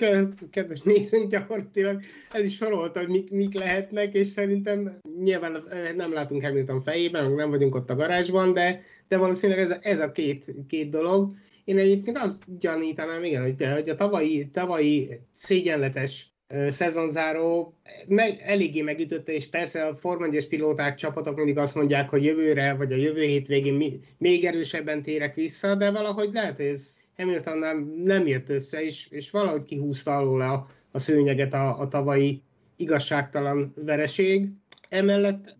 kedves 0.51 0.81
nézőnk 0.81 1.31
gyakorlatilag 1.31 2.03
el 2.31 2.45
is 2.45 2.57
sorolta, 2.57 3.01
hogy 3.01 3.09
mik, 3.09 3.31
mik 3.31 3.55
lehetnek, 3.55 4.15
és 4.15 4.27
szerintem 4.27 4.99
nyilván 5.23 5.65
nem 5.97 6.13
látunk 6.13 6.43
Hamilton 6.43 6.81
fejében, 6.81 7.33
nem 7.33 7.51
vagyunk 7.51 7.75
ott 7.75 7.91
a 7.91 7.95
garázsban, 7.95 8.53
de, 8.53 8.81
de 9.09 9.17
valószínűleg 9.17 9.63
ez 9.63 9.71
a, 9.71 9.79
ez 9.81 10.01
a 10.01 10.13
két, 10.13 10.55
két 10.69 10.91
dolog. 10.91 11.35
Én 11.65 11.79
egyébként 11.79 12.19
azt 12.19 12.59
gyanítanám, 12.59 13.25
igen, 13.25 13.43
hogy, 13.43 13.67
hogy 13.73 13.89
a 13.89 13.95
tavalyi, 13.95 14.49
tavalyi 14.53 15.21
szégyenletes 15.33 16.30
szezonzáró 16.71 17.75
meg, 18.09 18.41
eléggé 18.45 18.83
megütötte, 18.83 19.33
és 19.33 19.49
persze 19.49 19.87
a 19.87 19.95
Form 19.95 20.23
1 20.23 20.49
pilóták, 20.49 20.95
csapatok 20.95 21.37
mindig 21.37 21.59
azt 21.59 21.75
mondják, 21.75 22.09
hogy 22.09 22.25
jövőre, 22.25 22.75
vagy 22.75 22.93
a 22.93 22.97
jövő 22.97 23.23
hétvégén 23.23 24.01
még 24.19 24.45
erősebben 24.45 25.03
térek 25.03 25.35
vissza, 25.35 25.75
de 25.75 25.91
valahogy 25.91 26.33
lehet, 26.33 26.57
hogy 26.57 26.67
ez 26.67 26.97
Hamilton 27.17 27.59
nem, 27.59 27.93
nem 28.05 28.27
jött 28.27 28.49
össze, 28.49 28.83
és, 28.83 29.07
és 29.11 29.31
valahogy 29.31 29.63
kihúzta 29.63 30.17
alól 30.17 30.41
a, 30.41 30.67
a 30.91 30.99
szőnyeget 30.99 31.55
a, 31.55 31.81
a 31.81 31.89
tavalyi 31.89 32.43
igazságtalan 32.77 33.73
vereség. 33.77 34.49
Emellett 34.89 35.57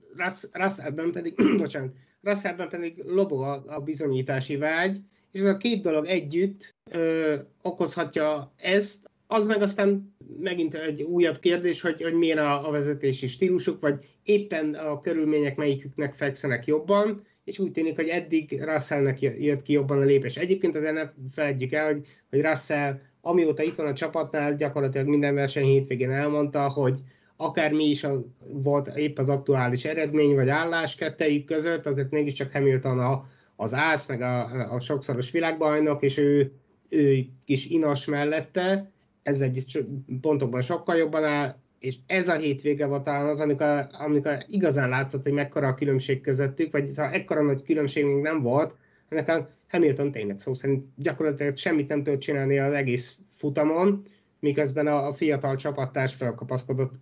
Russellben 0.53 1.13
pedig, 1.13 1.35
bocsánat, 1.57 1.95
Russellben 2.23 2.69
pedig 2.69 3.03
lobog 3.07 3.43
a, 3.43 3.63
a 3.67 3.81
bizonyítási 3.81 4.57
vágy, 4.57 4.97
és 5.33 5.41
ez 5.41 5.47
a 5.47 5.57
két 5.57 5.83
dolog 5.83 6.07
együtt 6.07 6.75
ö, 6.91 7.35
okozhatja 7.63 8.53
ezt, 8.57 9.10
az 9.31 9.45
meg 9.45 9.63
aztán 9.63 10.15
megint 10.41 10.75
egy 10.75 11.03
újabb 11.03 11.39
kérdés, 11.39 11.81
hogy, 11.81 12.03
hogy 12.03 12.15
milyen 12.15 12.39
a, 12.39 12.69
a 12.69 12.71
vezetési 12.71 13.27
stílusuk, 13.27 13.81
vagy 13.81 13.95
éppen 14.23 14.75
a 14.75 14.99
körülmények 14.99 15.57
melyiküknek 15.57 16.15
fekszenek 16.15 16.67
jobban, 16.67 17.23
és 17.45 17.59
úgy 17.59 17.73
tűnik, 17.73 17.97
hogy 17.97 18.09
eddig 18.09 18.63
Russellnek 18.63 19.21
jött 19.21 19.63
ki 19.63 19.73
jobban 19.73 20.01
a 20.01 20.05
lépés. 20.05 20.37
Egyébként 20.37 20.77
azért 20.77 20.95
ne 20.95 21.11
felejtjük 21.33 21.73
el, 21.73 21.87
hogy, 21.87 22.07
hogy 22.31 22.41
Russell 22.41 22.99
amióta 23.21 23.63
itt 23.63 23.75
van 23.75 23.87
a 23.87 23.95
csapatnál, 23.95 24.55
gyakorlatilag 24.55 25.07
minden 25.07 25.35
verseny 25.35 25.65
hétvégén 25.65 26.11
elmondta, 26.11 26.69
hogy 26.69 26.99
akármi 27.37 27.85
is 27.85 28.05
a, 28.05 28.23
volt 28.39 28.97
épp 28.97 29.19
az 29.19 29.29
aktuális 29.29 29.85
eredmény 29.85 30.35
vagy 30.35 30.49
állás 30.49 30.95
kettejük 30.95 31.45
között, 31.45 31.87
azért 31.87 32.11
mégiscsak 32.11 32.53
Hamilton 32.53 32.99
a, 32.99 33.29
az 33.57 33.75
ász, 33.75 34.07
meg 34.07 34.21
a, 34.21 34.73
a 34.75 34.81
sokszoros 34.81 35.31
világbajnok, 35.31 36.03
és 36.03 36.19
ő, 36.19 36.53
ő 36.89 37.25
kis 37.45 37.67
inas 37.67 38.05
mellette, 38.05 38.91
ez 39.23 39.41
egy 39.41 39.85
pontokban 40.21 40.63
sokkal 40.63 40.97
jobban 40.97 41.25
áll, 41.25 41.57
és 41.79 41.97
ez 42.07 42.29
a 42.29 42.37
hétvége 42.37 42.87
volt 42.87 43.03
talán 43.03 43.27
az, 43.27 43.41
amikor, 43.41 43.87
amikor 43.93 44.45
igazán 44.47 44.89
látszott, 44.89 45.23
hogy 45.23 45.33
mekkora 45.33 45.69
a 45.69 45.75
különbség 45.75 46.21
közöttük, 46.21 46.73
vagy 46.73 46.91
ha 46.97 47.11
ekkora 47.11 47.43
nagy 47.43 47.63
különbség 47.63 48.05
még 48.05 48.23
nem 48.23 48.43
volt, 48.43 48.75
nekem 49.09 49.49
Hamilton 49.69 50.13
tényleg 50.13 50.39
szó 50.39 50.55
szerint 50.55 50.85
gyakorlatilag 50.97 51.57
semmit 51.57 51.89
nem 51.89 52.03
tudott 52.03 52.21
csinálni 52.21 52.59
az 52.59 52.73
egész 52.73 53.19
futamon, 53.33 54.03
miközben 54.41 54.87
a, 54.87 55.07
a 55.07 55.13
fiatal 55.13 55.57
csapattárs 55.57 56.15
felkapaszkodott 56.15 56.93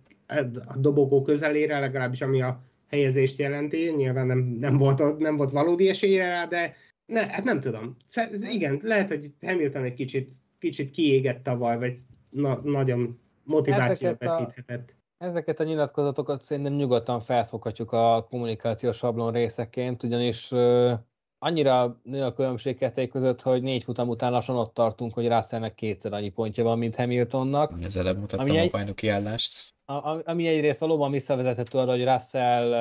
a 0.67 0.77
dobogó 0.77 1.21
közelére, 1.21 1.79
legalábbis 1.79 2.21
ami 2.21 2.41
a 2.41 2.63
helyezést 2.89 3.37
jelenti, 3.37 3.93
nyilván 3.97 4.27
nem, 4.27 4.39
nem, 4.59 4.77
volt, 4.77 5.17
nem 5.17 5.37
volt 5.37 5.51
valódi 5.51 5.89
esélye 5.89 6.27
rá, 6.27 6.45
de 6.45 6.75
ne, 7.05 7.27
hát 7.27 7.43
nem 7.43 7.59
tudom. 7.59 7.95
Igen, 8.51 8.79
lehet, 8.83 9.07
hogy 9.07 9.31
Hamilton 9.41 9.83
egy 9.83 9.93
kicsit, 9.93 10.33
kicsit 10.59 10.91
kiégett 10.91 11.43
tavaly, 11.43 11.77
vagy 11.77 11.95
na, 12.29 12.59
nagyon 12.63 13.19
motivációt 13.43 14.17
veszíthetett. 14.17 14.89
A, 15.17 15.25
ezeket 15.25 15.59
a 15.59 15.63
nyilatkozatokat 15.63 16.41
szerintem 16.41 16.73
nyugodtan 16.73 17.19
felfoghatjuk 17.19 17.91
a 17.91 18.27
kommunikációs 18.29 18.97
sablon 18.97 19.31
részeként, 19.31 20.03
ugyanis 20.03 20.51
annyira 21.39 21.99
nő 22.03 22.23
a 22.23 22.33
különbség 22.33 22.77
kettői 22.77 23.07
között, 23.07 23.41
hogy 23.41 23.61
négy 23.61 23.83
futam 23.83 24.09
után 24.09 24.31
lassan 24.31 24.55
ott 24.55 24.73
tartunk, 24.73 25.13
hogy 25.13 25.27
Russellnek 25.27 25.75
kétszer 25.75 26.13
annyi 26.13 26.29
pontja 26.29 26.63
van, 26.63 26.77
mint 26.77 26.95
Hamiltonnak. 26.95 27.73
Ez 27.81 27.95
előbb 27.95 28.17
mutattam 28.17 28.47
ami 28.47 28.57
a 28.57 28.61
egy, 28.61 28.71
bajnoki 28.71 29.07
állást. 29.07 29.73
Ami 30.25 30.47
egyrészt 30.47 30.79
valóban 30.79 31.11
visszavezethető 31.11 31.77
arra, 31.77 31.91
hogy 31.91 32.05
Russell 32.05 32.73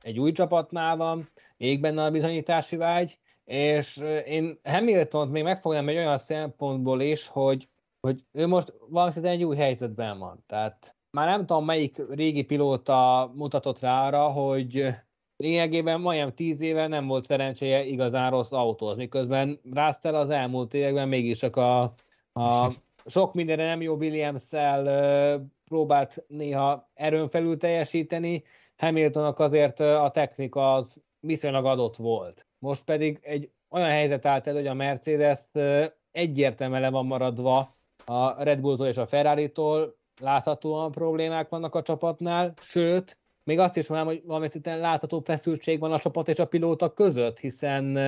egy 0.00 0.18
új 0.18 0.32
csapatnál 0.32 0.96
van, 0.96 1.28
még 1.56 1.80
benne 1.80 2.04
a 2.04 2.10
bizonyítási 2.10 2.76
vágy, 2.76 3.18
és 3.44 3.96
én 4.26 4.58
Hamilton-t 4.62 5.32
még 5.32 5.42
megfognám 5.42 5.88
egy 5.88 5.96
olyan 5.96 6.18
szempontból 6.18 7.00
is, 7.00 7.26
hogy 7.26 7.68
hogy 8.04 8.24
ő 8.32 8.46
most 8.46 8.74
valószínűleg 8.88 9.34
egy 9.34 9.44
új 9.44 9.56
helyzetben 9.56 10.18
van. 10.18 10.44
Tehát 10.46 10.96
már 11.10 11.28
nem 11.28 11.46
tudom, 11.46 11.64
melyik 11.64 12.02
régi 12.08 12.42
pilóta 12.42 13.30
mutatott 13.34 13.78
rá 13.78 14.06
arra, 14.06 14.28
hogy 14.28 14.86
lényegében 15.36 16.00
majdnem 16.00 16.34
tíz 16.34 16.60
éve 16.60 16.86
nem 16.86 17.06
volt 17.06 17.26
szerencséje 17.26 17.84
igazán 17.84 18.30
rossz 18.30 18.52
autóz, 18.52 18.96
miközben 18.96 19.60
Russell 19.72 20.14
az 20.14 20.30
elmúlt 20.30 20.74
években 20.74 21.08
mégis 21.08 21.38
csak 21.38 21.56
a, 21.56 21.82
a 22.32 22.70
sok 23.06 23.34
mindenre 23.34 23.66
nem 23.66 23.82
jó 23.82 23.94
Williams-szel 23.94 25.50
próbált 25.64 26.24
néha 26.28 26.90
erőn 26.94 27.28
felül 27.28 27.58
teljesíteni, 27.58 28.42
Hamiltonnak 28.76 29.38
azért 29.38 29.80
a 29.80 30.10
technika 30.12 30.74
az 30.74 30.96
viszonylag 31.20 31.64
adott 31.64 31.96
volt. 31.96 32.46
Most 32.58 32.84
pedig 32.84 33.18
egy 33.22 33.50
olyan 33.70 33.90
helyzet 33.90 34.26
állt 34.26 34.46
el, 34.46 34.54
hogy 34.54 34.66
a 34.66 34.74
Mercedes 34.74 35.40
egyértelműen 36.10 36.80
le 36.80 36.90
van 36.90 37.06
maradva 37.06 37.74
a 38.04 38.42
Red 38.42 38.60
Bulltól 38.60 38.86
és 38.86 38.96
a 38.96 39.06
Ferrari-tól, 39.06 39.96
láthatóan 40.20 40.90
problémák 40.90 41.48
vannak 41.48 41.74
a 41.74 41.82
csapatnál, 41.82 42.52
sőt, 42.60 43.16
még 43.44 43.58
azt 43.58 43.76
is 43.76 43.86
mondanám, 43.86 44.14
hogy 44.14 44.22
valami 44.26 44.48
szinten 44.48 44.78
látható 44.78 45.20
feszültség 45.20 45.80
van 45.80 45.92
a 45.92 45.98
csapat 45.98 46.28
és 46.28 46.38
a 46.38 46.46
pilóta 46.46 46.92
között, 46.92 47.38
hiszen 47.38 47.98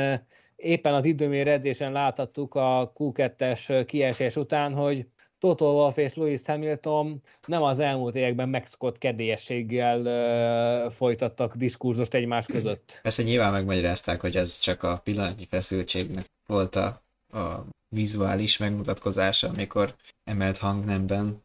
éppen 0.57 0.95
az 0.95 1.05
időmér 1.05 1.49
edzésen 1.49 1.93
láthattuk 1.93 2.55
a 2.55 2.93
Q2-es 2.95 3.85
kiesés 3.87 4.37
után, 4.37 4.75
hogy 4.75 5.07
Toto 5.39 5.73
Wolff 5.73 5.97
és 5.97 6.15
Lewis 6.15 6.41
Hamilton 6.45 7.23
nem 7.47 7.63
az 7.63 7.79
elmúlt 7.79 8.15
években 8.15 8.49
megszokott 8.49 8.99
kedélyességgel 8.99 10.91
folytattak 10.91 11.55
diskurzust 11.55 12.15
egymás 12.15 12.47
között. 12.47 12.99
Persze 13.03 13.23
nyilván 13.23 13.53
megmagyarázták, 13.53 14.21
hogy 14.21 14.37
ez 14.37 14.59
csak 14.59 14.83
a 14.83 15.01
pillanatnyi 15.05 15.47
feszültségnek 15.47 16.27
volt 16.47 16.77
a, 16.77 17.03
a 17.39 17.67
vizuális 17.97 18.57
megmutatkozása, 18.57 19.49
amikor 19.49 19.95
emelt 20.25 20.59
hangnemben 20.59 21.43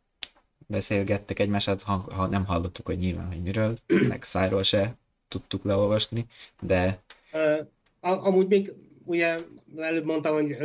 beszélgettek 0.68 1.40
egymását, 1.40 1.82
hang, 1.82 2.04
ha 2.04 2.28
nem 2.28 2.46
hallottuk, 2.46 2.86
hogy 2.86 2.98
nyilván, 2.98 3.28
hogy 3.28 3.42
miről, 3.42 3.76
meg 4.08 4.24
szájról 4.24 4.64
se 4.64 4.96
tudtuk 5.28 5.64
leolvasni, 5.64 6.26
de... 6.62 7.00
Uh, 7.34 8.26
amúgy 8.26 8.48
még 8.48 8.74
ugye 9.04 9.38
előbb 9.78 10.06
mondtam, 10.06 10.34
hogy 10.34 10.58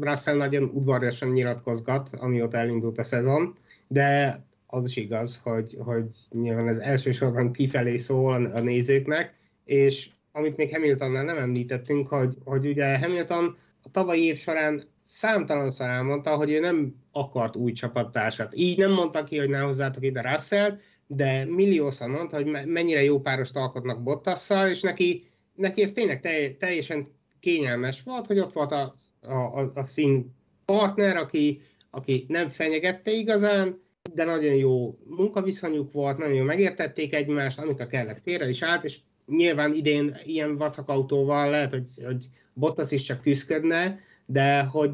Russell 0.00 0.36
nagyon 0.36 0.70
udvariasan 0.74 1.28
nyilatkozgat, 1.28 2.08
amióta 2.12 2.56
elindult 2.56 2.98
a 2.98 3.02
szezon, 3.02 3.56
de 3.88 4.40
az 4.66 4.84
is 4.84 4.96
igaz, 4.96 5.40
hogy, 5.42 5.76
hogy 5.78 6.04
nyilván 6.30 6.68
ez 6.68 6.78
elsősorban 6.78 7.52
kifelé 7.52 7.96
szól 7.96 8.44
a 8.44 8.60
nézőknek, 8.60 9.34
és 9.64 10.08
amit 10.32 10.56
még 10.56 10.72
Hamiltonnál 10.72 11.24
nem 11.24 11.38
említettünk, 11.38 12.08
hogy, 12.08 12.36
hogy 12.44 12.66
ugye 12.66 12.98
Hamilton 12.98 13.56
a 13.82 13.90
tavalyi 13.90 14.24
év 14.24 14.38
során 14.38 14.84
számtalanszor 15.04 15.86
elmondta, 15.86 16.36
hogy 16.36 16.50
ő 16.50 16.60
nem 16.60 16.94
akart 17.12 17.56
új 17.56 17.72
csapattársat. 17.72 18.54
Így 18.54 18.78
nem 18.78 18.92
mondta 18.92 19.24
ki, 19.24 19.38
hogy 19.38 19.48
ne 19.48 19.58
hozzátok 19.58 20.04
ide 20.04 20.30
Russell, 20.30 20.78
de 21.06 21.44
milliószor 21.44 22.08
mondta, 22.08 22.36
hogy 22.36 22.46
mennyire 22.66 23.02
jó 23.02 23.20
párost 23.20 23.56
alkotnak 23.56 24.02
Bottasszal, 24.02 24.68
és 24.68 24.80
neki, 24.80 25.26
neki 25.54 25.82
ez 25.82 25.92
tényleg 25.92 26.20
teljesen 26.58 27.06
kényelmes 27.40 28.02
volt, 28.02 28.26
hogy 28.26 28.38
ott 28.38 28.52
volt 28.52 28.72
a, 28.72 28.96
a, 29.20 29.70
a 29.74 29.84
finn 29.86 30.22
partner, 30.64 31.16
aki, 31.16 31.60
aki 31.90 32.24
nem 32.28 32.48
fenyegette 32.48 33.10
igazán, 33.10 33.82
de 34.12 34.24
nagyon 34.24 34.54
jó 34.54 34.98
munkaviszonyuk 35.04 35.92
volt, 35.92 36.18
nagyon 36.18 36.34
jó 36.34 36.44
megértették 36.44 37.14
egymást, 37.14 37.58
amikor 37.58 37.86
kellett 37.86 38.20
félre 38.20 38.48
is 38.48 38.62
állt, 38.62 38.84
és 38.84 38.98
nyilván 39.26 39.74
idén 39.74 40.16
ilyen 40.24 40.56
vacakautóval 40.56 41.50
lehet, 41.50 41.70
hogy, 41.70 41.90
hogy 42.04 42.28
Bottas 42.52 42.90
is 42.90 43.02
csak 43.02 43.20
küzdködne, 43.20 43.98
de 44.26 44.62
hogy 44.62 44.90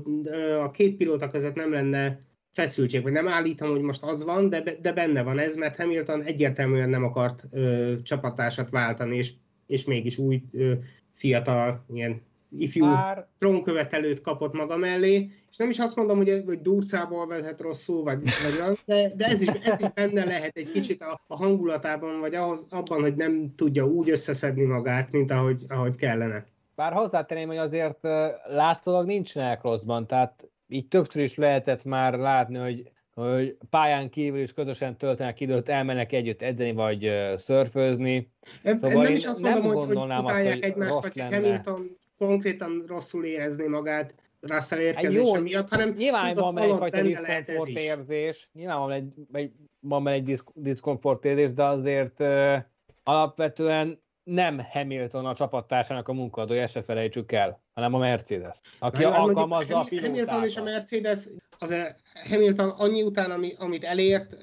a 0.61 0.71
két 0.71 0.97
pilóta 0.97 1.29
között 1.29 1.55
nem 1.55 1.73
lenne 1.73 2.21
feszültség, 2.53 3.03
vagy 3.03 3.13
nem 3.13 3.29
állítom, 3.29 3.71
hogy 3.71 3.81
most 3.81 4.03
az 4.03 4.25
van, 4.25 4.49
de, 4.49 4.63
de 4.83 4.93
benne 4.93 5.23
van 5.23 5.39
ez, 5.39 5.57
mert 5.57 5.77
Hamilton 5.77 6.23
egyértelműen 6.23 6.89
nem 6.89 7.05
akart 7.05 7.45
ö, 7.51 7.95
csapattársat 8.03 8.71
váltani, 8.71 9.17
és, 9.17 9.33
és 9.67 9.85
mégis 9.85 10.19
új 10.19 10.43
ö, 10.53 10.73
fiatal, 11.15 11.85
ilyen 11.93 12.23
ifjú 12.59 12.85
Bár... 12.85 13.27
trónkövetelőt 13.39 14.21
kapott 14.21 14.53
maga 14.53 14.77
mellé, 14.77 15.31
és 15.51 15.57
nem 15.57 15.71
is 15.71 15.79
azt 15.79 15.97
mondom, 15.97 16.17
hogy, 16.17 16.43
hogy 16.47 16.61
durcából 16.61 17.27
vezet 17.27 17.61
rosszul, 17.61 18.03
vagy, 18.03 18.23
vagy 18.23 18.79
de, 18.87 19.13
de 19.17 19.25
ez, 19.25 19.43
is, 19.43 19.49
ez 19.49 19.81
is 19.81 19.93
benne 19.95 20.25
lehet 20.25 20.57
egy 20.57 20.71
kicsit 20.71 21.03
a, 21.03 21.21
a 21.27 21.37
hangulatában, 21.37 22.21
vagy 22.21 22.35
ahhoz, 22.35 22.67
abban, 22.71 23.01
hogy 23.01 23.15
nem 23.15 23.53
tudja 23.57 23.87
úgy 23.87 24.11
összeszedni 24.11 24.65
magát, 24.65 25.13
mint 25.13 25.31
ahogy, 25.31 25.65
ahogy 25.69 25.97
kellene. 25.97 26.47
Bár 26.81 26.93
hozzátenném, 26.93 27.49
hogy 27.49 27.57
azért 27.57 27.99
látszólag 28.47 29.07
nincsenek 29.07 29.63
rosszban, 29.63 30.07
tehát 30.07 30.49
így 30.69 30.89
többször 30.89 31.23
is 31.23 31.35
lehetett 31.35 31.85
már 31.85 32.15
látni, 32.15 32.57
hogy 32.57 32.91
hogy 33.15 33.57
pályán 33.71 34.11
kívül 34.11 34.41
is 34.41 34.53
közösen 34.53 34.97
töltenek 34.97 35.41
időt, 35.41 35.69
elmennek 35.69 36.13
együtt 36.13 36.43
edzeni 36.43 36.73
vagy 36.73 37.11
szörfőzni. 37.37 38.31
Szóval 38.65 39.03
nem 39.03 39.13
is 39.13 39.25
azt 39.25 39.43
mondom, 39.43 39.63
hogy, 39.63 39.87
hogy 39.87 39.97
utálják 39.97 40.55
azt, 40.55 40.63
egymást, 40.63 41.15
vagy 41.15 41.21
Hamilton 41.31 41.97
konkrétan 42.19 42.85
rosszul 42.87 43.25
érezni 43.25 43.67
magát 43.67 44.15
Russell 44.41 44.79
érkezése 44.79 45.33
hát 45.33 45.43
miatt, 45.43 45.69
hanem 45.69 45.89
nyilván 45.97 46.35
van 46.35 46.59
egyfajta 46.59 47.03
diszkomfort 47.03 47.69
érzés, 47.69 48.49
nyilván 48.53 48.79
van 48.79 48.93
egy, 48.93 49.13
egy, 49.33 49.53
van 49.81 50.09
egy 50.09 50.41
diszkomfort 50.55 51.25
érzés, 51.25 51.53
de 51.53 51.65
azért 51.65 52.21
uh, 52.21 52.57
alapvetően 53.03 54.01
nem 54.31 54.67
Hamilton 54.73 55.27
a 55.27 55.35
csapattársának 55.35 56.09
a 56.09 56.13
munkadója, 56.13 56.67
se 56.67 56.83
felejtsük 56.83 57.33
el, 57.33 57.61
hanem 57.75 57.95
a 57.95 57.99
Mercedes, 57.99 58.59
aki 58.79 59.03
Na, 59.03 59.15
alkalmazza 59.15 59.79
a 59.79 59.85
pilótákat. 59.85 60.11
Hamilton 60.11 60.45
és 60.45 60.57
a 60.57 60.63
Mercedes, 60.63 61.29
az 61.59 61.95
Hamilton 62.29 62.69
annyi 62.69 63.03
után, 63.03 63.31
ami, 63.31 63.55
amit 63.59 63.85
elért, 63.85 64.37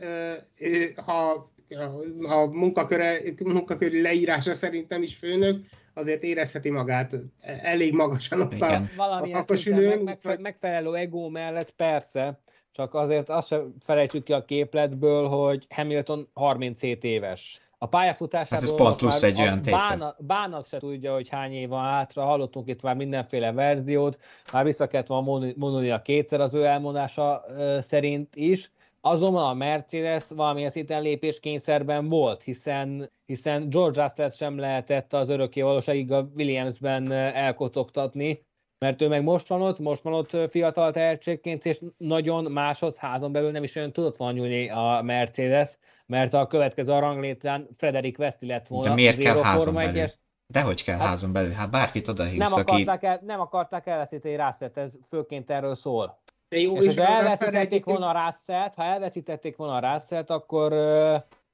ő, 0.59 0.93
ha 1.05 1.51
a 2.21 2.45
munkaköre, 2.45 3.19
munkaköri 3.43 4.01
leírása 4.01 4.53
szerint 4.53 4.89
nem 4.89 5.03
is 5.03 5.15
főnök, 5.15 5.65
azért 5.93 6.23
érezheti 6.23 6.69
magát 6.69 7.15
elég 7.61 7.93
magasan 7.93 8.41
ott 8.41 8.61
a, 8.61 8.81
a 8.97 9.29
kakosülőn. 9.29 9.99
Meg, 9.99 10.17
meg, 10.23 10.39
megfelelő 10.39 10.95
ego 10.95 11.29
mellett 11.29 11.71
persze, 11.71 12.41
csak 12.71 12.93
azért 12.93 13.29
azt 13.29 13.47
sem 13.47 13.73
felejtsük 13.85 14.23
ki 14.23 14.33
a 14.33 14.45
képletből, 14.45 15.27
hogy 15.27 15.65
Hamilton 15.69 16.29
37 16.33 17.03
éves. 17.03 17.61
A 17.79 17.87
pályafutásából 17.87 18.57
hát 18.59 18.69
ez 18.69 18.75
pont 18.75 18.97
plusz 18.97 19.23
egy 19.23 19.41
olyan 19.41 19.61
bánat, 19.63 20.25
bánat 20.25 20.67
se 20.67 20.77
tudja, 20.77 21.13
hogy 21.13 21.29
hány 21.29 21.53
év 21.53 21.69
van 21.69 21.83
hátra, 21.83 22.23
hallottunk 22.23 22.67
itt 22.67 22.81
már 22.81 22.95
mindenféle 22.95 23.51
verziót, 23.51 24.19
már 24.53 24.63
vissza 24.63 24.87
kellett 24.87 25.07
volna 25.07 25.53
mondani 25.55 25.89
a 25.89 26.01
kétszer 26.01 26.41
az 26.41 26.53
ő 26.53 26.63
elmondása 26.63 27.45
szerint 27.79 28.35
is, 28.35 28.71
Azonban 29.01 29.49
a 29.49 29.53
Mercedes 29.53 30.23
valamilyen 30.29 30.69
szinten 30.69 31.01
lépéskényszerben 31.01 32.09
volt, 32.09 32.43
hiszen, 32.43 33.09
hiszen 33.25 33.69
George 33.69 34.01
Russell 34.01 34.29
sem 34.29 34.57
lehetett 34.57 35.13
az 35.13 35.29
örökké 35.29 35.61
valóságig 35.61 36.11
a 36.11 36.29
Williamsben 36.35 37.11
elkotogtatni, 37.11 38.45
mert 38.79 39.01
ő 39.01 39.07
meg 39.07 39.23
most 39.23 39.47
van 39.47 39.61
ott, 39.61 39.79
most 39.79 40.01
van 40.01 40.13
ott 40.13 40.49
fiatal 40.49 40.91
tehetségként, 40.91 41.65
és 41.65 41.79
nagyon 41.97 42.51
máshoz 42.51 42.97
házon 42.97 43.31
belül 43.31 43.51
nem 43.51 43.63
is 43.63 43.75
olyan 43.75 43.91
tudott 43.91 44.17
volna 44.17 44.37
nyúlni 44.37 44.69
a 44.69 45.01
Mercedes, 45.03 45.77
mert 46.07 46.33
a 46.33 46.47
következő 46.47 46.91
a 46.91 46.99
ranglétrán 46.99 47.67
Frederik 47.77 48.17
Veszti 48.17 48.45
lett 48.45 48.67
volna. 48.67 48.89
De 48.89 48.93
miért 48.93 49.17
kell 49.17 49.41
házon 49.41 49.73
belül? 49.73 50.05
Dehogy 50.47 50.83
kell 50.83 50.97
hát, 50.97 51.07
házon 51.07 51.31
belül? 51.31 51.51
Hát 51.51 51.71
bárkit 51.71 52.07
oda 52.07 52.23
hívsz, 52.23 52.49
nem 52.49 52.59
akarták, 52.61 53.03
el, 53.03 53.19
nem 53.23 53.39
akarták 53.39 53.87
elveszíteni 53.87 54.35
Russell-t, 54.35 54.77
ez 54.77 54.93
főként 55.09 55.49
erről 55.49 55.75
szól. 55.75 56.19
De 56.49 56.59
jó, 56.59 56.75
és, 56.75 56.85
és 56.85 56.95
ha 56.95 57.05
elveszítették 57.07 57.85
volna 57.85 58.09
a 58.09 58.11
russell 58.11 58.71
ha 58.75 58.83
elveszítették 58.83 59.55
volna 59.55 59.75
a 59.75 59.93
russell 59.93 60.23
akkor 60.27 60.71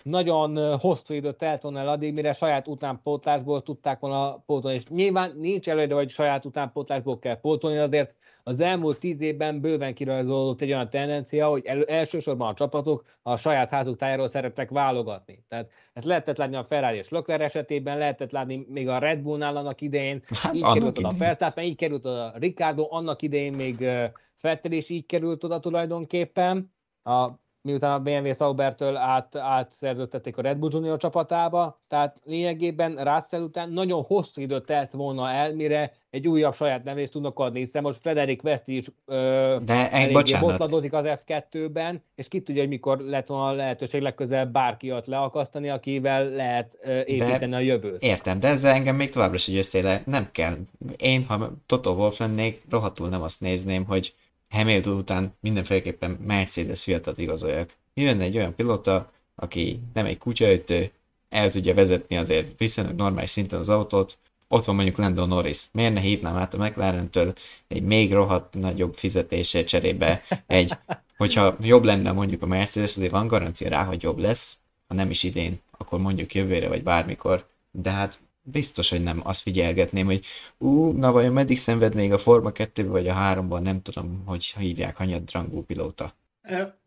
nagyon 0.03 0.77
hosszú 0.79 1.13
időt 1.13 1.37
telt 1.37 1.61
volna 1.61 1.79
el 1.79 1.87
addig, 1.87 2.13
mire 2.13 2.33
saját 2.33 2.67
utánpótlásból 2.67 3.63
tudták 3.63 3.99
volna 3.99 4.43
pótolni. 4.45 4.77
És 4.77 4.87
nyilván 4.87 5.33
nincs 5.37 5.69
előre, 5.69 5.95
hogy 5.95 6.09
saját 6.09 6.45
utánpótlásból 6.45 7.19
kell 7.19 7.39
pótolni, 7.39 7.77
azért 7.77 8.15
az 8.43 8.59
elmúlt 8.59 8.99
tíz 8.99 9.21
évben 9.21 9.61
bőven 9.61 9.93
kirajzolódott 9.93 10.61
egy 10.61 10.71
olyan 10.71 10.89
tendencia, 10.89 11.47
hogy 11.47 11.65
el, 11.65 11.83
elsősorban 11.83 12.49
a 12.49 12.53
csapatok 12.53 13.05
a 13.21 13.37
saját 13.37 13.69
házuk 13.69 13.97
tájáról 13.97 14.27
szeretnek 14.27 14.69
válogatni. 14.69 15.43
Tehát 15.47 15.69
ezt 15.93 16.05
lehetett 16.05 16.37
látni 16.37 16.55
a 16.55 16.63
Ferrari 16.63 16.97
és 16.97 17.09
Leclerc 17.09 17.41
esetében, 17.41 17.97
lehetett 17.97 18.31
látni 18.31 18.65
még 18.69 18.87
a 18.87 18.97
Red 18.97 19.19
Bullnál 19.19 19.57
annak 19.57 19.81
idején, 19.81 20.23
hát, 20.27 20.53
így 20.53 20.71
került 20.73 20.97
oda 20.97 21.07
a 21.07 21.17
Verstappen, 21.17 21.63
így 21.63 21.75
került 21.75 22.05
oda 22.05 22.25
a 22.25 22.37
Ricardo, 22.37 22.87
annak 22.89 23.21
idején 23.21 23.53
még 23.53 23.87
Fettel 24.35 24.71
is 24.71 24.89
így 24.89 25.05
került 25.05 25.43
oda 25.43 25.59
tulajdonképpen, 25.59 26.73
a, 27.03 27.29
miután 27.63 27.91
a 27.91 27.99
BMW 27.99 28.33
Saubertől 28.33 28.95
át, 28.97 29.35
átszerződtették 29.35 30.37
a 30.37 30.41
Red 30.41 30.57
Bull 30.57 30.69
Junior 30.73 30.97
csapatába, 30.97 31.81
tehát 31.87 32.19
lényegében 32.23 32.95
Russell 32.95 33.41
után 33.41 33.69
nagyon 33.69 34.03
hosszú 34.03 34.41
időt 34.41 34.65
telt 34.65 34.91
volna 34.91 35.29
el, 35.29 35.53
mire 35.53 35.93
egy 36.09 36.27
újabb 36.27 36.55
saját 36.55 36.83
nevést 36.83 37.11
tudnak 37.11 37.39
adni, 37.39 37.59
hiszen 37.59 37.81
most 37.81 37.99
Frederik 37.99 38.43
West 38.43 38.67
is 38.67 38.85
ö, 39.05 39.57
De 39.65 39.91
eléggé 39.91 40.37
botladozik 40.39 40.93
az 40.93 41.05
F2-ben, 41.07 42.03
és 42.15 42.27
ki 42.27 42.41
tudja, 42.41 42.61
hogy 42.61 42.69
mikor 42.69 42.99
lett 42.99 43.27
volna 43.27 43.47
a 43.47 43.51
lehetőség 43.51 44.01
legközelebb 44.01 44.51
bárki 44.51 44.91
ott 44.91 45.05
leakasztani, 45.05 45.69
akivel 45.69 46.25
lehet 46.25 46.77
ö, 46.81 46.99
építeni 46.99 47.51
de, 47.51 47.55
a 47.55 47.59
jövőt. 47.59 48.01
Értem, 48.01 48.39
de 48.39 48.47
ezzel 48.47 48.73
engem 48.73 48.95
még 48.95 49.09
továbbra 49.09 49.35
is 49.35 49.49
összéle 49.49 50.01
nem 50.05 50.29
kell. 50.31 50.55
Én, 50.97 51.25
ha 51.25 51.51
Toto 51.65 51.91
Wolf 51.91 52.19
lennék, 52.19 52.61
rohadtul 52.69 53.09
nem 53.09 53.21
azt 53.21 53.41
nézném, 53.41 53.85
hogy 53.85 54.13
Hamilton 54.53 54.97
után 54.97 55.35
mindenféleképpen 55.39 56.11
Mercedes 56.11 56.83
fiatal 56.83 57.13
igazoljak. 57.17 57.73
Mi 57.93 58.05
lenne 58.05 58.23
egy 58.23 58.37
olyan 58.37 58.55
pilóta, 58.55 59.11
aki 59.35 59.79
nem 59.93 60.05
egy 60.05 60.17
kutyaütő, 60.17 60.91
el 61.29 61.49
tudja 61.49 61.73
vezetni 61.73 62.17
azért 62.17 62.59
viszonylag 62.59 62.95
normális 62.95 63.29
szinten 63.29 63.59
az 63.59 63.69
autót, 63.69 64.17
ott 64.47 64.65
van 64.65 64.75
mondjuk 64.75 64.97
Lando 64.97 65.25
Norris. 65.25 65.63
Miért 65.71 65.93
ne 65.93 65.99
hívnám 65.99 66.35
át 66.35 66.53
a 66.53 66.57
McLaren-től 66.57 67.33
egy 67.67 67.83
még 67.83 68.13
rohadt 68.13 68.53
nagyobb 68.53 68.93
fizetése 68.95 69.63
cserébe 69.63 70.21
egy, 70.47 70.73
hogyha 71.17 71.57
jobb 71.61 71.83
lenne 71.83 72.11
mondjuk 72.11 72.41
a 72.41 72.45
Mercedes, 72.45 72.95
azért 72.95 73.11
van 73.11 73.27
garancia 73.27 73.69
rá, 73.69 73.83
hogy 73.83 74.03
jobb 74.03 74.17
lesz, 74.17 74.57
ha 74.87 74.95
nem 74.95 75.09
is 75.09 75.23
idén, 75.23 75.59
akkor 75.77 75.99
mondjuk 75.99 76.35
jövőre 76.35 76.67
vagy 76.67 76.83
bármikor. 76.83 77.47
De 77.71 77.89
hát 77.89 78.19
biztos, 78.43 78.89
hogy 78.89 79.03
nem 79.03 79.21
azt 79.23 79.41
figyelgetném, 79.41 80.05
hogy 80.05 80.25
ú, 80.57 80.91
na 80.91 81.11
vajon 81.11 81.33
meddig 81.33 81.57
szenved 81.57 81.95
még 81.95 82.11
a 82.11 82.17
Forma 82.17 82.51
2 82.51 82.87
vagy 82.87 83.07
a 83.07 83.13
3-ban, 83.13 83.61
nem 83.61 83.81
tudom, 83.81 84.23
hogy 84.25 84.43
hívják, 84.57 84.95
hanyad 84.95 85.31
rangú 85.31 85.61
pilóta. 85.61 86.15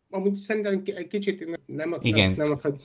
amúgy 0.09 0.35
szerintem 0.35 0.83
egy 0.85 1.07
kicsit 1.07 1.59
nem, 1.65 1.97
Igen, 2.01 2.33
nem, 2.37 2.51
az, 2.51 2.61
hogy 2.61 2.75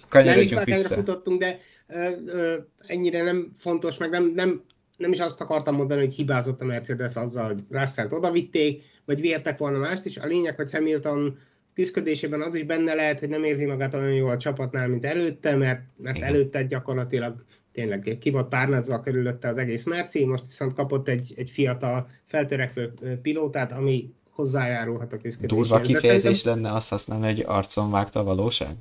vissza. 0.64 0.94
futottunk, 0.94 1.40
de 1.40 1.58
ö, 1.86 2.10
ö, 2.26 2.56
ennyire 2.86 3.22
nem 3.22 3.52
fontos, 3.56 3.96
meg 3.96 4.10
nem, 4.10 4.32
nem, 4.34 4.62
nem 4.96 5.12
is 5.12 5.18
azt 5.20 5.40
akartam 5.40 5.74
mondani, 5.74 6.00
hogy 6.00 6.14
hibázott 6.14 6.60
a 6.60 6.64
Mercedes 6.64 7.14
azzal, 7.14 7.46
hogy 7.46 7.62
Russell-t 7.70 8.12
odavitték, 8.12 8.82
vagy 9.04 9.20
vihettek 9.20 9.58
volna 9.58 9.78
mást 9.78 10.04
is. 10.04 10.16
A 10.16 10.26
lényeg, 10.26 10.56
hogy 10.56 10.70
Hamilton 10.70 11.38
küzdködésében 11.74 12.42
az 12.42 12.54
is 12.54 12.62
benne 12.62 12.94
lehet, 12.94 13.20
hogy 13.20 13.28
nem 13.28 13.44
érzi 13.44 13.64
magát 13.64 13.94
olyan 13.94 14.14
jól 14.14 14.30
a 14.30 14.36
csapatnál, 14.36 14.88
mint 14.88 15.04
előtte, 15.04 15.56
mert, 15.56 15.82
mert 15.96 16.20
előtte 16.20 16.62
gyakorlatilag 16.62 17.44
tényleg 17.72 18.16
ki 18.20 18.30
volt 18.30 18.48
párnázva 18.48 19.00
körülötte 19.00 19.48
az 19.48 19.58
egész 19.58 19.84
Merci, 19.84 20.24
most 20.24 20.46
viszont 20.46 20.72
kapott 20.72 21.08
egy, 21.08 21.32
egy 21.36 21.50
fiatal 21.50 22.08
feltörekvő 22.24 22.92
pilótát, 23.22 23.72
ami 23.72 24.14
hozzájárulhat 24.30 25.12
a 25.12 25.16
küzdködéshez. 25.16 25.68
Durva 25.68 25.84
kifejezés 25.84 26.38
szerintem... 26.38 26.62
lenne 26.62 26.76
azt 26.76 26.88
használni, 26.88 27.26
hogy 27.26 27.44
arcon 27.46 27.90
vágta 27.90 28.20
a 28.20 28.24
valóság? 28.24 28.76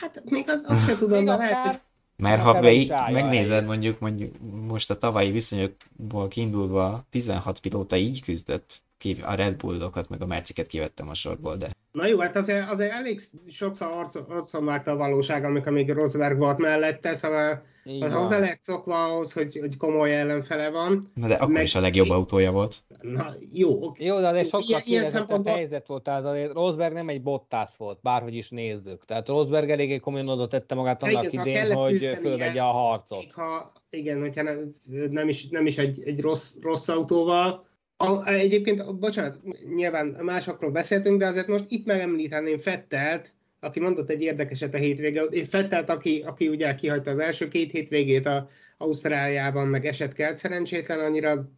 Hát 0.00 0.22
még 0.30 0.44
az, 0.46 0.64
azt 0.66 0.86
sem 0.86 0.98
tudom, 0.98 1.24
de 1.24 1.36
lehet, 1.36 1.66
hogy 1.66 1.78
mert 2.16 2.42
ha 2.42 2.60
végig 2.60 2.92
megnézed 3.12 3.66
mondjuk, 3.66 3.98
mondjuk 3.98 4.34
most 4.66 4.90
a 4.90 4.98
tavalyi 4.98 5.30
viszonyokból 5.30 6.28
kiindulva 6.28 7.06
16 7.10 7.60
pilóta 7.60 7.96
így 7.96 8.22
küzdött, 8.22 8.82
a 9.22 9.34
Red 9.34 9.56
Bullokat, 9.56 10.08
meg 10.08 10.22
a 10.22 10.26
Merciket 10.26 10.66
kivettem 10.66 11.08
a 11.08 11.14
sorból, 11.14 11.56
de... 11.56 11.70
Na 11.92 12.06
jó, 12.06 12.18
hát 12.18 12.36
azért, 12.36 12.70
azért 12.70 12.92
elég 12.92 13.20
sokszor 13.48 14.06
arcon 14.28 14.64
vágta 14.64 14.90
a 14.90 14.96
valóság, 14.96 15.44
amikor 15.44 15.72
még 15.72 15.90
Rosberg 15.90 16.38
volt 16.38 16.58
mellette, 16.58 17.14
szóval 17.14 17.62
az 18.00 18.12
hozzá 18.12 18.38
lehet 18.38 18.62
szokva 18.62 19.04
ahhoz, 19.04 19.32
hogy, 19.32 19.58
hogy 19.60 19.76
komoly 19.76 20.14
ellenfele 20.14 20.70
van. 20.70 21.02
Na 21.14 21.26
de 21.26 21.34
akkor 21.34 21.52
meg... 21.52 21.62
is 21.62 21.74
a 21.74 21.80
legjobb 21.80 22.08
autója 22.08 22.52
volt. 22.52 22.82
Na 23.00 23.34
jó, 23.52 23.84
oké. 23.84 24.04
Jó, 24.04 24.20
de 24.20 24.28
azért 24.28 24.48
sokkal 24.48 24.80
ilyen 24.84 25.04
szempontból... 25.04 25.54
helyzet 25.54 25.86
volt, 25.86 26.02
tehát 26.02 26.24
azért 26.24 26.52
Rosberg 26.52 26.92
nem 26.92 27.08
egy 27.08 27.22
bottász 27.22 27.76
volt, 27.76 27.98
bárhogy 28.02 28.34
is 28.34 28.48
nézzük. 28.48 29.04
Tehát 29.04 29.28
Rosberg 29.28 29.70
eléggé 29.70 29.98
komolyan 29.98 30.28
oda 30.28 30.48
tette 30.48 30.74
magát 30.74 31.02
annak 31.02 31.32
igen, 31.32 31.46
idén, 31.46 31.72
hogy 31.72 32.18
fölvegye 32.20 32.62
a 32.62 32.72
harcot. 32.72 33.32
Ha, 33.32 33.72
igen, 33.90 34.20
hogyha 34.20 34.42
nem, 34.42 34.72
nem, 35.10 35.28
is, 35.28 35.48
nem 35.48 35.66
is 35.66 35.78
egy, 35.78 36.02
egy 36.04 36.20
rossz, 36.20 36.54
rossz 36.62 36.88
autóval, 36.88 37.68
a, 38.02 38.26
egyébként, 38.26 38.98
bocsánat, 38.98 39.38
nyilván 39.74 40.06
másokról 40.06 40.70
beszéltünk, 40.70 41.18
de 41.18 41.26
azért 41.26 41.46
most 41.46 41.64
itt 41.68 41.86
megemlíteném 41.86 42.58
Fettelt, 42.58 43.32
aki 43.60 43.80
mondott 43.80 44.10
egy 44.10 44.22
érdekeset 44.22 44.74
a 44.74 44.78
hétvége. 44.78 45.22
Én 45.22 45.44
Fettelt, 45.44 45.90
aki, 45.90 46.22
aki 46.26 46.48
ugye 46.48 46.74
kihagyta 46.74 47.10
az 47.10 47.18
első 47.18 47.48
két 47.48 47.70
hétvégét 47.70 48.26
a 48.26 48.48
Ausztráliában, 48.78 49.66
meg 49.66 49.86
eset 49.86 50.12
kelt 50.12 50.36
szerencsétlen, 50.36 50.98
annyira 50.98 51.50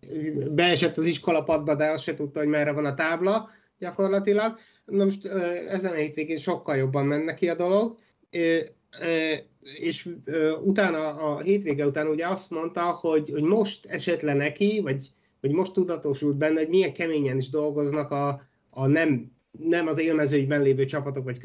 beesett 0.50 0.96
az 0.96 1.06
iskolapadba, 1.06 1.74
de 1.74 1.86
azt 1.86 2.02
se 2.02 2.14
tudta, 2.14 2.38
hogy 2.38 2.48
merre 2.48 2.72
van 2.72 2.84
a 2.84 2.94
tábla 2.94 3.50
gyakorlatilag. 3.78 4.58
Na 4.84 5.04
most 5.04 5.26
ezen 5.68 5.92
a 5.92 5.96
hétvégén 5.96 6.38
sokkal 6.38 6.76
jobban 6.76 7.06
menne 7.06 7.34
ki 7.34 7.48
a 7.48 7.54
dolog, 7.54 7.98
és 9.78 10.08
utána, 10.64 11.14
a 11.14 11.40
hétvége 11.40 11.86
után 11.86 12.06
ugye 12.06 12.28
azt 12.28 12.50
mondta, 12.50 12.82
hogy, 12.82 13.30
hogy 13.30 13.42
most 13.42 13.86
esett 13.86 14.20
le 14.20 14.34
neki, 14.34 14.80
vagy 14.82 15.10
hogy 15.42 15.50
most 15.50 15.72
tudatosult 15.72 16.36
benne, 16.36 16.58
hogy 16.58 16.68
milyen 16.68 16.92
keményen 16.92 17.36
is 17.36 17.48
dolgoznak 17.48 18.10
a, 18.10 18.42
a 18.70 18.86
nem, 18.86 19.32
nem 19.58 19.86
az 19.86 19.98
élmezőnyben 19.98 20.62
lévő 20.62 20.84
csapatok, 20.84 21.24
vagy 21.24 21.38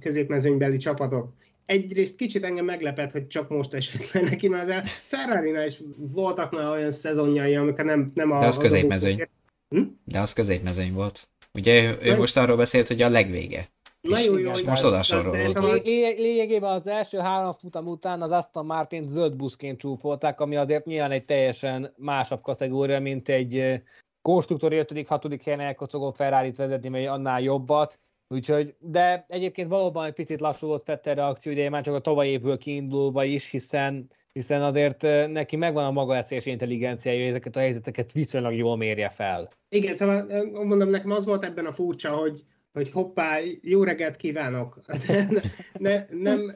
középmezőnybeli 0.00 0.76
csapatok. 0.76 1.32
Egyrészt 1.66 2.16
kicsit 2.16 2.44
engem 2.44 2.64
meglepett, 2.64 3.12
hogy 3.12 3.26
csak 3.26 3.48
most 3.48 3.74
esett 3.74 4.10
le 4.10 4.20
neki, 4.20 4.48
mert 4.48 4.70
az 4.70 4.90
ferrari 5.04 5.64
is 5.66 5.82
voltak 5.96 6.52
már 6.52 6.70
olyan 6.70 6.90
szezonjai, 6.90 7.54
amikor 7.54 7.84
nem, 7.84 8.10
nem 8.14 8.30
a... 8.30 8.40
De 8.40 8.46
az 8.46 8.58
középmezőny. 8.58 9.28
Hm? 9.68 9.82
De 10.04 10.20
az 10.20 10.32
középmezőny 10.32 10.92
volt. 10.92 11.28
Ugye 11.52 11.82
ő, 11.84 11.98
ő 12.02 12.16
most 12.16 12.36
arról 12.36 12.56
beszélt, 12.56 12.88
hogy 12.88 13.02
a 13.02 13.08
legvége. 13.08 13.68
Na 14.08 14.18
jó, 14.18 14.36
jó, 14.36 14.50
és 14.50 14.62
most. 14.62 14.80
Szóval... 15.02 15.80
Lényegében 16.16 16.70
az 16.70 16.86
első 16.86 17.18
három 17.18 17.52
futam 17.52 17.86
után 17.86 18.22
az 18.22 18.30
Aston 18.30 18.66
Martin 18.66 19.08
zöld 19.08 19.36
buszként 19.36 19.78
csúfolták, 19.78 20.40
ami 20.40 20.56
azért 20.56 20.84
nyilván 20.84 21.10
egy 21.10 21.24
teljesen 21.24 21.94
másabb 21.96 22.40
kategória, 22.40 23.00
mint 23.00 23.28
egy 23.28 23.82
konstruktori 24.22 24.76
5 24.76 25.06
6 25.06 25.42
helyen 25.42 25.60
elkocogó 25.60 26.10
ferrari 26.10 26.52
vezetni, 26.56 26.88
mely 26.88 27.06
annál 27.06 27.40
jobbat. 27.40 27.98
Úgyhogy, 28.28 28.74
de 28.78 29.24
egyébként 29.28 29.68
valóban 29.68 30.06
egy 30.06 30.12
picit 30.12 30.40
lassú 30.40 30.66
volt 30.66 30.82
Fetter 30.82 31.16
reakció, 31.16 31.52
ugye 31.52 31.70
már 31.70 31.82
csak 31.82 31.94
a 31.94 32.00
tavalyi 32.00 32.30
évből 32.30 32.58
kiindulva 32.58 33.24
is, 33.24 33.50
hiszen 33.50 34.10
hiszen 34.32 34.62
azért 34.62 35.02
neki 35.32 35.56
megvan 35.56 35.84
a 35.84 35.90
maga 35.90 36.16
eszélyes 36.16 36.46
intelligenciája, 36.46 37.18
hogy 37.18 37.28
ezeket 37.28 37.56
a 37.56 37.60
helyzeteket 37.60 38.12
viszonylag 38.12 38.54
jól 38.54 38.76
mérje 38.76 39.08
fel. 39.08 39.50
Igen, 39.68 39.96
szóval 39.96 40.26
mondom, 40.52 40.88
nekem 40.88 41.10
az 41.10 41.24
volt 41.24 41.44
ebben 41.44 41.66
a 41.66 41.72
furcsa, 41.72 42.10
hogy, 42.10 42.42
hogy 42.72 42.90
hoppá, 42.90 43.38
jó 43.60 43.82
reggelt 43.84 44.16
kívánok. 44.16 44.80
ne, 45.78 46.04
nem, 46.10 46.52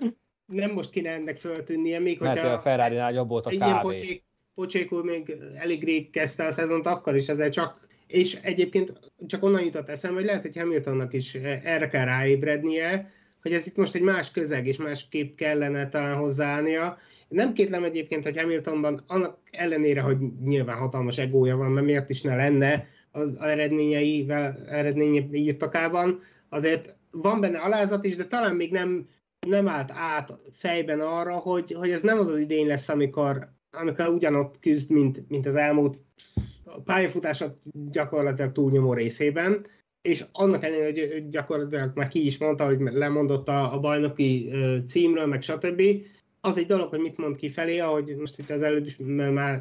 nem 0.47 0.71
most 0.71 0.91
kéne 0.91 1.11
ennek 1.11 1.37
föltűnnie, 1.37 1.99
még 1.99 2.21
Mert 2.21 2.39
hogyha... 2.39 2.53
a 2.53 2.61
Ferrari-nál 2.61 3.13
jobb 3.13 3.29
volt 3.29 3.47
a 3.47 3.51
kávé. 3.51 3.65
Ilyen 3.65 3.81
pocsék, 3.81 4.25
pocsékul 4.55 5.05
még 5.05 5.37
elég 5.55 5.85
rég 5.85 6.11
kezdte 6.11 6.45
a 6.45 6.53
szezont, 6.53 6.87
akkor 6.87 7.17
is 7.17 7.29
ezzel 7.29 7.51
csak 7.51 7.87
és 8.07 8.35
egyébként 8.35 9.13
csak 9.27 9.43
onnan 9.43 9.65
jutott 9.65 9.89
eszembe, 9.89 10.17
hogy 10.17 10.27
lehet, 10.27 10.43
hogy 10.43 10.57
Hamiltonnak 10.57 11.13
is 11.13 11.35
erre 11.35 11.89
kell 11.89 12.05
ráébrednie, 12.05 13.11
hogy 13.43 13.53
ez 13.53 13.67
itt 13.67 13.77
most 13.77 13.95
egy 13.95 14.03
más 14.03 14.31
közeg, 14.31 14.67
és 14.67 14.77
másképp 14.77 15.37
kellene 15.37 15.89
talán 15.89 16.17
hozzáállnia. 16.17 16.99
Nem 17.29 17.53
kétlem 17.53 17.85
egyébként, 17.85 18.25
hogy 18.25 18.41
Hamiltonban 18.41 19.03
annak 19.07 19.39
ellenére, 19.51 20.01
hogy 20.01 20.17
nyilván 20.45 20.77
hatalmas 20.77 21.19
egója 21.19 21.57
van, 21.57 21.71
mert 21.71 21.87
miért 21.87 22.09
is 22.09 22.23
ne 22.23 22.37
lenne, 22.37 22.87
az 23.17 23.39
eredményeivel, 23.41 24.67
eredményei 24.69 25.29
írtakában, 25.33 26.21
azért 26.49 26.97
van 27.11 27.41
benne 27.41 27.59
alázat 27.59 28.05
is, 28.05 28.17
de 28.17 28.25
talán 28.25 28.55
még 28.57 28.71
nem, 28.71 29.09
nem 29.47 29.69
állt 29.69 29.91
át 29.93 30.33
fejben 30.53 31.01
arra, 31.01 31.37
hogy, 31.37 31.73
hogy 31.73 31.91
ez 31.91 32.03
nem 32.03 32.19
az 32.19 32.29
az 32.29 32.39
idény 32.39 32.67
lesz, 32.67 32.89
amikor, 32.89 33.49
amikor 33.71 34.09
ugyanott 34.09 34.61
küzd, 34.61 34.91
mint, 34.91 35.29
mint 35.29 35.47
az 35.47 35.55
elmúlt 35.55 36.01
pályafutása 36.85 37.59
gyakorlatilag 37.91 38.53
túlnyomó 38.53 38.93
részében, 38.93 39.67
és 40.03 40.25
annak 40.33 40.65
ellenére, 40.65 41.13
hogy 41.13 41.29
gyakorlatilag 41.29 41.93
már 41.95 42.09
ki 42.09 42.25
is 42.25 42.39
mondta, 42.39 42.67
hogy 42.67 42.81
lemondott 42.81 43.49
a, 43.49 43.75
a 43.75 43.81
bajnoki 43.81 44.51
címről, 44.87 45.27
meg 45.27 45.43
stb. 45.43 45.83
Az 46.41 46.59
egy 46.59 46.67
dolog, 46.67 46.89
hogy 46.89 47.01
mit 47.01 47.17
mond 47.17 47.37
ki 47.37 47.49
felé, 47.49 47.79
ahogy 47.79 48.17
most 48.17 48.39
itt 48.39 48.51
az 48.51 48.63
előtt 48.63 48.87
is 48.87 48.99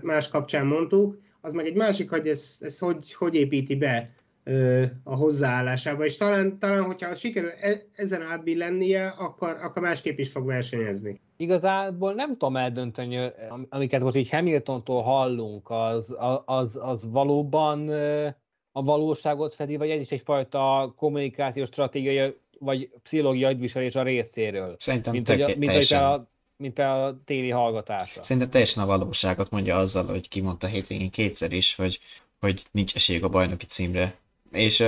más 0.01 0.27
kapcsán 0.27 0.65
mondtuk, 0.65 1.17
az 1.45 1.53
meg 1.53 1.65
egy 1.65 1.75
másik, 1.75 2.09
hogy 2.09 2.27
ez, 2.27 2.57
ez 2.59 2.79
hogy, 2.79 3.13
hogy 3.13 3.35
építi 3.35 3.75
be 3.75 4.09
a 5.03 5.15
hozzáállásába, 5.15 6.05
és 6.05 6.17
talán, 6.17 6.59
talán 6.59 6.83
hogyha 6.83 7.15
sikerül 7.15 7.49
e, 7.49 7.81
ezen 7.93 8.21
átbillennie, 8.21 9.07
akkor, 9.07 9.57
akkor 9.61 9.81
másképp 9.81 10.17
is 10.17 10.29
fog 10.29 10.45
versenyezni. 10.45 11.19
Igazából 11.37 12.13
nem 12.13 12.31
tudom 12.31 12.57
eldönteni, 12.57 13.31
amiket 13.69 14.01
most 14.01 14.15
így 14.15 14.29
Hamiltontól 14.29 15.01
hallunk, 15.01 15.69
az, 15.69 16.15
az, 16.45 16.79
az 16.81 17.11
valóban 17.11 17.89
a 18.71 18.83
valóságot 18.83 19.53
fedi, 19.53 19.75
vagy 19.75 19.89
ez 19.89 19.99
is 19.99 20.11
egyfajta 20.11 20.93
kommunikációs 20.97 21.67
stratégia, 21.67 22.33
vagy 22.59 22.89
pszichológiai 23.03 23.51
agyviselés 23.51 23.95
a 23.95 24.03
részéről. 24.03 24.75
Szerintem 24.77 25.13
mint, 25.13 25.25
tök, 25.25 25.41
hogy, 25.41 25.57
mint 25.57 25.65
teljesen... 25.65 26.03
a, 26.03 26.27
mint 26.57 26.79
a 26.79 27.17
téli 27.25 27.49
hallgatásra. 27.49 28.23
Szerintem 28.23 28.51
teljesen 28.51 28.83
a 28.83 28.85
valóságot 28.85 29.49
mondja 29.49 29.77
azzal, 29.77 30.05
hogy 30.05 30.27
kimondta 30.27 30.67
hétvégén 30.67 31.09
kétszer 31.09 31.51
is, 31.51 31.75
hogy, 31.75 31.99
hogy 32.39 32.63
nincs 32.71 32.95
esély 32.95 33.19
a 33.21 33.29
bajnoki 33.29 33.65
címre. 33.65 34.15
És 34.51 34.83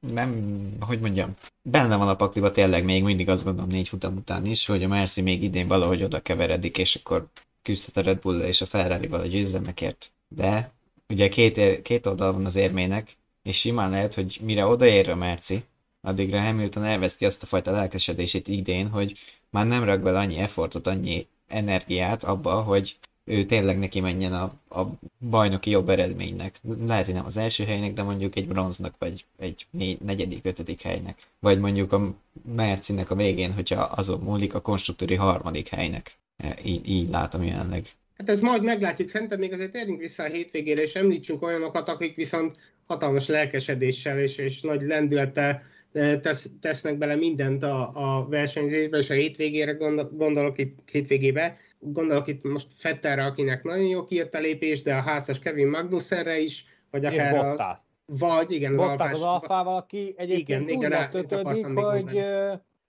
nem, 0.00 0.60
hogy 0.80 1.00
mondjam, 1.00 1.34
benne 1.62 1.96
van 1.96 2.08
a 2.08 2.16
pakliba 2.16 2.50
tényleg 2.50 2.84
még 2.84 3.02
mindig 3.02 3.28
azt 3.28 3.44
gondolom 3.44 3.70
négy 3.70 3.88
futam 3.88 4.16
után 4.16 4.46
is, 4.46 4.66
hogy 4.66 4.82
a 4.84 4.88
Merci 4.88 5.20
még 5.20 5.42
idén 5.42 5.68
valahogy 5.68 6.02
oda 6.02 6.20
keveredik, 6.20 6.78
és 6.78 6.94
akkor 6.94 7.28
küzdhet 7.62 7.96
a 7.96 8.00
Red 8.00 8.18
bull 8.18 8.40
és 8.40 8.60
a 8.60 8.66
Ferrari-val 8.66 9.20
a 9.20 9.26
győzelmekért. 9.26 10.12
De 10.28 10.72
ugye 11.08 11.28
két, 11.28 11.82
két 11.82 12.06
oldal 12.06 12.32
van 12.32 12.44
az 12.44 12.56
érmének, 12.56 13.16
és 13.42 13.58
simán 13.58 13.90
lehet, 13.90 14.14
hogy 14.14 14.38
mire 14.42 14.66
odaér 14.66 15.08
a 15.08 15.14
Merci, 15.14 15.64
addigra 16.00 16.40
Hamilton 16.40 16.84
elveszti 16.84 17.24
azt 17.24 17.42
a 17.42 17.46
fajta 17.46 17.70
lelkesedését 17.70 18.48
idén, 18.48 18.88
hogy 18.88 19.18
már 19.50 19.66
nem 19.66 19.84
rak 19.84 20.00
bele 20.00 20.18
annyi 20.18 20.36
effortot, 20.36 20.86
annyi 20.86 21.26
energiát 21.48 22.24
abba, 22.24 22.62
hogy 22.62 22.96
ő 23.24 23.44
tényleg 23.44 23.78
neki 23.78 24.00
menjen 24.00 24.32
a, 24.32 24.42
a 24.80 24.86
bajnoki 25.18 25.70
jobb 25.70 25.88
eredménynek. 25.88 26.60
Lehet, 26.86 27.04
hogy 27.04 27.14
nem 27.14 27.26
az 27.26 27.36
első 27.36 27.64
helynek, 27.64 27.92
de 27.92 28.02
mondjuk 28.02 28.36
egy 28.36 28.48
bronznak, 28.48 28.94
vagy 28.98 29.24
egy 29.38 29.66
négy, 29.70 30.00
negyedik, 30.00 30.44
ötödik 30.44 30.82
helynek. 30.82 31.18
Vagy 31.38 31.60
mondjuk 31.60 31.92
a 31.92 32.14
Mercinek 32.54 33.10
a 33.10 33.14
végén, 33.14 33.52
hogyha 33.52 33.82
azon 33.82 34.20
múlik 34.20 34.54
a 34.54 34.60
konstruktúri 34.60 35.14
harmadik 35.14 35.68
helynek. 35.68 36.16
E, 36.36 36.56
így, 36.64 36.88
így 36.88 37.08
látom 37.08 37.44
jelenleg. 37.44 37.86
Hát 38.16 38.28
ez 38.28 38.40
majd 38.40 38.62
meglátjuk, 38.62 39.08
szerintem 39.08 39.38
még 39.38 39.52
azért 39.52 39.72
térjünk 39.72 40.00
vissza 40.00 40.22
a 40.22 40.26
hétvégére, 40.26 40.82
és 40.82 40.94
említsünk 40.94 41.42
olyanokat, 41.42 41.88
akik 41.88 42.16
viszont 42.16 42.56
hatalmas 42.86 43.26
lelkesedéssel 43.26 44.18
és, 44.18 44.36
és 44.36 44.60
nagy 44.60 44.82
lendülettel 44.82 45.62
tesz, 45.92 46.50
tesznek 46.60 46.98
bele 46.98 47.16
mindent 47.16 47.62
a, 47.62 47.90
a 47.94 48.28
versenyzésbe, 48.28 48.98
és 48.98 49.10
a 49.10 49.14
hétvégére 49.14 49.72
gondol, 49.72 50.10
gondolok 50.12 50.58
itt 50.58 50.90
hétvégébe. 50.90 51.56
gondolok 51.78 52.26
itt 52.26 52.44
most 52.44 52.66
Fetterre, 52.74 53.24
akinek 53.24 53.62
nagyon 53.64 53.86
jó 53.86 54.04
kijött 54.04 54.34
a 54.34 54.38
lépés, 54.38 54.82
de 54.82 54.94
a 54.94 55.00
házas 55.00 55.38
Kevin 55.38 55.68
Magnussenre 55.68 56.38
is, 56.38 56.64
vagy 56.90 57.04
akár 57.04 57.36
a, 57.36 57.84
vagy 58.18 58.52
igen, 58.52 58.78
az 58.78 58.78
Bottas 58.78 59.12
az 59.12 59.20
alfával, 59.20 59.76
aki 59.76 60.14
egyébként 60.16 60.68
igen, 60.68 60.78
úgy 60.78 60.88
megtötődik, 60.88 61.66
hogy, 61.66 62.24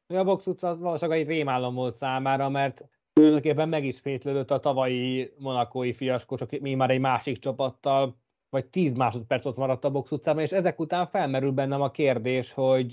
hogy 0.07 0.15
a 0.15 0.23
box 0.23 0.45
utca 0.45 0.69
az 0.69 0.79
valószínűleg 0.79 1.19
egy 1.19 1.27
rémálom 1.27 1.75
volt 1.75 1.95
számára, 1.95 2.49
mert 2.49 2.85
tulajdonképpen 3.13 3.69
megismétlődött 3.69 4.51
a 4.51 4.59
tavalyi 4.59 5.33
monakói 5.37 5.93
fiaskó, 5.93 6.35
csak 6.35 6.59
mi 6.59 6.73
már 6.73 6.89
egy 6.89 6.99
másik 6.99 7.39
csapattal, 7.39 8.17
vagy 8.51 8.65
10 8.65 8.93
másodperc 8.93 9.45
ott 9.45 9.57
maradt 9.57 9.83
a 9.83 9.89
box 9.89 10.11
utcában, 10.11 10.43
és 10.43 10.51
ezek 10.51 10.79
után 10.79 11.07
felmerül 11.07 11.51
bennem 11.51 11.81
a 11.81 11.91
kérdés, 11.91 12.51
hogy, 12.51 12.91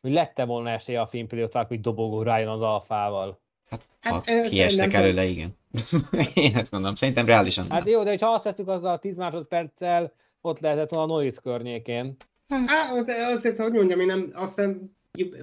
hogy 0.00 0.12
lette 0.12 0.44
volna 0.44 0.70
esélye 0.70 1.00
a 1.00 1.06
filmpilótának, 1.06 1.68
hogy 1.68 1.80
dobogó 1.80 2.22
rájön 2.22 2.48
az 2.48 2.60
alfával. 2.60 3.40
Hát, 3.70 3.86
ha 4.00 4.22
hát, 4.26 4.48
kiestek 4.48 4.92
előle, 4.92 5.24
igen. 5.24 5.56
Én 6.34 6.56
ezt 6.56 6.72
mondom, 6.72 6.94
szerintem 6.94 7.26
reálisan. 7.26 7.70
Hát 7.70 7.88
jó, 7.88 8.02
de 8.02 8.16
ha 8.20 8.26
azt 8.26 8.44
veszük 8.44 8.68
azzal 8.68 8.92
a 8.92 8.98
10 8.98 9.16
másodperccel, 9.16 10.12
ott 10.40 10.60
lehetett 10.60 10.90
volna 10.90 11.12
a 11.12 11.16
Norris 11.16 11.36
környékén. 11.42 12.16
Hát, 12.48 12.68
hát 12.68 12.96
azért, 12.96 13.18
azért, 13.18 13.58
hogy 13.58 13.72
mondjam, 13.72 14.00
én 14.00 14.06
nem, 14.06 14.30
aztán 14.32 14.96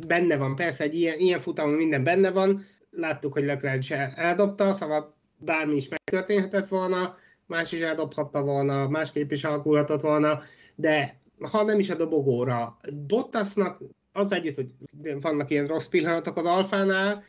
benne 0.07 0.37
van, 0.37 0.55
persze, 0.55 0.83
egy 0.83 0.93
ilyen, 0.93 1.19
ilyen 1.19 1.39
futamon 1.39 1.73
minden 1.73 2.03
benne 2.03 2.31
van, 2.31 2.65
láttuk, 2.89 3.33
hogy 3.33 3.43
Leclerc 3.43 3.91
eldobta, 4.15 4.71
szóval 4.71 5.15
bármi 5.37 5.75
is 5.75 5.89
megtörténhetett 5.89 6.67
volna, 6.67 7.15
más 7.47 7.71
is 7.71 7.79
eldobhatta 7.79 8.41
volna, 8.41 8.87
másképp 8.87 9.31
is 9.31 9.43
alakulhatott 9.43 10.01
volna, 10.01 10.41
de 10.75 11.19
ha 11.51 11.63
nem 11.63 11.79
is 11.79 11.89
a 11.89 11.95
dobogóra, 11.95 12.77
Bottasnak 13.07 13.79
az 14.11 14.31
együtt, 14.31 14.55
hogy 14.55 14.69
vannak 15.21 15.51
ilyen 15.51 15.67
rossz 15.67 15.87
pillanatok 15.87 16.37
az 16.37 16.45
Alfánál, 16.45 17.23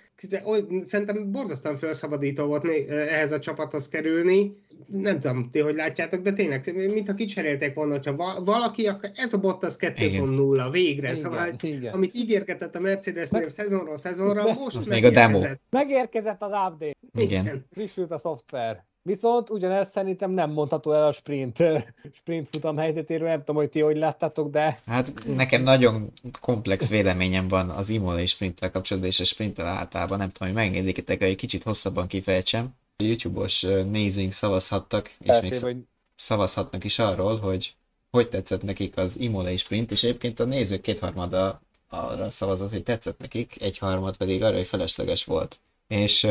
szerintem 0.84 1.30
borzasztóan 1.32 1.76
felszabadító 1.76 2.46
volt 2.46 2.64
ehhez 2.88 3.32
a 3.32 3.38
csapathoz 3.38 3.88
kerülni. 3.88 4.56
Nem 4.86 5.20
tudom, 5.20 5.50
ti 5.50 5.60
hogy 5.60 5.74
látjátok, 5.74 6.22
de 6.22 6.32
tényleg, 6.32 6.74
mintha 6.74 7.14
kicserélték 7.14 7.74
volna, 7.74 7.92
hogyha 7.92 8.42
valaki, 8.44 8.86
akkor 8.86 9.10
ez 9.14 9.32
a 9.32 9.38
Bottas 9.38 9.74
2.0 9.78 10.68
végre. 10.70 11.08
Igen, 11.08 11.22
szóval, 11.22 11.48
igen. 11.60 11.92
amit 11.92 12.14
ígérgetett 12.14 12.74
a 12.74 12.80
Mercedesnél 12.80 13.40
Meg... 13.40 13.50
szezonról 13.50 13.98
szezonra, 13.98 14.52
most 14.52 14.88
még 14.88 15.04
a 15.04 15.10
demo. 15.10 15.40
Megérkezett 15.70 16.42
az 16.42 16.50
update. 16.50 16.96
Igen. 17.14 17.44
igen. 17.44 17.66
Frissült 17.70 18.10
a 18.10 18.18
szoftver. 18.18 18.86
Viszont 19.02 19.50
ugyanezt 19.50 19.90
szerintem 19.90 20.30
nem 20.30 20.50
mondható 20.50 20.92
el 20.92 21.06
a 21.06 21.12
sprint, 21.12 21.56
sprint 22.18 22.48
futam 22.50 22.76
helyzetéről, 22.76 23.28
nem 23.28 23.38
tudom, 23.38 23.56
hogy 23.56 23.70
ti 23.70 23.80
hogy 23.80 23.96
láttátok, 23.96 24.50
de... 24.50 24.78
Hát 24.86 25.12
nekem 25.26 25.62
nagyon 25.62 26.12
komplex 26.40 26.88
véleményem 26.88 27.48
van 27.48 27.70
az 27.70 27.88
Imola 27.88 28.20
és 28.20 28.30
sprinttel 28.30 28.70
kapcsolatban, 28.70 29.10
és 29.10 29.20
a 29.20 29.24
sprinttel 29.24 29.66
általában, 29.66 30.18
nem 30.18 30.30
tudom, 30.30 30.48
hogy 30.48 30.56
megengedjétek, 30.56 31.18
hogy 31.18 31.28
egy 31.28 31.36
kicsit 31.36 31.62
hosszabban 31.62 32.06
kifejtsem. 32.06 32.74
A 32.96 33.02
YouTube-os 33.02 33.66
nézőink 33.90 34.32
szavazhattak, 34.32 35.16
és 35.18 35.40
még 35.40 35.60
vagy... 35.60 35.76
szavazhatnak 36.14 36.84
is 36.84 36.98
arról, 36.98 37.38
hogy 37.38 37.76
hogy 38.10 38.28
tetszett 38.28 38.62
nekik 38.62 38.96
az 38.96 39.18
Imola 39.18 39.50
és 39.50 39.60
sprint, 39.60 39.90
és 39.90 40.02
egyébként 40.02 40.40
a 40.40 40.44
nézők 40.44 40.80
kétharmada 40.80 41.60
arra 41.88 42.30
szavazott, 42.30 42.70
hogy 42.70 42.82
tetszett 42.82 43.18
nekik, 43.18 43.60
egyharmad 43.60 44.16
pedig 44.16 44.42
arra, 44.42 44.56
hogy 44.56 44.66
felesleges 44.66 45.24
volt. 45.24 45.60
És 45.86 46.26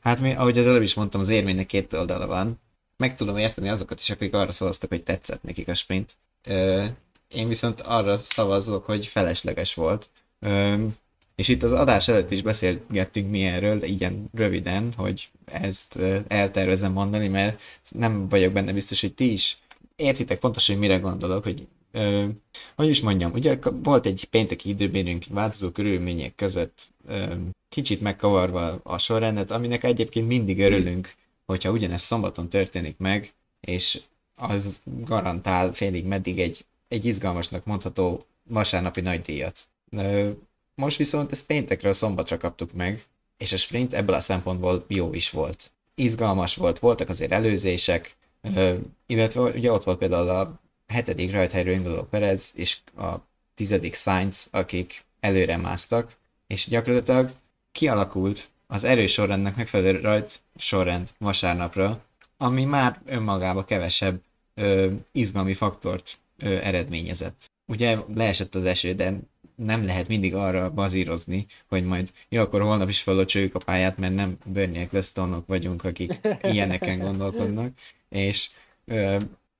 Hát 0.00 0.20
mi, 0.20 0.32
ahogy 0.32 0.58
az 0.58 0.66
előbb 0.66 0.82
is 0.82 0.94
mondtam, 0.94 1.20
az 1.20 1.28
érménynek 1.28 1.66
két 1.66 1.92
oldala 1.92 2.26
van. 2.26 2.60
Meg 2.96 3.14
tudom 3.14 3.36
érteni 3.36 3.68
azokat 3.68 4.00
is, 4.00 4.10
akik 4.10 4.34
arra 4.34 4.52
szavaztak, 4.52 4.88
hogy 4.88 5.02
tetszett 5.02 5.42
nekik 5.42 5.68
a 5.68 5.74
sprint. 5.74 6.16
Ö, 6.44 6.84
én 7.28 7.48
viszont 7.48 7.80
arra 7.80 8.16
szavazok, 8.16 8.84
hogy 8.84 9.06
felesleges 9.06 9.74
volt. 9.74 10.10
Ö, 10.38 10.84
és 11.34 11.48
itt 11.48 11.62
az 11.62 11.72
adás 11.72 12.08
előtt 12.08 12.30
is 12.30 12.42
beszélgettünk 12.42 13.30
mi 13.30 13.42
erről, 13.44 13.82
igen 13.82 14.28
röviden, 14.34 14.92
hogy 14.96 15.28
ezt 15.44 15.98
eltervezem 16.28 16.92
mondani, 16.92 17.28
mert 17.28 17.60
nem 17.90 18.28
vagyok 18.28 18.52
benne 18.52 18.72
biztos, 18.72 19.00
hogy 19.00 19.14
ti 19.14 19.32
is 19.32 19.58
értitek 19.96 20.38
pontosan, 20.38 20.76
hogy 20.76 20.88
mire 20.88 20.98
gondolok, 20.98 21.42
hogy 21.42 21.66
ö, 21.92 22.26
hogy 22.76 22.88
is 22.88 23.00
mondjam, 23.00 23.32
ugye 23.32 23.58
volt 23.82 24.06
egy 24.06 24.24
pénteki 24.24 24.68
időbérünk 24.68 25.24
változó 25.28 25.70
körülmények 25.70 26.34
között 26.34 26.90
ö, 27.06 27.34
kicsit 27.68 28.00
megkavarva 28.00 28.80
a 28.82 28.98
sorrendet, 28.98 29.50
aminek 29.50 29.84
egyébként 29.84 30.26
mindig 30.26 30.60
örülünk, 30.60 31.14
hogyha 31.46 31.70
ugyanezt 31.70 32.06
szombaton 32.06 32.48
történik 32.48 32.96
meg, 32.98 33.32
és 33.60 34.00
az 34.36 34.80
garantál 34.84 35.72
félig 35.72 36.04
meddig 36.04 36.40
egy, 36.40 36.64
egy 36.88 37.04
izgalmasnak 37.04 37.64
mondható 37.64 38.24
vasárnapi 38.48 39.00
nagydíjat. 39.00 39.68
Most 40.74 40.96
viszont 40.96 41.32
ezt 41.32 41.46
péntekre 41.46 41.88
a 41.88 41.92
szombatra 41.92 42.36
kaptuk 42.36 42.72
meg, 42.72 43.06
és 43.36 43.52
a 43.52 43.56
sprint 43.56 43.94
ebből 43.94 44.14
a 44.14 44.20
szempontból 44.20 44.84
jó 44.88 45.14
is 45.14 45.30
volt. 45.30 45.72
Izgalmas 45.94 46.56
volt, 46.56 46.78
voltak 46.78 47.08
azért 47.08 47.32
előzések, 47.32 48.16
illetve 49.06 49.40
ugye 49.40 49.72
ott 49.72 49.84
volt 49.84 49.98
például 49.98 50.28
a 50.28 50.60
hetedik 50.90 51.32
rajthelyről 51.32 51.74
induló 51.74 52.02
Perez 52.02 52.52
és 52.54 52.76
a 52.96 53.14
tizedik 53.54 53.94
Sainz, 53.94 54.48
akik 54.50 55.04
előre 55.20 55.56
másztak, 55.56 56.16
és 56.46 56.66
gyakorlatilag 56.68 57.32
kialakult 57.72 58.48
az 58.66 58.84
erős 58.84 59.12
sorrendnek 59.12 59.56
megfelelő 59.56 60.00
rajt 60.00 60.42
sorrend 60.56 61.08
vasárnapra, 61.18 62.04
ami 62.36 62.64
már 62.64 63.00
önmagába 63.06 63.64
kevesebb 63.64 64.20
ö, 64.54 64.92
izgalmi 65.12 65.54
faktort 65.54 66.18
ö, 66.38 66.56
eredményezett. 66.62 67.50
Ugye 67.66 67.98
leesett 68.14 68.54
az 68.54 68.64
eső, 68.64 68.94
de 68.94 69.14
nem 69.54 69.84
lehet 69.84 70.08
mindig 70.08 70.34
arra 70.34 70.70
bazírozni, 70.70 71.46
hogy 71.68 71.84
majd 71.84 72.12
jó, 72.28 72.40
akkor 72.40 72.60
holnap 72.60 72.88
is 72.88 73.02
felocsoljuk 73.02 73.54
a 73.54 73.58
pályát, 73.58 73.98
mert 73.98 74.14
nem 74.14 74.38
Bernie 74.44 74.80
Ecclestonok 74.80 75.46
vagyunk, 75.46 75.84
akik 75.84 76.20
ilyeneken 76.52 76.98
gondolkodnak. 76.98 77.72
És 78.08 78.50
ö, 78.84 79.16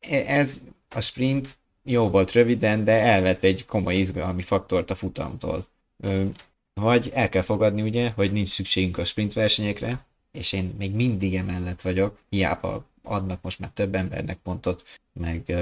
ez 0.09 0.61
a 0.95 1.01
sprint 1.01 1.59
jó 1.83 2.09
volt 2.09 2.33
röviden, 2.33 2.85
de 2.85 2.93
elvett 2.93 3.43
egy 3.43 3.67
komoly 3.67 3.97
izgalmi 3.97 4.43
faktort 4.43 4.91
a 4.91 4.95
futamtól. 4.95 5.67
Vagy 6.75 7.11
el 7.15 7.29
kell 7.29 7.43
fogadni 7.43 7.83
ugye, 7.83 8.11
hogy 8.11 8.33
nincs 8.33 8.49
szükségünk 8.49 8.99
a 8.99 9.05
sprint 9.05 9.33
versenyekre, 9.33 10.05
és 10.33 10.53
én 10.53 10.75
még 10.79 10.95
mindig 10.95 11.35
emellett 11.35 11.81
vagyok, 11.81 12.19
hiába 12.29 12.85
adnak 13.03 13.43
most 13.43 13.59
már 13.59 13.71
több 13.71 13.95
embernek 13.95 14.39
pontot, 14.39 14.85
meg 15.13 15.55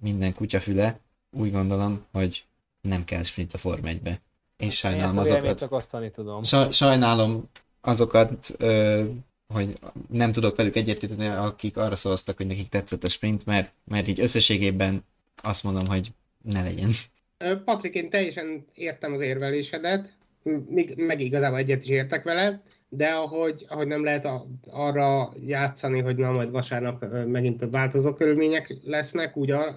minden 0.00 0.34
kutyafüle, 0.34 0.98
úgy 1.30 1.52
gondolom, 1.52 2.04
hogy 2.12 2.44
nem 2.80 3.04
kell 3.04 3.22
sprint 3.22 3.54
a 3.54 3.58
Form 3.58 3.82
1-be. 3.84 4.20
És 4.56 4.76
sajnálom 4.76 5.14
én 5.14 5.20
azokat. 5.20 5.58
Csak 5.58 6.10
tudom. 6.10 6.42
Sajnálom 6.72 7.48
azokat, 7.80 8.54
ö, 8.58 9.04
hogy 9.52 9.78
nem 10.08 10.32
tudok 10.32 10.56
velük 10.56 10.76
egyetérteni, 10.76 11.26
akik 11.26 11.76
arra 11.76 11.96
szavaztak, 11.96 12.36
hogy 12.36 12.46
nekik 12.46 12.68
tetszett 12.68 13.04
a 13.04 13.08
sprint, 13.08 13.46
mert, 13.46 13.72
mert 13.84 14.08
így 14.08 14.20
összességében 14.20 15.04
azt 15.42 15.64
mondom, 15.64 15.86
hogy 15.86 16.08
ne 16.42 16.62
legyen. 16.62 16.90
Patrik, 17.64 17.94
én 17.94 18.10
teljesen 18.10 18.64
értem 18.74 19.12
az 19.12 19.20
érvelésedet, 19.20 20.12
meg 20.96 21.20
igazából 21.20 21.58
egyet 21.58 21.82
is 21.82 21.88
értek 21.88 22.22
vele, 22.22 22.62
de 22.88 23.08
ahogy, 23.08 23.66
ahogy 23.68 23.86
nem 23.86 24.04
lehet 24.04 24.24
a, 24.24 24.46
arra 24.70 25.32
játszani, 25.46 26.00
hogy 26.00 26.16
na 26.16 26.32
majd 26.32 26.50
vasárnap 26.50 27.04
megint 27.26 27.66
változó 27.70 28.12
körülmények 28.12 28.74
lesznek, 28.84 29.36
úgy 29.36 29.50
a, 29.50 29.74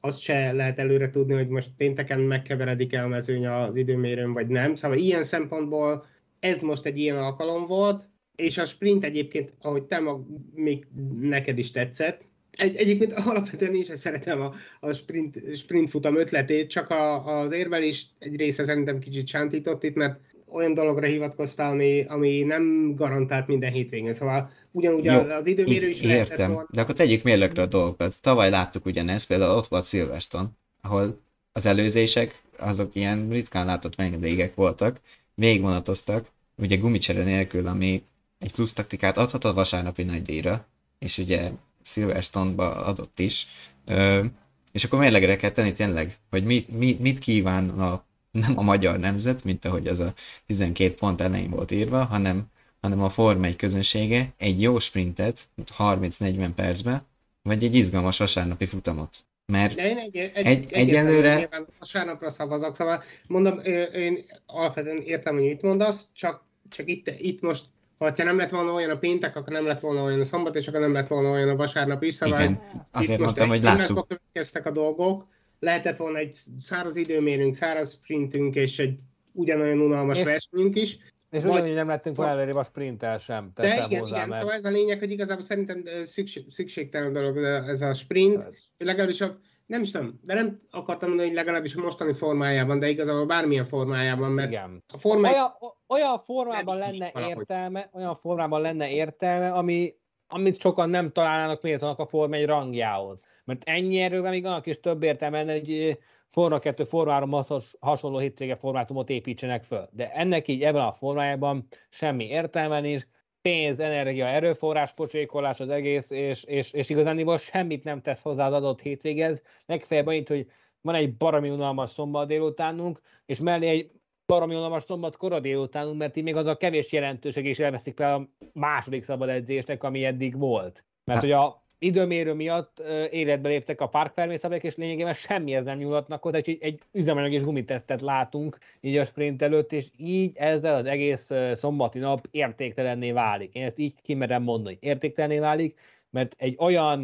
azt 0.00 0.20
se 0.20 0.52
lehet 0.52 0.78
előre 0.78 1.10
tudni, 1.10 1.34
hogy 1.34 1.48
most 1.48 1.70
pénteken 1.76 2.20
megkeveredik-e 2.20 3.04
a 3.04 3.08
mezőny 3.08 3.46
az 3.46 3.76
időmérőn, 3.76 4.32
vagy 4.32 4.46
nem. 4.46 4.74
Szóval 4.74 4.98
ilyen 4.98 5.22
szempontból 5.22 6.06
ez 6.40 6.60
most 6.60 6.84
egy 6.84 6.98
ilyen 6.98 7.16
alkalom 7.16 7.66
volt, 7.66 8.08
és 8.36 8.58
a 8.58 8.64
sprint 8.64 9.04
egyébként, 9.04 9.54
ahogy 9.60 9.82
te 9.82 9.98
mag, 9.98 10.26
még 10.54 10.86
neked 11.18 11.58
is 11.58 11.70
tetszett, 11.70 12.24
egy, 12.56 12.76
egyébként 12.76 13.12
alapvetően 13.12 13.74
is 13.74 13.86
szeretem 13.86 14.40
a, 14.40 14.54
a 14.80 14.92
sprint, 14.92 15.56
sprint 15.56 15.90
futam 15.90 16.16
ötletét, 16.16 16.70
csak 16.70 16.90
a, 16.90 17.24
az 17.40 17.52
érvelés 17.52 18.06
egy 18.18 18.36
része 18.36 18.64
szerintem 18.64 18.98
kicsit 18.98 19.26
sántított 19.26 19.82
itt, 19.82 19.94
mert 19.94 20.20
olyan 20.52 20.74
dologra 20.74 21.06
hivatkoztál, 21.06 21.70
ami, 21.70 22.04
ami 22.08 22.42
nem 22.42 22.94
garantált 22.94 23.46
minden 23.46 23.72
hétvégén. 23.72 24.12
Szóval 24.12 24.50
ugyanúgy 24.70 25.04
Jó, 25.04 25.12
az 25.12 25.46
időmérő 25.46 25.88
is 25.88 26.00
Értem, 26.00 26.52
volna. 26.52 26.68
de 26.72 26.80
akkor 26.80 26.94
tegyük 26.94 27.22
mérlegre 27.22 27.62
a 27.62 27.66
dolgokat. 27.66 28.20
Tavaly 28.20 28.50
láttuk 28.50 28.86
ugyanezt, 28.86 29.26
például 29.26 29.56
ott 29.56 29.66
volt 29.66 29.86
Silverstone, 29.86 30.48
ahol 30.80 31.20
az 31.52 31.66
előzések, 31.66 32.42
azok 32.58 32.94
ilyen 32.94 33.28
ritkán 33.28 33.66
látott 33.66 33.94
vendégek 33.94 34.54
voltak, 34.54 35.00
végvonatoztak, 35.34 36.26
ugye 36.56 36.76
gumicsere 36.76 37.24
nélkül, 37.24 37.66
ami 37.66 38.02
egy 38.42 38.52
plusz 38.52 38.72
taktikát 38.72 39.18
adhat 39.18 39.44
a 39.44 39.52
vasárnapi 39.52 40.02
nagy 40.02 40.22
díjra, 40.22 40.66
és 40.98 41.18
ugye 41.18 41.50
Silverstone-ba 41.82 42.84
adott 42.84 43.18
is, 43.18 43.46
Ö, 43.84 44.24
és 44.72 44.84
akkor 44.84 44.98
mérlegre 44.98 45.36
kell 45.36 45.50
tenni 45.50 45.72
tényleg, 45.72 46.18
hogy 46.30 46.44
mit, 46.44 46.78
mit, 46.78 47.00
mit 47.00 47.18
kíván 47.18 47.68
a, 47.68 48.04
nem 48.30 48.58
a 48.58 48.62
magyar 48.62 48.98
nemzet, 48.98 49.44
mint 49.44 49.64
ahogy 49.64 49.86
az 49.86 50.00
a 50.00 50.14
12 50.46 50.94
pont 50.94 51.20
elején 51.20 51.50
volt 51.50 51.70
írva, 51.70 52.04
hanem, 52.04 52.44
hanem 52.80 53.02
a 53.02 53.10
Form 53.10 53.44
1 53.44 53.56
közönsége 53.56 54.32
egy 54.36 54.60
jó 54.60 54.78
sprintet 54.78 55.48
30-40 55.78 56.48
percben, 56.54 57.06
vagy 57.42 57.64
egy 57.64 57.74
izgalmas 57.74 58.18
vasárnapi 58.18 58.66
futamot. 58.66 59.24
Mert 59.46 59.74
De 59.74 59.88
én 59.88 59.98
egy, 59.98 60.16
egy, 60.16 60.32
egy, 60.34 60.72
egyelőre... 60.72 61.48
Vasárnapra 61.78 62.30
szavazok, 62.30 62.76
szóval 62.76 63.02
mondom, 63.26 63.58
én 63.94 64.24
alapvetően 64.46 65.02
értem, 65.02 65.34
hogy 65.34 65.42
mit 65.42 65.62
mondasz, 65.62 66.08
csak, 66.12 66.44
csak 66.68 66.88
itt, 66.88 67.10
itt 67.18 67.40
most 67.40 67.64
ha 68.02 68.24
nem 68.24 68.36
lett 68.36 68.50
volna 68.50 68.72
olyan 68.72 68.90
a 68.90 68.98
péntek, 68.98 69.36
akkor 69.36 69.52
nem 69.52 69.66
lett 69.66 69.80
volna 69.80 70.02
olyan 70.02 70.20
a 70.20 70.24
szombat, 70.24 70.54
és 70.54 70.68
akkor 70.68 70.80
nem 70.80 70.92
lett 70.92 71.08
volna 71.08 71.30
olyan 71.30 71.48
a 71.48 71.56
vasárnap 71.56 72.02
is. 72.02 72.14
Szóval 72.14 72.40
Igen, 72.40 72.62
azért 72.90 73.20
mondtam, 73.20 73.48
hogy 73.48 73.62
láttuk. 73.62 74.08
következtek 74.08 74.66
a 74.66 74.70
dolgok, 74.70 75.26
lehetett 75.58 75.96
volna 75.96 76.18
egy 76.18 76.36
száraz 76.60 76.96
időmérünk, 76.96 77.54
száraz 77.54 77.92
sprintünk, 77.92 78.54
és 78.54 78.78
egy 78.78 79.00
ugyanolyan 79.32 79.80
unalmas 79.80 80.18
és, 80.18 80.24
versenyünk 80.24 80.76
is. 80.76 80.98
És 81.30 81.42
ugyanúgy 81.42 81.74
nem 81.74 81.88
lettünk 81.88 82.16
volna 82.16 82.32
előrébb 82.32 82.54
a 82.54 82.64
sprinttel 82.64 83.18
sem. 83.18 83.50
De 83.54 83.84
igen, 83.86 84.00
hozzá, 84.00 84.16
igen, 84.16 84.28
mert... 84.28 84.40
szóval 84.40 84.56
ez 84.56 84.64
a 84.64 84.70
lényeg, 84.70 84.98
hogy 84.98 85.10
igazából 85.10 85.44
szerintem 85.44 85.84
szükség, 86.04 86.44
szükségtelen 86.50 87.12
dolog 87.12 87.36
ez 87.68 87.82
a 87.82 87.94
sprint, 87.94 88.42
legalábbis 88.78 89.20
a 89.20 89.38
nem 89.72 89.82
is 89.82 89.90
tudom, 89.90 90.20
de 90.22 90.34
nem 90.34 90.60
akartam 90.70 91.08
mondani, 91.08 91.28
hogy 91.28 91.38
legalábbis 91.38 91.74
a 91.74 91.80
mostani 91.80 92.12
formájában, 92.12 92.78
de 92.78 92.88
igazából 92.88 93.26
bármilyen 93.26 93.64
formájában, 93.64 94.30
mert 94.30 94.50
Igen. 94.50 94.84
a 94.94 94.98
forma... 94.98 95.30
Olyan, 95.30 95.50
olyan 95.88 96.18
formában 96.18 96.78
lenne 96.78 97.10
valahogy. 97.12 97.36
értelme, 97.36 97.90
olyan 97.92 98.16
formában 98.16 98.60
lenne 98.60 98.90
értelme, 98.90 99.52
ami, 99.52 99.94
amit 100.26 100.60
sokan 100.60 100.90
nem 100.90 101.12
találnának 101.12 101.62
méltónak 101.62 101.98
a 101.98 102.06
Forma 102.06 102.34
egy 102.34 102.46
rangjához. 102.46 103.20
Mert 103.44 103.62
ennyi 103.64 103.98
erővel 103.98 104.30
még 104.30 104.44
annak 104.44 104.66
is 104.66 104.80
több 104.80 105.02
értelme 105.02 105.38
lenne, 105.38 105.52
hogy 105.52 105.98
Forma 106.30 106.58
2, 106.58 106.84
Forma 106.84 107.12
3 107.12 107.36
hasonló 107.80 108.18
hétvége 108.18 108.56
formátumot 108.56 109.10
építsenek 109.10 109.64
föl. 109.64 109.88
De 109.92 110.10
ennek 110.10 110.48
így 110.48 110.62
ebben 110.62 110.82
a 110.82 110.92
formájában 110.92 111.66
semmi 111.88 112.24
értelme 112.24 112.80
nincs, 112.80 113.02
pénz, 113.42 113.80
energia, 113.80 114.26
erőforrás 114.26 114.92
pocsékolás 114.92 115.60
az 115.60 115.68
egész, 115.68 116.10
és, 116.10 116.44
és, 116.44 116.72
és 116.72 116.90
igazán 116.90 117.38
semmit 117.38 117.84
nem 117.84 118.02
tesz 118.02 118.22
hozzá 118.22 118.46
az 118.46 118.52
adott 118.52 118.80
hétvégez. 118.80 119.42
Legfeljebb 119.66 120.06
annyit, 120.06 120.28
hogy 120.28 120.50
van 120.80 120.94
egy 120.94 121.16
baromi 121.16 121.50
unalmas 121.50 121.90
szombat 121.90 122.26
délutánunk, 122.26 123.00
és 123.26 123.40
mellé 123.40 123.68
egy 123.68 123.90
baromi 124.26 124.54
unalmas 124.54 124.82
szombat 124.82 125.16
kora 125.16 125.40
délutánunk, 125.40 125.98
mert 125.98 126.16
így 126.16 126.24
még 126.24 126.36
az 126.36 126.46
a 126.46 126.56
kevés 126.56 126.92
jelentőség 126.92 127.46
is 127.46 127.58
elveszik 127.58 127.96
fel 127.96 128.14
a 128.14 128.28
második 128.52 129.04
szabad 129.04 129.28
edzésnek, 129.28 129.82
ami 129.82 130.04
eddig 130.04 130.38
volt. 130.38 130.84
Mert 131.04 131.20
hát. 131.20 131.28
hogy 131.28 131.32
a 131.32 131.61
időmérő 131.82 132.32
miatt 132.32 132.82
életbe 133.10 133.48
léptek 133.48 133.80
a 133.80 133.86
Park 133.88 134.12
szabályok, 134.14 134.64
és 134.64 134.76
lényegében 134.76 135.14
semmihez 135.14 135.64
nem 135.64 135.78
nyúlhatnak 135.78 136.22
hozzá, 136.22 136.36
egy, 136.36 136.58
egy 136.60 136.80
üzemanyag 136.92 137.32
és 137.32 137.42
gumitesztet 137.42 138.00
látunk 138.00 138.58
így 138.80 138.96
a 138.96 139.04
sprint 139.04 139.42
előtt, 139.42 139.72
és 139.72 139.86
így 139.96 140.36
ezzel 140.36 140.74
az 140.74 140.86
egész 140.86 141.30
szombati 141.52 141.98
nap 141.98 142.28
értéktelenné 142.30 143.12
válik. 143.12 143.54
Én 143.54 143.64
ezt 143.64 143.78
így 143.78 143.94
kimerem 144.02 144.42
mondani, 144.42 144.78
értéktelenné 144.80 145.38
válik, 145.38 145.78
mert 146.10 146.34
egy 146.36 146.56
olyan 146.58 147.02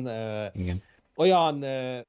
Igen. 0.55 0.83
olyan 1.17 1.65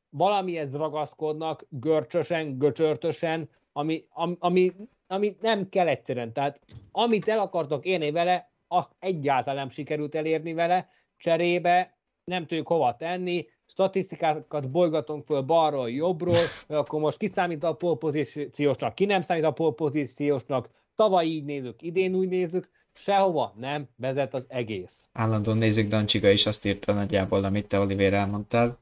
valamihez 0.10 0.74
ragaszkodnak 0.74 1.66
görcsösen, 1.70 2.58
göcsörtösen, 2.58 3.50
ami, 3.74 4.06
ami, 4.10 4.36
ami, 4.40 4.72
ami 5.08 5.36
nem 5.42 5.70
kell 5.70 5.88
egyszerűen. 5.88 6.34
Tehát 6.34 6.60
amit 6.92 7.28
el 7.28 7.40
akartok 7.40 7.86
érni 7.86 8.12
vele, 8.12 8.50
azt 8.68 8.92
egyáltalán 9.00 9.60
nem 9.60 9.70
sikerült 9.70 10.16
elérni 10.16 10.54
vele, 10.54 10.90
cserébe 11.18 11.98
nem 12.30 12.46
tudjuk 12.46 12.68
hova 12.68 12.96
tenni, 12.96 13.48
statisztikákat 13.68 14.70
bolygatunk 14.70 15.26
föl 15.26 15.42
balról, 15.42 15.90
jobbról, 15.90 16.44
akkor 16.68 17.00
most 17.00 17.18
ki 17.18 17.28
számít 17.28 17.64
a 17.64 17.74
polpozíciósnak, 17.74 18.96
ki 18.96 19.06
nem 19.06 19.22
számít 19.22 19.44
a 19.44 19.52
polpozíciósnak, 19.52 20.70
tavaly 20.96 21.26
így 21.26 21.44
nézzük, 21.44 21.82
idén 21.82 22.16
úgy 22.16 22.28
nézzük, 22.28 22.70
sehova 22.94 23.54
nem 23.60 23.88
vezet 23.96 24.34
az 24.34 24.46
egész. 24.48 25.10
Állandóan 25.14 25.58
nézzük, 25.58 25.88
Dancsiga 25.88 26.30
is 26.30 26.46
azt 26.46 26.66
írta 26.66 26.94
nagyjából, 26.94 27.44
amit 27.44 27.68
te 27.68 27.80
Oliver 27.80 28.14
elmondtál, 28.14 28.78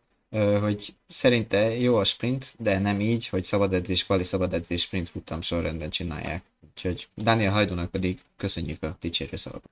hogy 0.61 0.93
szerinte 1.07 1.77
jó 1.77 1.95
a 1.95 2.03
sprint, 2.03 2.55
de 2.59 2.79
nem 2.79 2.99
így, 2.99 3.27
hogy 3.27 3.43
szabad 3.43 3.73
edzés, 3.73 4.05
kvali 4.05 4.23
szabad 4.23 4.53
edzés 4.53 4.81
sprint 4.81 5.09
futam 5.09 5.41
sorrendben 5.41 5.89
csinálják. 5.89 6.43
Úgyhogy 6.69 7.07
Daniel 7.15 7.51
Hajdónak 7.51 7.91
pedig 7.91 8.19
köszönjük 8.37 8.83
a 8.83 8.97
dicsérő 9.01 9.35
szavakat. 9.35 9.69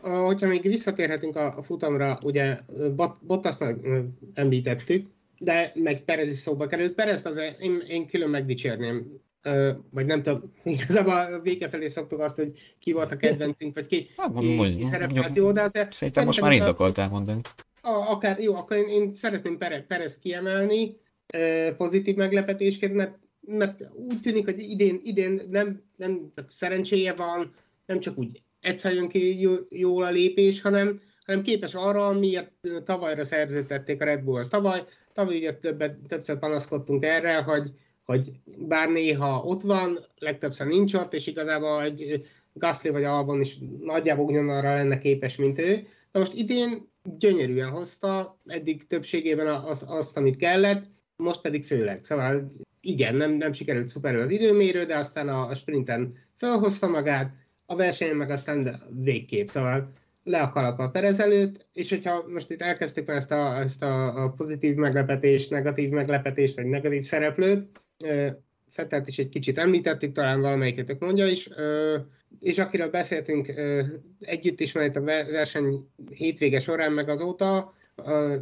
Hogyha 0.00 0.46
még 0.46 0.62
visszatérhetünk 0.62 1.36
a, 1.36 1.62
futamra, 1.62 2.18
ugye 2.22 2.60
Bottas 3.20 3.58
meg 3.58 3.78
említettük, 4.34 5.06
de 5.38 5.72
meg 5.74 6.00
Perez 6.04 6.30
is 6.30 6.36
szóba 6.36 6.66
került. 6.66 6.94
Perez 6.94 7.26
azért 7.26 7.60
én, 7.60 7.82
én 7.88 8.06
külön 8.06 8.30
megdicsérném 8.30 9.20
vagy 9.90 10.06
nem 10.06 10.22
tudom, 10.22 10.52
igazából 10.64 11.12
a 11.12 11.40
vége 11.40 11.68
felé 11.68 11.88
szoktuk 11.88 12.20
azt, 12.20 12.36
hogy 12.36 12.52
ki 12.78 12.92
volt 12.92 13.12
a 13.12 13.16
kedvencünk, 13.16 13.74
vagy 13.74 13.86
ki, 13.86 14.08
hát, 14.16 14.38
ki, 14.38 14.76
ki 14.76 14.84
szerepelt 14.84 15.36
jó, 15.36 15.52
de 15.52 15.62
azért... 15.62 15.92
Szerintem 15.92 16.24
most 16.24 16.40
már 16.40 16.52
indokolt 16.52 16.98
elmondani. 16.98 17.40
A, 17.86 18.10
akár, 18.10 18.40
jó, 18.40 18.54
akkor 18.54 18.76
én, 18.76 18.88
én 18.88 19.12
szeretném 19.12 19.58
Perez, 19.86 20.18
kiemelni, 20.18 20.96
pozitív 21.76 22.16
meglepetésként, 22.16 22.94
mert 22.94 23.18
mert 23.48 23.88
úgy 23.94 24.20
tűnik, 24.20 24.44
hogy 24.44 24.58
idén, 24.58 25.00
idén 25.02 25.40
nem, 25.50 25.82
nem 25.96 26.32
csak 26.34 26.50
szerencséje 26.50 27.12
van, 27.12 27.54
nem 27.86 28.00
csak 28.00 28.18
úgy 28.18 28.42
egyszer 28.60 28.92
jön 28.92 29.08
ki 29.08 29.48
jól 29.68 30.04
a 30.04 30.10
lépés, 30.10 30.60
hanem, 30.60 31.00
hanem 31.24 31.42
képes 31.42 31.74
arra, 31.74 32.12
miért 32.12 32.52
tavalyra 32.84 33.24
szerződtették 33.24 34.00
a 34.00 34.04
Red 34.04 34.22
Bull-hoz. 34.22 34.48
Tavaly, 34.48 34.84
tavaly 35.12 35.36
ugye 35.36 35.54
többet, 35.54 35.96
többször 36.08 36.38
panaszkodtunk 36.38 37.04
erre, 37.04 37.36
hogy, 37.36 37.70
hogy 38.04 38.32
bár 38.44 38.88
néha 38.88 39.42
ott 39.44 39.60
van, 39.60 40.06
legtöbbször 40.18 40.66
nincs 40.66 40.94
ott, 40.94 41.12
és 41.12 41.26
igazából 41.26 41.82
egy 41.82 42.26
Gasly 42.52 42.88
vagy 42.88 43.04
Albon 43.04 43.40
is 43.40 43.58
nagyjából 43.80 44.24
ugyanarra 44.24 44.74
lenne 44.74 44.98
képes, 44.98 45.36
mint 45.36 45.58
ő. 45.58 45.86
De 46.12 46.18
most 46.18 46.34
idén 46.34 46.88
gyönyörűen 47.18 47.70
hozta, 47.70 48.40
eddig 48.46 48.86
többségében 48.86 49.46
az, 49.46 49.84
azt, 49.86 50.16
amit 50.16 50.36
kellett, 50.36 50.84
most 51.16 51.40
pedig 51.40 51.64
főleg. 51.64 52.04
Szóval 52.04 52.50
igen, 52.80 53.14
nem, 53.14 53.32
nem 53.32 53.52
sikerült 53.52 53.88
szuperül 53.88 54.20
az 54.20 54.30
időmérő, 54.30 54.84
de 54.84 54.96
aztán 54.96 55.28
a, 55.28 55.48
a 55.48 55.54
sprinten 55.54 56.14
felhozta 56.36 56.86
magát, 56.86 57.34
a 57.66 57.76
versenyen 57.76 58.16
meg 58.16 58.30
aztán 58.30 58.82
végképp, 59.02 59.48
szóval 59.48 59.92
le 60.24 60.40
a 60.40 60.48
kalap 60.48 60.78
a 60.78 60.88
Perez 60.88 61.20
előtt, 61.20 61.66
és 61.72 61.90
hogyha 61.90 62.24
most 62.28 62.50
itt 62.50 62.62
elkezdtük 62.62 63.06
már 63.06 63.16
ezt 63.16 63.30
a, 63.30 63.58
ezt 63.58 63.82
a, 63.82 64.24
a 64.24 64.30
pozitív 64.30 64.74
meglepetést, 64.74 65.50
negatív 65.50 65.90
meglepetést, 65.90 66.54
vagy 66.54 66.66
negatív 66.66 67.04
szereplőt, 67.04 67.80
Fettelt 68.76 69.08
is 69.08 69.18
egy 69.18 69.28
kicsit 69.28 69.58
említettük, 69.58 70.12
talán 70.12 70.40
valamelyiketek 70.40 70.98
mondja 70.98 71.26
is, 71.26 71.48
és 72.40 72.58
akiről 72.58 72.90
beszéltünk 72.90 73.52
együtt 74.20 74.60
is, 74.60 74.72
mert 74.72 74.96
a 74.96 75.00
verseny 75.02 75.88
hétvége 76.10 76.60
során 76.60 76.92
meg 76.92 77.08
azóta, 77.08 77.74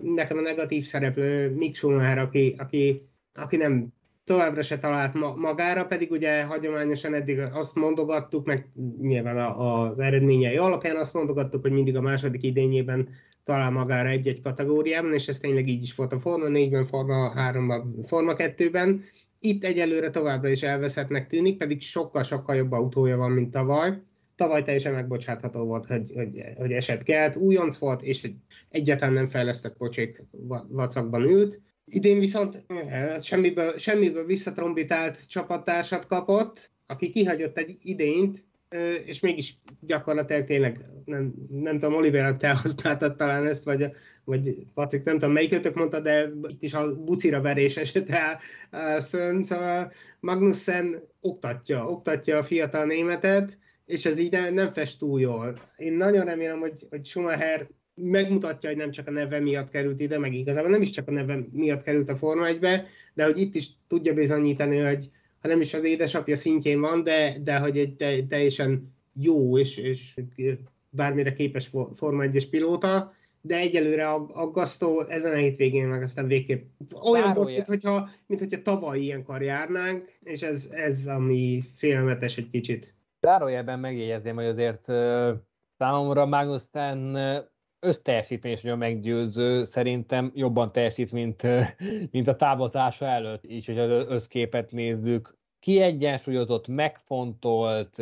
nekem 0.02 0.36
a 0.36 0.40
negatív 0.40 0.84
szereplő 0.84 1.50
Mick 1.50 1.74
Schumacher, 1.74 2.18
aki, 2.18 2.54
aki, 2.58 3.08
aki 3.34 3.56
nem 3.56 3.92
továbbra 4.24 4.62
se 4.62 4.78
talált 4.78 5.36
magára, 5.36 5.86
pedig 5.86 6.10
ugye 6.10 6.42
hagyományosan 6.42 7.14
eddig 7.14 7.38
azt 7.38 7.74
mondogattuk, 7.74 8.46
meg 8.46 8.68
nyilván 9.00 9.36
az 9.38 9.98
eredményei 9.98 10.56
alapján 10.56 10.96
azt 10.96 11.14
mondogattuk, 11.14 11.62
hogy 11.62 11.72
mindig 11.72 11.96
a 11.96 12.00
második 12.00 12.42
idényében 12.42 13.08
talál 13.44 13.70
magára 13.70 14.08
egy-egy 14.08 14.42
kategóriában, 14.42 15.12
és 15.12 15.28
ez 15.28 15.38
tényleg 15.38 15.68
így 15.68 15.82
is 15.82 15.94
volt 15.94 16.12
a 16.12 16.18
Forma 16.18 16.46
4-ben, 16.48 16.84
Forma 16.84 17.32
3-ban, 17.36 17.82
Forma 18.06 18.34
2-ben. 18.36 19.04
Itt 19.46 19.64
egyelőre 19.64 20.10
továbbra 20.10 20.48
is 20.48 20.62
elveszettnek 20.62 21.26
tűnik, 21.26 21.56
pedig 21.56 21.80
sokkal-sokkal 21.80 22.56
jobb 22.56 22.72
autója 22.72 23.16
van, 23.16 23.30
mint 23.30 23.50
tavaly. 23.50 24.00
Tavaly 24.36 24.62
teljesen 24.62 24.92
megbocsátható 24.92 25.64
volt, 25.64 25.86
hogy, 25.86 26.12
hogy, 26.14 26.44
hogy 26.56 26.72
eset 26.72 27.02
kelt, 27.02 27.36
újonc 27.36 27.76
volt, 27.76 28.02
és 28.02 28.20
hogy 28.20 28.34
egyáltalán 28.68 29.14
nem 29.14 29.28
fejlesztett 29.28 29.76
pocsék 29.76 30.22
vacakban 30.68 31.22
ült. 31.22 31.60
Idén 31.84 32.18
viszont 32.18 32.64
eh, 32.66 33.18
semmiből, 33.22 33.78
semmiből 33.78 34.26
visszatrombitált 34.26 35.28
csapattársat 35.28 36.06
kapott, 36.06 36.70
aki 36.86 37.10
kihagyott 37.10 37.58
egy 37.58 37.76
idényt, 37.80 38.44
és 39.04 39.20
mégis 39.20 39.58
gyakorlatilag 39.80 40.44
tényleg, 40.44 40.80
nem, 41.04 41.34
nem 41.50 41.78
tudom, 41.78 41.94
Oliver, 41.94 42.36
te 42.36 42.54
használtad 42.54 43.16
talán 43.16 43.46
ezt, 43.46 43.64
vagy, 43.64 43.86
vagy 44.24 44.66
Patrik, 44.74 45.04
nem 45.04 45.18
tudom, 45.18 45.34
melyikötök 45.34 45.74
mondta, 45.74 46.00
de 46.00 46.30
itt 46.46 46.62
is 46.62 46.74
a 46.74 47.04
bucira 47.04 47.40
verés 47.40 47.76
esete 47.76 48.40
áll, 48.70 49.00
fönn, 49.00 49.42
szóval 49.42 49.92
Magnussen 50.20 51.02
oktatja, 51.20 51.88
oktatja 51.88 52.38
a 52.38 52.42
fiatal 52.42 52.84
németet, 52.84 53.58
és 53.86 54.04
ez 54.04 54.18
így 54.18 54.32
nem, 54.32 54.54
nem 54.54 54.72
fest 54.72 54.98
túl 54.98 55.20
jól. 55.20 55.58
Én 55.76 55.92
nagyon 55.92 56.24
remélem, 56.24 56.58
hogy, 56.58 56.86
hogy 56.90 57.06
Schumacher 57.06 57.68
megmutatja, 57.94 58.68
hogy 58.68 58.78
nem 58.78 58.90
csak 58.90 59.08
a 59.08 59.10
neve 59.10 59.40
miatt 59.40 59.70
került 59.70 60.00
ide, 60.00 60.18
meg 60.18 60.34
igazából 60.34 60.70
nem 60.70 60.82
is 60.82 60.90
csak 60.90 61.08
a 61.08 61.12
neve 61.12 61.38
miatt 61.52 61.82
került 61.82 62.08
a 62.08 62.16
Forma 62.16 62.46
1-be, 62.48 62.86
de 63.14 63.24
hogy 63.24 63.38
itt 63.38 63.54
is 63.54 63.68
tudja 63.86 64.14
bizonyítani, 64.14 64.78
hogy 64.78 65.10
ha 65.40 65.48
nem 65.48 65.60
is 65.60 65.74
az 65.74 65.84
édesapja 65.84 66.36
szintjén 66.36 66.80
van, 66.80 67.02
de, 67.02 67.36
de 67.42 67.58
hogy 67.58 67.78
egy 67.78 67.96
te, 67.96 68.26
teljesen 68.26 68.94
jó 69.12 69.58
és, 69.58 69.76
és 69.76 70.14
bármire 70.90 71.32
képes 71.32 71.70
Forma 71.94 72.24
1-es 72.26 72.46
pilóta, 72.50 73.14
de 73.46 73.56
egyelőre 73.56 74.10
aggasztó 74.12 75.00
ezen 75.00 75.32
a 75.32 75.36
hétvégén 75.36 75.86
meg 75.86 76.02
aztán 76.02 76.26
végképp 76.26 76.62
olyan 77.02 77.32
volt, 77.32 77.48
mint 77.48 77.66
hogyha, 77.66 78.08
mint 78.26 78.40
hogyha 78.40 78.62
tavaly 78.62 78.98
ilyenkor 78.98 79.42
járnánk, 79.42 80.18
és 80.22 80.42
ez, 80.42 80.68
ez 80.70 81.06
ami 81.06 81.60
félelmetes 81.74 82.36
egy 82.36 82.50
kicsit. 82.50 82.94
Zárójelben 83.20 83.78
megjegyezném, 83.78 84.34
hogy 84.34 84.44
azért 84.44 84.84
számomra 85.78 86.26
Magnussen 86.26 87.16
összteljesítmény 87.80 88.52
is 88.52 88.60
nagyon 88.60 88.78
meggyőző, 88.78 89.64
szerintem 89.64 90.32
jobban 90.34 90.72
teljesít, 90.72 91.12
mint, 91.12 91.42
mint 92.10 92.28
a 92.28 92.36
távozása 92.36 93.06
előtt, 93.06 93.44
így, 93.46 93.66
hogy 93.66 93.78
az 93.78 94.06
összképet 94.08 94.70
nézzük. 94.70 95.36
Kiegyensúlyozott, 95.60 96.68
megfontolt, 96.68 97.96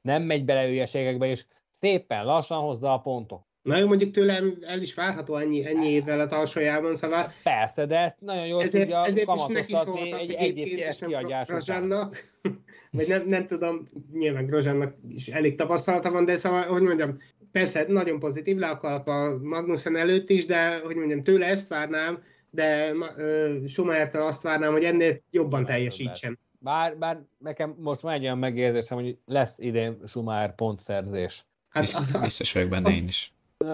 nem 0.00 0.22
megy 0.22 0.44
bele 0.44 0.66
hülyeségekbe, 0.66 1.26
és 1.26 1.46
szépen 1.80 2.24
lassan 2.24 2.58
hozza 2.58 2.92
a 2.92 2.98
pontok. 2.98 3.50
Na 3.62 3.76
jó, 3.76 3.86
mondjuk 3.86 4.10
tőlem 4.10 4.58
el 4.60 4.80
is 4.80 4.94
várható 4.94 5.36
ennyi, 5.36 5.66
ennyi 5.66 5.88
évvel 5.88 6.20
a 6.20 6.26
talsójában, 6.26 6.96
szóval... 6.96 7.32
Persze, 7.42 7.86
de 7.86 7.98
ezt 7.98 8.20
nagyon 8.20 8.46
jól 8.46 8.62
ezért, 8.62 8.84
tudja 8.84 9.04
ezért 9.04 9.28
is 9.34 9.42
neki 9.48 9.74
szóltak 9.74 10.20
egy 10.20 10.32
egyébként, 10.32 11.00
nem. 11.00 11.42
Grozsánnak, 11.46 12.24
vagy 12.90 13.08
nem, 13.08 13.26
nem 13.26 13.46
tudom, 13.46 13.88
nyilván 14.12 14.46
Grozsánnak 14.46 14.94
is 15.08 15.28
elég 15.28 15.54
tapasztalata 15.54 16.10
van, 16.10 16.24
de 16.24 16.36
szóval, 16.36 16.62
hogy 16.62 16.82
mondjam, 16.82 17.16
persze 17.52 17.84
nagyon 17.88 18.18
pozitív 18.18 18.56
le 18.56 18.68
a 18.68 19.10
a 19.10 19.38
Magnussen 19.42 19.96
előtt 19.96 20.30
is, 20.30 20.46
de 20.46 20.78
hogy 20.78 20.96
mondjam, 20.96 21.22
tőle 21.22 21.46
ezt 21.46 21.68
várnám, 21.68 22.22
de 22.50 22.92
uh, 22.92 23.66
Schumachertől 23.66 24.22
azt 24.22 24.42
várnám, 24.42 24.72
hogy 24.72 24.84
ennél 24.84 25.20
jobban 25.30 25.64
teljesítsen. 25.64 26.38
Bár, 26.58 26.98
bár 26.98 27.20
nekem 27.38 27.74
most 27.78 28.02
már 28.02 28.14
egy 28.14 28.22
olyan 28.22 28.38
megérzésem, 28.38 28.98
hogy 28.98 29.16
lesz 29.26 29.54
idén 29.56 29.98
Schumacher 30.06 30.54
pontszerzés. 30.54 31.44
Hát, 31.68 31.82
biztos, 31.82 32.20
biztos 32.20 32.52
vagyok 32.52 32.68
benne 32.68 32.88
az, 32.88 32.96
én 32.96 33.08
is. 33.08 33.32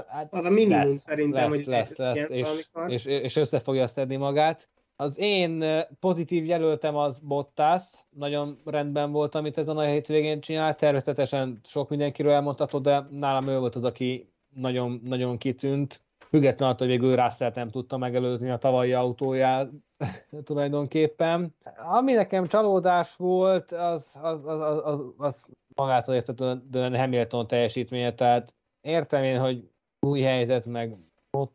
Hát 0.08 0.32
az 0.34 0.44
a 0.44 0.50
minimum 0.50 0.86
lesz, 0.86 1.02
szerintem, 1.02 1.50
lesz, 1.50 1.58
hogy 1.58 1.66
lesz, 1.66 1.96
lesz, 1.96 2.14
ilyen, 2.14 2.30
és, 2.30 2.64
és, 2.86 3.04
és 3.04 3.36
össze 3.36 3.58
fogja 3.58 3.86
szedni 3.86 4.16
magát. 4.16 4.68
Az 4.96 5.18
én 5.18 5.64
pozitív 6.00 6.44
jelöltem 6.44 6.96
az 6.96 7.18
Bottas, 7.18 7.82
nagyon 8.10 8.58
rendben 8.64 9.12
volt, 9.12 9.34
amit 9.34 9.58
ezen 9.58 9.76
a 9.76 9.84
hétvégén 9.84 10.40
csinált, 10.40 10.76
természetesen 10.76 11.60
sok 11.64 11.88
mindenkiről 11.88 12.32
elmondhatod, 12.32 12.82
de 12.82 13.06
nálam 13.10 13.48
ő 13.48 13.58
volt 13.58 13.74
az, 13.74 13.84
aki 13.84 14.32
nagyon, 14.54 15.00
nagyon 15.04 15.38
kitűnt, 15.38 16.00
függetlenül 16.28 16.74
attól, 16.74 16.88
hogy 16.88 16.98
végül 16.98 17.16
Russell 17.16 17.52
nem 17.54 17.70
tudta 17.70 17.96
megelőzni 17.96 18.50
a 18.50 18.56
tavalyi 18.58 18.92
autóját 18.92 19.70
tulajdonképpen. 20.44 21.54
Ami 21.76 22.12
nekem 22.12 22.46
csalódás 22.46 23.16
volt, 23.16 23.72
az, 23.72 24.10
az, 24.22 24.46
az, 24.46 24.60
az, 24.60 24.80
az, 24.84 25.00
az 25.16 25.42
magától 25.74 26.14
értetődően 26.14 26.96
Hamilton 26.96 27.46
teljesítménye, 27.46 28.14
tehát 28.14 28.54
értem 28.80 29.22
én, 29.22 29.40
hogy 29.40 29.70
új 30.00 30.20
helyzet, 30.20 30.66
meg 30.66 30.96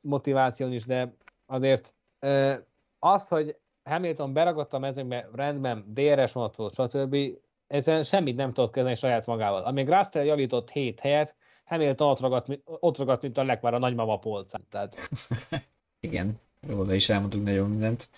motiváció 0.02 0.68
is, 0.68 0.86
de 0.86 1.16
azért 1.46 1.94
az, 3.00 3.28
hogy 3.28 3.58
Hamilton 3.84 4.34
beragadt 4.34 4.74
a 4.74 4.80
mezőnybe, 4.80 5.30
rendben, 5.34 5.86
DRS 5.94 6.32
vonat 6.32 6.56
volt, 6.56 6.74
stb. 6.74 7.18
Egyszerűen 7.68 8.04
semmit 8.04 8.36
nem 8.36 8.54
tudott 8.54 8.72
kezdeni 8.72 8.96
saját 8.96 9.26
magával. 9.26 9.64
Amíg 9.64 9.89
Russell 9.89 10.24
javított 10.24 10.70
7 10.70 11.00
helyet, 11.00 11.36
Hamilton 11.66 12.10
ott 12.10 12.20
ragadt, 12.20 12.60
ott 12.66 12.98
ragadt 12.98 13.22
mint 13.22 13.38
a 13.38 13.44
legvár 13.44 13.74
a 13.74 13.80
nagymama 13.80 14.20
polcán. 14.20 14.62
Tehát... 14.70 14.98
Igen, 16.00 16.39
róla 16.68 16.94
is 16.94 17.10
elmondtuk 17.10 17.44
nagyon 17.44 17.70
mindent. 17.70 18.10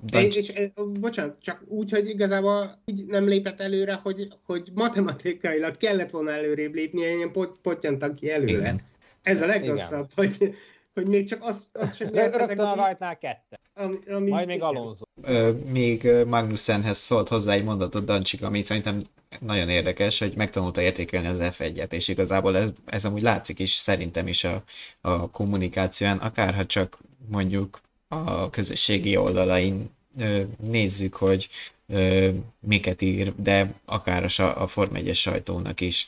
De... 0.00 0.22
És, 0.22 0.48
és, 0.48 0.70
bocsánat, 1.00 1.36
csak 1.40 1.64
úgy, 1.68 1.90
hogy 1.90 2.08
igazából 2.08 2.82
úgy 2.86 3.06
nem 3.06 3.28
lépett 3.28 3.60
előre, 3.60 3.94
hogy, 3.94 4.28
hogy 4.44 4.70
matematikailag 4.74 5.76
kellett 5.76 6.10
volna 6.10 6.30
előrébb 6.30 6.74
lépni, 6.74 7.00
ilyen 7.00 7.32
pot, 7.32 7.58
pottyantak 7.62 8.14
ki 8.14 8.30
előre. 8.30 8.52
Igen. 8.52 8.80
Ez 9.22 9.42
a 9.42 9.46
legrosszabb, 9.46 10.10
hogy, 10.14 10.54
hogy 10.94 11.06
még 11.06 11.28
csak 11.28 11.42
azt, 11.42 11.66
azt 11.72 11.96
sem 11.96 12.08
Rögtön 12.12 12.58
a 12.58 12.74
rajtnál 12.74 13.18
kette. 13.18 13.60
Ami, 13.74 13.96
ami, 14.10 14.30
Majd 14.30 14.46
még 14.46 14.62
Alonso. 14.62 15.04
Még 15.64 16.08
Magnussenhez 16.26 16.98
szólt 16.98 17.28
hozzá 17.28 17.52
egy 17.52 17.64
mondatot 17.64 18.04
Dancsik, 18.04 18.42
amit 18.42 18.66
szerintem 18.66 19.02
nagyon 19.40 19.68
érdekes, 19.68 20.18
hogy 20.18 20.36
megtanulta 20.36 20.80
értékelni 20.80 21.26
az 21.26 21.38
F1-et, 21.42 21.92
és 21.92 22.08
igazából 22.08 22.56
ez, 22.56 22.68
ez 22.84 23.04
amúgy 23.04 23.22
látszik 23.22 23.58
is 23.58 23.70
szerintem 23.70 24.26
is 24.26 24.44
a, 24.44 24.62
a 25.00 25.30
kommunikációan, 25.30 26.18
akárha 26.18 26.66
csak 26.66 26.98
mondjuk 27.28 27.80
a 28.08 28.50
közösségi 28.50 29.16
oldalain 29.16 29.90
nézzük, 30.64 31.14
hogy 31.14 31.48
miket 32.60 33.02
ír, 33.02 33.32
de 33.36 33.74
akár 33.84 34.24
a, 34.38 34.62
a 34.62 34.66
Form 34.66 34.94
1 34.94 35.14
sajtónak 35.14 35.80
is, 35.80 36.06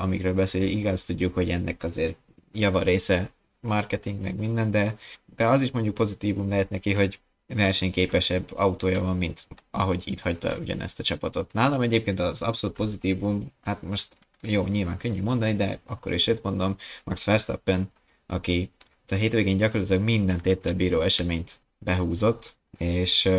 amikről 0.00 0.34
beszél, 0.34 0.62
igaz 0.62 1.04
tudjuk, 1.04 1.34
hogy 1.34 1.50
ennek 1.50 1.82
azért 1.82 2.16
java 2.52 2.82
része 2.82 3.30
marketing, 3.60 4.20
meg 4.20 4.36
minden, 4.36 4.70
de, 4.70 4.96
de 5.36 5.46
az 5.46 5.62
is 5.62 5.70
mondjuk 5.70 5.94
pozitívum 5.94 6.48
lehet 6.48 6.70
neki, 6.70 6.92
hogy 6.92 7.18
versenyképesebb 7.46 8.52
autója 8.54 9.00
van, 9.00 9.16
mint 9.16 9.46
ahogy 9.70 10.02
itt 10.04 10.20
hagyta 10.20 10.56
ugyanezt 10.56 11.00
a 11.00 11.02
csapatot. 11.02 11.52
Nálam 11.52 11.80
egyébként 11.80 12.20
az 12.20 12.42
abszolút 12.42 12.76
pozitívum, 12.76 13.52
hát 13.62 13.82
most 13.82 14.08
jó, 14.40 14.66
nyilván 14.66 14.96
könnyű 14.96 15.22
mondani, 15.22 15.54
de 15.54 15.80
akkor 15.86 16.12
is 16.12 16.26
itt 16.26 16.42
mondom, 16.42 16.76
Max 17.04 17.24
Verstappen, 17.24 17.90
aki 18.26 18.70
a 19.08 19.14
hétvégén 19.14 19.56
gyakorlatilag 19.56 20.02
minden 20.02 20.40
tétel 20.40 20.74
bíró 20.74 21.00
eseményt 21.00 21.60
behúzott, 21.78 22.56
és 22.78 23.30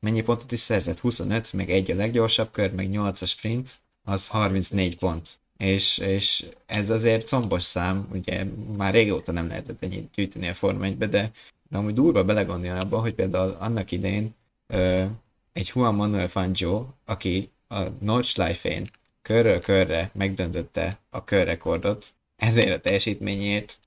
mennyi 0.00 0.22
pontot 0.22 0.52
is 0.52 0.60
szerzett? 0.60 0.98
25, 0.98 1.52
meg 1.52 1.70
egy 1.70 1.90
a 1.90 1.94
leggyorsabb 1.94 2.50
kör, 2.50 2.72
meg 2.72 2.88
8 2.88 3.22
a 3.22 3.26
sprint, 3.26 3.78
az 4.04 4.26
34 4.28 4.98
pont. 4.98 5.38
És, 5.56 5.98
és 5.98 6.46
ez 6.66 6.90
azért 6.90 7.28
combos 7.28 7.62
szám, 7.62 8.08
ugye 8.12 8.44
már 8.76 8.92
régóta 8.92 9.32
nem 9.32 9.48
lehetett 9.48 9.82
ennyit 9.82 10.10
gyűjteni 10.14 10.48
a 10.48 10.54
Forma 10.54 10.84
1 10.84 10.98
de, 10.98 11.06
de 11.06 11.30
amúgy 11.70 11.94
durva 11.94 12.24
belegondolni 12.24 12.78
abban, 12.78 13.00
hogy 13.00 13.14
például 13.14 13.56
annak 13.60 13.90
idején 13.90 14.34
uh, 14.68 15.04
egy 15.52 15.70
Juan 15.74 15.94
Manuel 15.94 16.28
Fangio, 16.28 16.86
aki 17.04 17.50
a 17.68 17.80
Nordschleife-én 18.00 18.86
körről 19.22 19.60
körre 19.60 20.10
megdöntötte 20.14 20.98
a 21.10 21.24
körrekordot, 21.24 22.14
ezért 22.36 22.76
a 22.76 22.80
teljesítményért 22.80 23.80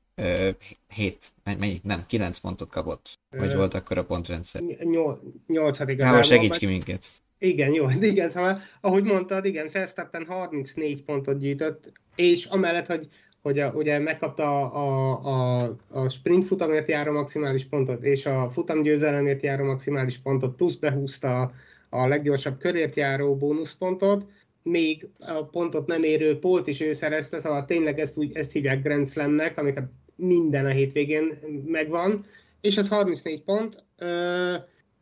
7, 0.88 1.32
mennyi? 1.44 1.82
Nem, 1.84 2.06
9 2.08 2.38
pontot 2.38 2.70
kapott. 2.70 3.20
Hogy 3.38 3.56
volt 3.56 3.74
akkor 3.74 3.98
a 3.98 4.04
pontrendszer? 4.04 4.62
8 5.48 5.80
igazából. 5.80 6.24
segíts 6.24 6.58
ki 6.58 6.66
minket. 6.66 7.06
Igen, 7.40 7.74
jó, 7.74 7.90
igen, 8.02 8.30
szóval, 8.30 8.62
ahogy 8.82 9.04
mondtad, 9.04 9.46
igen, 9.46 9.70
Verstappen 9.74 10.26
34 10.26 11.04
pontot 11.04 11.40
gyűjtött, 11.40 11.92
és 12.16 12.46
amellett, 12.46 12.86
hogy, 12.86 13.08
hogy 13.42 13.60
a, 13.60 13.72
ugye 13.72 14.00
megkapta 14.00 14.72
a, 14.72 15.20
a, 15.24 15.76
a 15.88 16.10
sprint 16.10 16.46
futamért 16.46 16.88
járó 16.88 17.12
maximális 17.12 17.66
pontot, 17.66 18.04
és 18.04 18.26
a 18.26 18.50
futamgyőzelemért 18.50 19.44
járó 19.44 19.66
maximális 19.66 20.18
pontot, 20.18 20.56
plusz 20.56 20.76
behúzta 20.76 21.52
a 21.90 22.08
leggyorsabb 22.08 22.58
körért 22.58 22.96
járó 22.96 23.36
bónuszpontot, 23.36 24.26
még 24.64 25.08
a 25.20 25.44
pontot 25.44 25.88
nem 25.88 26.04
érő 26.04 26.40
polt 26.40 26.68
is 26.68 26.82
ő 26.82 26.92
szerezte, 26.92 27.40
szóval 27.40 27.66
tényleg 27.66 28.00
ezt, 28.00 28.18
úgy, 28.18 28.38
ezt 28.38 28.52
hívják 28.52 28.82
Grand 28.82 29.08
Slamnek, 29.08 29.58
amiket 29.58 29.90
minden 30.16 30.66
a 30.66 30.70
hétvégén 30.70 31.40
megvan, 31.66 32.26
és 32.62 32.78
ez 32.78 32.88
34 32.90 33.44
pont, 33.44 33.84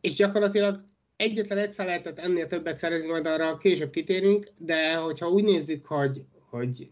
és 0.00 0.14
gyakorlatilag 0.14 0.87
egyetlen 1.18 1.58
egyszer 1.58 1.86
lehetett 1.86 2.18
ennél 2.18 2.46
többet 2.46 2.76
szerezni, 2.76 3.08
majd 3.08 3.26
arra 3.26 3.58
később 3.58 3.90
kitérünk, 3.90 4.48
de 4.56 4.94
hogyha 4.94 5.28
úgy 5.28 5.44
nézzük, 5.44 5.86
hogy, 5.86 6.24
hogy 6.50 6.88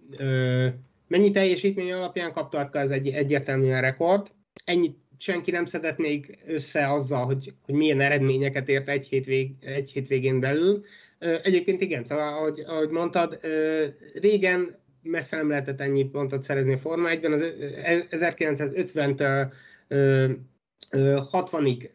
mennyi 1.09 1.31
teljesítmény 1.31 1.93
alapján 1.93 2.33
kapta, 2.33 2.69
az 2.73 2.91
egy 2.91 3.09
egyértelműen 3.09 3.81
rekord. 3.81 4.27
Ennyit 4.65 4.97
senki 5.19 5.51
nem 5.51 5.65
szedett 5.65 5.99
még 5.99 6.39
össze 6.47 6.93
azzal, 6.93 7.25
hogy, 7.25 7.53
hogy 7.63 7.75
milyen 7.75 8.01
eredményeket 8.01 8.69
ért 8.69 8.89
egy, 8.89 9.07
hétvég, 9.07 9.51
egy 9.61 9.91
hétvégén 9.91 10.41
belül. 10.41 10.85
Egyébként 11.19 11.81
igen, 11.81 12.05
szóval 12.05 12.29
ahogy, 12.29 12.61
ahogy 12.67 12.89
mondtad, 12.89 13.39
régen 14.15 14.77
messze 15.03 15.37
nem 15.37 15.49
lehetett 15.49 15.81
ennyi 15.81 16.05
pontot 16.05 16.43
szerezni 16.43 16.73
a 16.73 16.79
Forma 16.79 17.09
1-ben, 17.13 17.33
az 17.33 18.21
1950-től 18.21 19.53
60-ig 20.91 21.91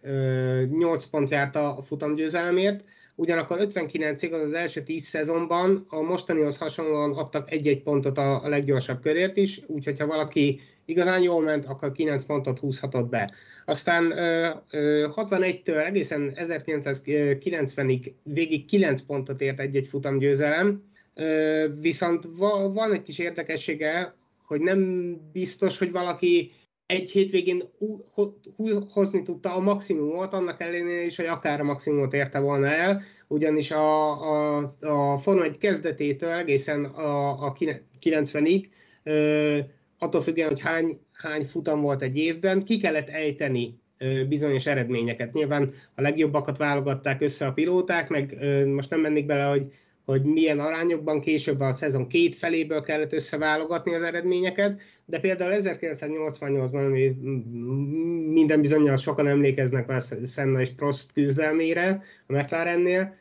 8 0.77 1.05
pont 1.05 1.29
járt 1.29 1.55
a 1.55 1.82
futamgyőzelemért, 1.84 2.84
ugyanakkor 3.15 3.57
59-ig 3.61 4.34
az 4.34 4.41
az 4.41 4.53
első 4.53 4.84
10 4.84 5.03
szezonban 5.03 5.86
a 5.89 6.01
mostanihoz 6.01 6.57
hasonlóan 6.57 7.13
adtak 7.13 7.51
egy-egy 7.51 7.84
pontot 7.84 8.17
a, 8.17 8.47
leggyorsabb 8.47 9.01
körért 9.01 9.38
is, 9.38 9.61
úgyhogy 9.67 9.99
ha 9.99 10.05
valaki 10.05 10.59
igazán 10.86 11.21
jól 11.21 11.41
ment, 11.41 11.65
akkor 11.65 11.91
9 11.91 12.23
pontot 12.23 12.59
húzhatott 12.59 13.09
be. 13.09 13.34
Aztán 13.65 14.13
61-től 14.71 15.86
egészen 15.86 16.34
1990-ig 16.36 18.11
végig 18.23 18.65
9 18.65 19.01
pontot 19.01 19.41
ért 19.41 19.59
egy-egy 19.59 19.88
futamgyőzelem, 19.88 20.84
viszont 21.79 22.27
van 22.73 22.93
egy 22.93 23.03
kis 23.03 23.19
érdekessége, 23.19 24.15
hogy 24.45 24.61
nem 24.61 25.11
biztos, 25.32 25.77
hogy 25.77 25.91
valaki 25.91 26.51
egy 26.91 27.11
hétvégén 27.11 27.63
hozni 28.93 29.23
tudta 29.23 29.55
a 29.55 29.59
maximumot, 29.59 30.33
annak 30.33 30.61
ellenére 30.61 31.03
is, 31.03 31.15
hogy 31.15 31.25
akár 31.25 31.59
a 31.59 31.63
maximumot 31.63 32.13
érte 32.13 32.39
volna 32.39 32.67
el, 32.67 33.01
ugyanis 33.27 33.71
a, 33.71 34.11
a, 34.21 34.63
a 34.81 35.17
Forma 35.17 35.43
1 35.43 35.57
kezdetétől 35.57 36.29
egészen 36.29 36.85
a, 36.85 37.45
a 37.45 37.55
90-ig, 38.01 38.65
attól 39.97 40.21
függően, 40.21 40.47
hogy 40.47 40.59
hány, 40.59 40.99
hány 41.11 41.45
futam 41.45 41.81
volt 41.81 42.01
egy 42.01 42.17
évben, 42.17 42.63
ki 42.63 42.77
kellett 42.77 43.09
ejteni 43.09 43.79
bizonyos 44.27 44.65
eredményeket. 44.65 45.33
Nyilván 45.33 45.73
a 45.95 46.01
legjobbakat 46.01 46.57
válogatták 46.57 47.21
össze 47.21 47.45
a 47.45 47.53
pilóták, 47.53 48.09
meg 48.09 48.37
most 48.65 48.89
nem 48.89 48.99
mennék 48.99 49.25
bele, 49.25 49.43
hogy 49.43 49.73
hogy 50.12 50.24
milyen 50.24 50.59
arányokban 50.59 51.22
később 51.22 51.59
a 51.59 51.74
szezon 51.74 52.07
két 52.07 52.36
feléből 52.36 52.82
kellett 52.82 53.14
összeválogatni 53.14 53.93
az 53.93 54.01
eredményeket, 54.01 54.82
de 55.05 55.20
például 55.20 55.53
1988-ban, 55.55 56.86
ami 56.86 57.07
minden 58.32 58.62
bizonyal 58.62 58.97
sokan 58.97 59.28
emlékeznek 59.28 59.88
már 59.88 60.01
Senna 60.26 60.62
és 60.62 60.70
Prost 60.70 61.12
küzdelmére 61.14 62.03
a 62.28 62.34
McLarennél, 62.34 63.16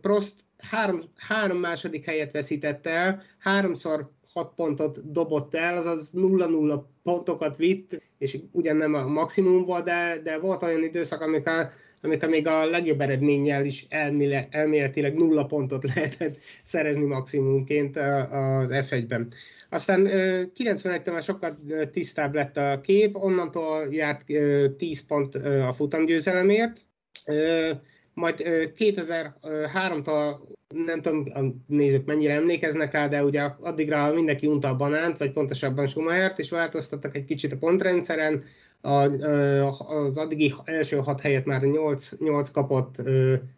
Prost 0.00 0.34
három, 0.58 1.02
három 1.16 1.58
második 1.58 2.04
helyet 2.04 2.32
veszített 2.32 2.86
el, 2.86 3.22
háromszor 3.38 4.10
6 4.32 4.52
pontot 4.54 5.12
dobott 5.12 5.54
el, 5.54 5.76
azaz 5.76 6.12
0-0 6.16 6.82
pontokat 7.02 7.56
vitt, 7.56 8.02
és 8.18 8.38
ugyan 8.50 8.76
nem 8.76 8.94
a 8.94 9.06
maximum 9.06 9.64
volt, 9.64 9.84
de, 9.84 10.20
de 10.22 10.38
volt 10.38 10.62
olyan 10.62 10.82
időszak, 10.82 11.20
amikor, 11.20 11.68
amikor 12.02 12.28
még 12.28 12.46
a 12.46 12.64
legjobb 12.64 13.00
eredménnyel 13.00 13.64
is 13.64 13.86
elméle, 13.88 14.48
elméletileg 14.50 15.14
nulla 15.14 15.44
pontot 15.44 15.84
lehetett 15.94 16.38
szerezni 16.62 17.04
maximumként 17.04 17.96
az 17.96 18.68
F1-ben. 18.70 19.28
Aztán 19.68 20.08
91-től 20.58 21.12
már 21.12 21.22
sokkal 21.22 21.58
tisztább 21.92 22.34
lett 22.34 22.56
a 22.56 22.80
kép, 22.82 23.16
onnantól 23.16 23.86
járt 23.90 24.24
10 24.76 25.06
pont 25.06 25.34
a 25.34 25.72
futamgyőzelemért, 25.72 26.80
majd 28.14 28.42
2003-tól 28.78 30.36
nem 30.68 31.00
tudom, 31.00 31.24
a 31.34 31.40
nézők 31.66 32.06
mennyire 32.06 32.34
emlékeznek 32.34 32.92
rá, 32.92 33.08
de 33.08 33.24
ugye 33.24 33.42
addigra 33.42 34.12
mindenki 34.12 34.46
unta 34.46 34.68
a 34.68 34.76
banánt, 34.76 35.18
vagy 35.18 35.32
pontosabban 35.32 35.86
Schumachert, 35.86 36.38
és 36.38 36.50
változtattak 36.50 37.16
egy 37.16 37.24
kicsit 37.24 37.52
a 37.52 37.56
pontrendszeren, 37.56 38.44
az 38.82 40.16
addigi 40.16 40.54
első 40.64 40.96
hat 40.96 41.20
helyet 41.20 41.44
már 41.44 41.62
8, 41.62 42.18
8 42.18 42.50
kapott, 42.50 42.96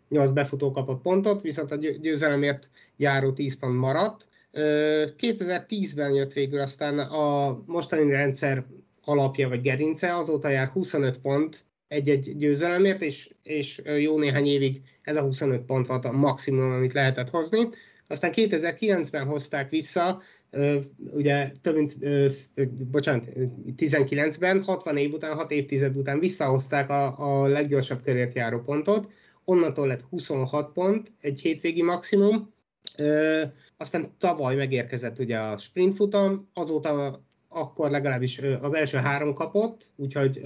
8 0.09 0.31
befutó 0.31 0.71
kapott 0.71 1.03
pontot, 1.03 1.43
viszont 1.43 1.71
a 1.71 1.77
győzelemért 1.77 2.69
járó 2.97 3.33
10 3.33 3.59
pont 3.59 3.79
maradt. 3.79 4.27
2010-ben 4.53 6.13
jött 6.13 6.33
végül 6.33 6.61
aztán 6.61 6.99
a 6.99 7.59
mostani 7.67 8.11
rendszer 8.11 8.65
alapja 9.05 9.49
vagy 9.49 9.61
gerince, 9.61 10.17
azóta 10.17 10.49
jár 10.49 10.69
25 10.69 11.19
pont 11.19 11.65
egy-egy 11.89 12.37
győzelemért, 12.37 13.03
és, 13.03 13.31
és 13.43 13.83
jó 13.99 14.19
néhány 14.19 14.47
évig 14.47 14.83
ez 15.03 15.17
a 15.17 15.23
25 15.23 15.61
pont 15.61 15.87
volt 15.87 16.05
a 16.05 16.13
maximum, 16.13 16.73
amit 16.73 16.93
lehetett 16.93 17.31
hozni. 17.31 17.69
Aztán 18.07 18.33
2009-ben 18.35 19.27
hozták 19.27 19.71
vissza, 19.71 20.23
ugye 21.13 21.53
több 21.61 21.77
mint, 21.77 21.97
bocsánat, 22.91 23.25
19-ben, 23.77 24.63
60 24.63 24.97
év 24.97 25.13
után, 25.13 25.37
6 25.37 25.51
évtized 25.51 25.97
után 25.97 26.19
visszahozták 26.19 26.91
a, 26.91 27.19
a 27.19 27.47
leggyorsabb 27.47 28.03
körért 28.03 28.35
járó 28.35 28.61
pontot, 28.61 29.11
onnantól 29.45 29.87
lett 29.87 30.03
26 30.11 30.73
pont, 30.73 31.13
egy 31.21 31.41
hétvégi 31.41 31.83
maximum, 31.83 32.53
aztán 33.77 34.11
tavaly 34.19 34.57
megérkezett 34.57 35.19
ugye 35.19 35.39
a 35.39 35.59
sprint 35.59 35.95
futam, 35.95 36.49
azóta 36.53 37.23
akkor 37.49 37.91
legalábbis 37.91 38.41
az 38.61 38.75
első 38.75 38.97
három 38.97 39.35
kapott, 39.35 39.91
úgyhogy, 39.97 40.41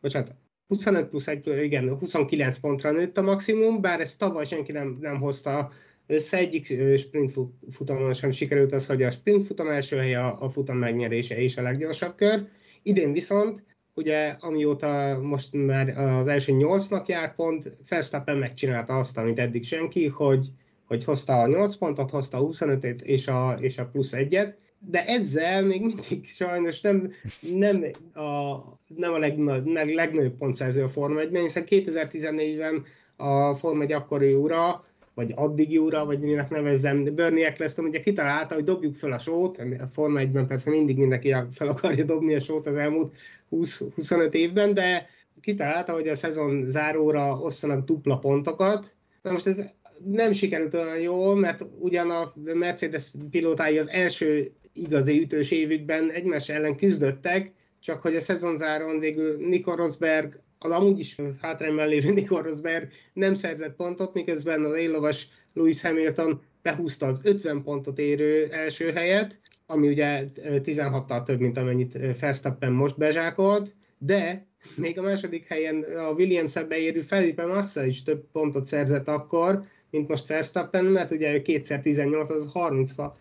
bocsánat, 0.00 0.34
25 0.66 1.08
plusz 1.08 1.26
1, 1.26 1.62
igen, 1.62 1.96
29 1.98 2.58
pontra 2.58 2.90
nőtt 2.90 3.18
a 3.18 3.22
maximum, 3.22 3.80
bár 3.80 4.00
ezt 4.00 4.18
tavaly 4.18 4.46
senki 4.46 4.72
nem, 4.72 4.98
nem 5.00 5.20
hozta 5.20 5.72
össze, 6.06 6.36
egyik 6.36 6.64
sprint 6.96 7.32
futamon 7.70 8.12
sem 8.12 8.30
sikerült 8.30 8.72
az, 8.72 8.86
hogy 8.86 9.02
a 9.02 9.10
sprint 9.10 9.44
futam 9.44 9.68
első 9.68 9.96
helye 9.96 10.20
a, 10.20 10.50
futam 10.50 10.76
megnyerése 10.76 11.36
és 11.36 11.56
a 11.56 11.62
leggyorsabb 11.62 12.16
kör. 12.16 12.48
Idén 12.82 13.12
viszont, 13.12 13.62
ugye 13.94 14.36
amióta 14.40 15.18
most 15.22 15.52
már 15.52 15.88
az 15.98 16.26
első 16.26 16.52
nyolcnak 16.52 17.08
jár 17.08 17.34
pont, 17.34 17.76
Verstappen 17.88 18.36
megcsinálta 18.36 18.98
azt, 18.98 19.18
amit 19.18 19.38
eddig 19.38 19.64
senki, 19.64 20.06
hogy, 20.06 20.46
hogy 20.84 21.04
hozta 21.04 21.40
a 21.40 21.46
8 21.46 21.74
pontot, 21.74 22.10
hozta 22.10 22.38
a 22.38 22.48
25-et 22.48 23.00
és 23.00 23.26
a, 23.26 23.56
és 23.60 23.78
a 23.78 23.86
plusz 23.86 24.12
egyet, 24.12 24.56
de 24.78 25.06
ezzel 25.06 25.62
még 25.62 25.82
mindig 25.82 26.26
sajnos 26.26 26.80
nem, 26.80 27.12
nem 27.40 27.84
a, 28.14 28.56
nem 28.96 29.12
a 29.12 29.18
legnagy, 29.18 29.66
legnagyobb 29.94 30.36
pontszerző 30.36 30.82
a 30.82 30.88
Forma 30.88 31.20
1 31.20 31.36
hiszen 31.36 31.64
2014-ben 31.68 32.84
a 33.16 33.54
Forma 33.54 33.82
1 33.82 33.92
akkori 33.92 34.32
ura, 34.32 34.84
vagy 35.14 35.32
addigi 35.34 35.78
ura, 35.78 36.04
vagy 36.04 36.20
minek 36.20 36.50
nevezzem, 36.50 37.14
Bernie 37.14 37.46
Eccleston 37.46 37.84
ugye 37.84 38.00
kitalálta, 38.00 38.54
hogy 38.54 38.64
dobjuk 38.64 38.94
fel 38.94 39.12
a 39.12 39.18
sót, 39.18 39.58
a 39.58 39.86
Forma 39.90 40.20
1-ben 40.20 40.46
persze 40.46 40.70
mindig 40.70 40.98
mindenki 40.98 41.34
fel 41.52 41.68
akarja 41.68 42.04
dobni 42.04 42.34
a 42.34 42.40
sót 42.40 42.66
az 42.66 42.74
elmúlt 42.74 43.14
20-25 43.50 44.32
évben, 44.32 44.74
de 44.74 45.06
kitalálta, 45.40 45.92
hogy 45.92 46.08
a 46.08 46.16
szezon 46.16 46.66
záróra 46.66 47.38
osszanak 47.38 47.84
dupla 47.84 48.18
pontokat. 48.18 48.94
Na 49.22 49.32
most 49.32 49.46
ez 49.46 49.62
nem 50.04 50.32
sikerült 50.32 50.74
olyan 50.74 50.98
jól, 51.00 51.36
mert 51.36 51.64
ugyan 51.78 52.10
a 52.10 52.32
Mercedes 52.54 53.12
pilótái 53.30 53.78
az 53.78 53.88
első 53.88 54.52
igazi 54.72 55.20
ütős 55.20 55.50
évükben 55.50 56.10
egymás 56.10 56.48
ellen 56.48 56.76
küzdöttek, 56.76 57.52
csak 57.80 58.00
hogy 58.00 58.16
a 58.16 58.20
szezonzáron 58.20 58.98
végül 58.98 59.36
Nico 59.36 59.74
Rosberg, 59.74 60.40
az 60.64 60.70
amúgy 60.70 60.98
is 60.98 61.16
hátrányban 61.40 61.88
lévő 61.88 62.12
Nico 62.12 62.40
Rosberg 62.40 62.88
nem 63.12 63.34
szerzett 63.34 63.76
pontot, 63.76 64.14
miközben 64.14 64.64
az 64.64 64.76
élovas 64.76 65.28
Lewis 65.52 65.82
Hamilton 65.82 66.42
behúzta 66.62 67.06
az 67.06 67.20
50 67.22 67.62
pontot 67.62 67.98
érő 67.98 68.48
első 68.50 68.90
helyet, 68.90 69.40
ami 69.66 69.88
ugye 69.88 70.26
16-tal 70.36 71.22
több, 71.22 71.40
mint 71.40 71.56
amennyit 71.56 71.98
Verstappen 72.20 72.72
most 72.72 72.96
bezsákolt, 72.96 73.74
de 73.98 74.46
még 74.76 74.98
a 74.98 75.02
második 75.02 75.46
helyen 75.46 75.82
a 75.82 76.10
Williams-e 76.10 76.64
beérő 76.64 77.00
Felipe 77.00 77.46
Massa 77.46 77.84
is 77.84 78.02
több 78.02 78.24
pontot 78.32 78.66
szerzett 78.66 79.08
akkor, 79.08 79.62
mint 79.90 80.08
most 80.08 80.26
Verstappen, 80.26 80.84
mert 80.84 81.10
ugye 81.10 81.34
ő 81.34 81.42
kétszer 81.42 81.80
18, 81.80 82.30
az 82.30 82.52
36 82.52 83.16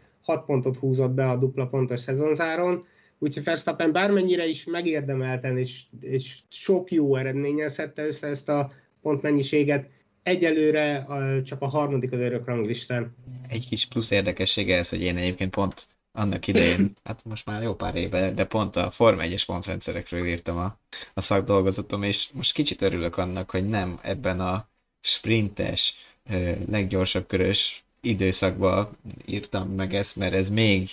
pontot 0.46 0.78
húzott 0.78 1.12
be 1.12 1.30
a 1.30 1.36
dupla 1.38 1.68
pontos 1.68 2.00
szezonzáron, 2.00 2.86
úgyhogy 3.24 3.44
Verstappen 3.44 3.92
bármennyire 3.92 4.46
is 4.46 4.64
megérdemelten 4.66 5.58
és, 5.58 5.84
és 6.00 6.40
sok 6.50 6.92
jó 6.92 7.16
eredménnyel 7.16 7.68
szedte 7.68 8.06
össze 8.06 8.28
ezt 8.28 8.50
a 8.50 8.72
pontmennyiséget, 9.02 9.90
egyelőre 10.24 11.06
csak 11.44 11.62
a 11.62 11.68
harmadik 11.68 12.12
az 12.12 12.20
örök 12.20 12.46
ranglistán. 12.46 13.16
Egy 13.48 13.68
kis 13.68 13.86
plusz 13.86 14.12
érdekessége 14.12 14.78
ez, 14.78 14.90
hogy 14.90 15.02
én 15.02 15.18
egyébként 15.18 15.52
pont 15.52 15.88
annak 16.12 16.48
idején, 16.48 16.94
hát 17.04 17.26
most 17.26 17.46
már 17.46 17.62
jó 17.62 17.76
pár 17.76 17.96
éve, 17.96 18.32
de 18.32 18.46
pont 18.46 18.76
a 18.76 18.92
Forma 18.92 19.22
1-es 19.26 19.44
pontrendszerekről 19.46 20.26
írtam 20.26 20.58
a, 20.58 20.80
a 21.14 21.22
szakdolgozatom, 21.22 22.04
és 22.04 22.30
most 22.34 22.54
kicsit 22.54 22.82
örülök 22.82 23.18
annak, 23.18 23.50
hogy 23.50 23.68
nem 23.68 24.00
ebben 24.02 24.40
a 24.40 24.70
sprintes, 25.02 25.96
leggyorsabb 26.70 27.28
körös 27.28 27.84
időszakban 28.02 28.98
írtam 29.26 29.70
meg 29.70 29.94
ezt, 29.94 30.16
mert 30.16 30.34
ez 30.34 30.50
még 30.50 30.90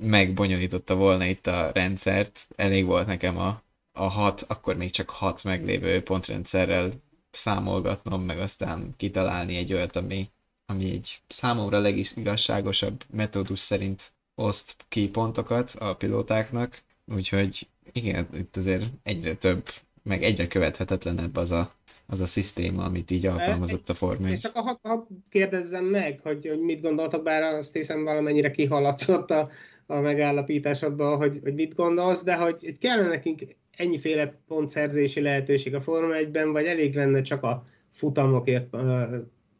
megbonyolította 0.00 0.94
volna 0.94 1.24
itt 1.24 1.46
a 1.46 1.70
rendszert. 1.74 2.48
Elég 2.56 2.84
volt 2.84 3.06
nekem 3.06 3.38
a, 3.38 3.62
a 3.92 4.08
hat, 4.08 4.44
akkor 4.48 4.76
még 4.76 4.90
csak 4.90 5.10
hat 5.10 5.44
meglévő 5.44 6.02
pontrendszerrel 6.02 6.92
számolgatnom, 7.30 8.22
meg 8.22 8.38
aztán 8.38 8.94
kitalálni 8.96 9.56
egy 9.56 9.72
olyat, 9.72 9.96
ami, 9.96 10.30
ami 10.66 10.90
egy 10.90 11.22
számomra 11.28 11.78
legigazságosabb 11.78 13.04
metódus 13.10 13.58
szerint 13.58 14.12
oszt 14.34 14.76
ki 14.88 15.08
pontokat 15.08 15.70
a 15.78 15.94
pilótáknak, 15.94 16.82
úgyhogy 17.06 17.68
igen, 17.92 18.28
itt 18.32 18.56
azért 18.56 18.86
egyre 19.02 19.34
több, 19.34 19.68
meg 20.02 20.22
egyre 20.22 20.48
követhetetlenebb 20.48 21.36
az 21.36 21.50
a 21.50 21.77
az 22.10 22.20
a 22.20 22.26
szisztéma, 22.26 22.84
amit 22.84 23.10
így 23.10 23.26
alkalmazott 23.26 23.88
a 23.88 23.94
Forma 23.94 24.28
És 24.28 24.40
csak 24.40 24.56
hadd 24.56 24.76
ha 24.82 25.06
kérdezzem 25.28 25.84
meg, 25.84 26.20
hogy, 26.20 26.46
hogy 26.46 26.60
mit 26.60 26.80
gondoltak, 26.80 27.22
bár 27.22 27.42
azt 27.42 27.72
hiszem 27.72 28.04
valamennyire 28.04 28.50
kihaladszott 28.50 29.30
a, 29.30 29.50
a 29.86 30.00
megállapításodban, 30.00 31.16
hogy, 31.16 31.40
hogy 31.42 31.54
mit 31.54 31.74
gondolsz, 31.74 32.22
de 32.22 32.34
hogy, 32.34 32.64
hogy 32.64 32.78
kellene 32.78 33.08
nekünk 33.08 33.42
ennyiféle 33.76 34.34
pontszerzési 34.46 35.20
lehetőség 35.20 35.74
a 35.74 35.80
Forma 35.80 36.14
1-ben, 36.14 36.52
vagy 36.52 36.66
elég 36.66 36.94
lenne 36.94 37.22
csak 37.22 37.42
a 37.42 37.62
futamokért 37.90 38.76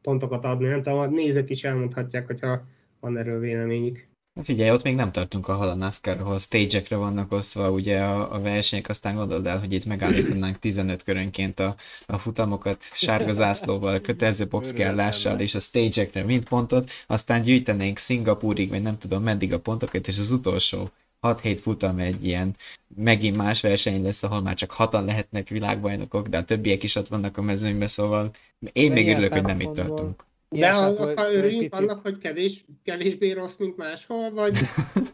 pontokat 0.03 0.45
adni, 0.45 0.69
nem 0.69 0.83
tudom, 0.83 0.99
a 0.99 1.07
nézők 1.07 1.51
is 1.51 1.65
elmondhatják, 1.65 2.27
hogyha 2.27 2.65
van 3.01 3.17
erről 3.17 3.41
véleményük. 3.41 4.08
Figyelj, 4.43 4.71
ott 4.71 4.83
még 4.83 4.95
nem 4.95 5.13
tartunk, 5.13 5.49
ahol 5.49 5.69
a 5.69 5.75
NASCAR, 5.75 6.21
ahol 6.21 6.39
stage-ekre 6.39 6.97
vannak 6.97 7.33
osztva 7.33 7.71
ugye 7.71 8.01
a, 8.01 8.35
a 8.35 8.41
versenyek, 8.41 8.89
aztán 8.89 9.15
gondold 9.15 9.47
el, 9.47 9.59
hogy 9.59 9.73
itt 9.73 9.85
megállítanánk 9.85 10.59
15 10.59 11.03
körönként 11.03 11.61
a, 11.61 11.77
a 12.07 12.19
futamokat 12.19 12.85
sárga 12.93 13.33
zászlóval, 13.33 14.01
kötelező 14.01 14.47
boxkellással 14.47 15.41
és 15.41 15.55
a 15.55 15.61
stage-ekre 15.61 16.25
mind 16.25 16.49
pontot, 16.49 16.91
aztán 17.07 17.43
gyűjtenénk 17.43 17.99
Szingapúrig, 17.99 18.69
vagy 18.69 18.83
nem 18.83 18.99
tudom 18.99 19.23
meddig 19.23 19.53
a 19.53 19.61
pontokat, 19.61 20.09
és 20.09 20.19
az 20.19 20.31
utolsó 20.31 20.91
6-7 21.23 21.59
futam 21.61 21.99
egy 21.99 22.27
ilyen 22.27 22.57
megint 22.97 23.37
más 23.37 23.61
verseny 23.61 24.03
lesz, 24.03 24.23
ahol 24.23 24.43
már 24.43 24.55
csak 24.55 24.71
hatan 24.71 25.05
lehetnek 25.05 25.49
világbajnokok, 25.49 26.29
de 26.29 26.39
a 26.39 26.45
többiek 26.45 26.83
is 26.83 26.95
ott 26.95 27.09
vannak 27.09 27.37
a 27.37 27.43
mezőnyben, 27.43 27.89
szóval 27.89 28.31
én 28.73 28.93
még 28.93 29.09
örülök, 29.09 29.33
hogy 29.33 29.43
nem 29.43 29.61
itt 29.61 29.75
tartunk. 29.75 30.27
De 30.49 30.75
az, 30.75 30.97
akkor 30.97 31.27
örüljünk 31.33 31.71
picit... 31.71 31.73
annak, 31.73 32.01
hogy 32.01 32.19
kevés, 32.19 32.65
kevésbé 32.85 33.33
rossz, 33.33 33.57
mint 33.57 33.77
máshol, 33.77 34.31
vagy... 34.31 34.55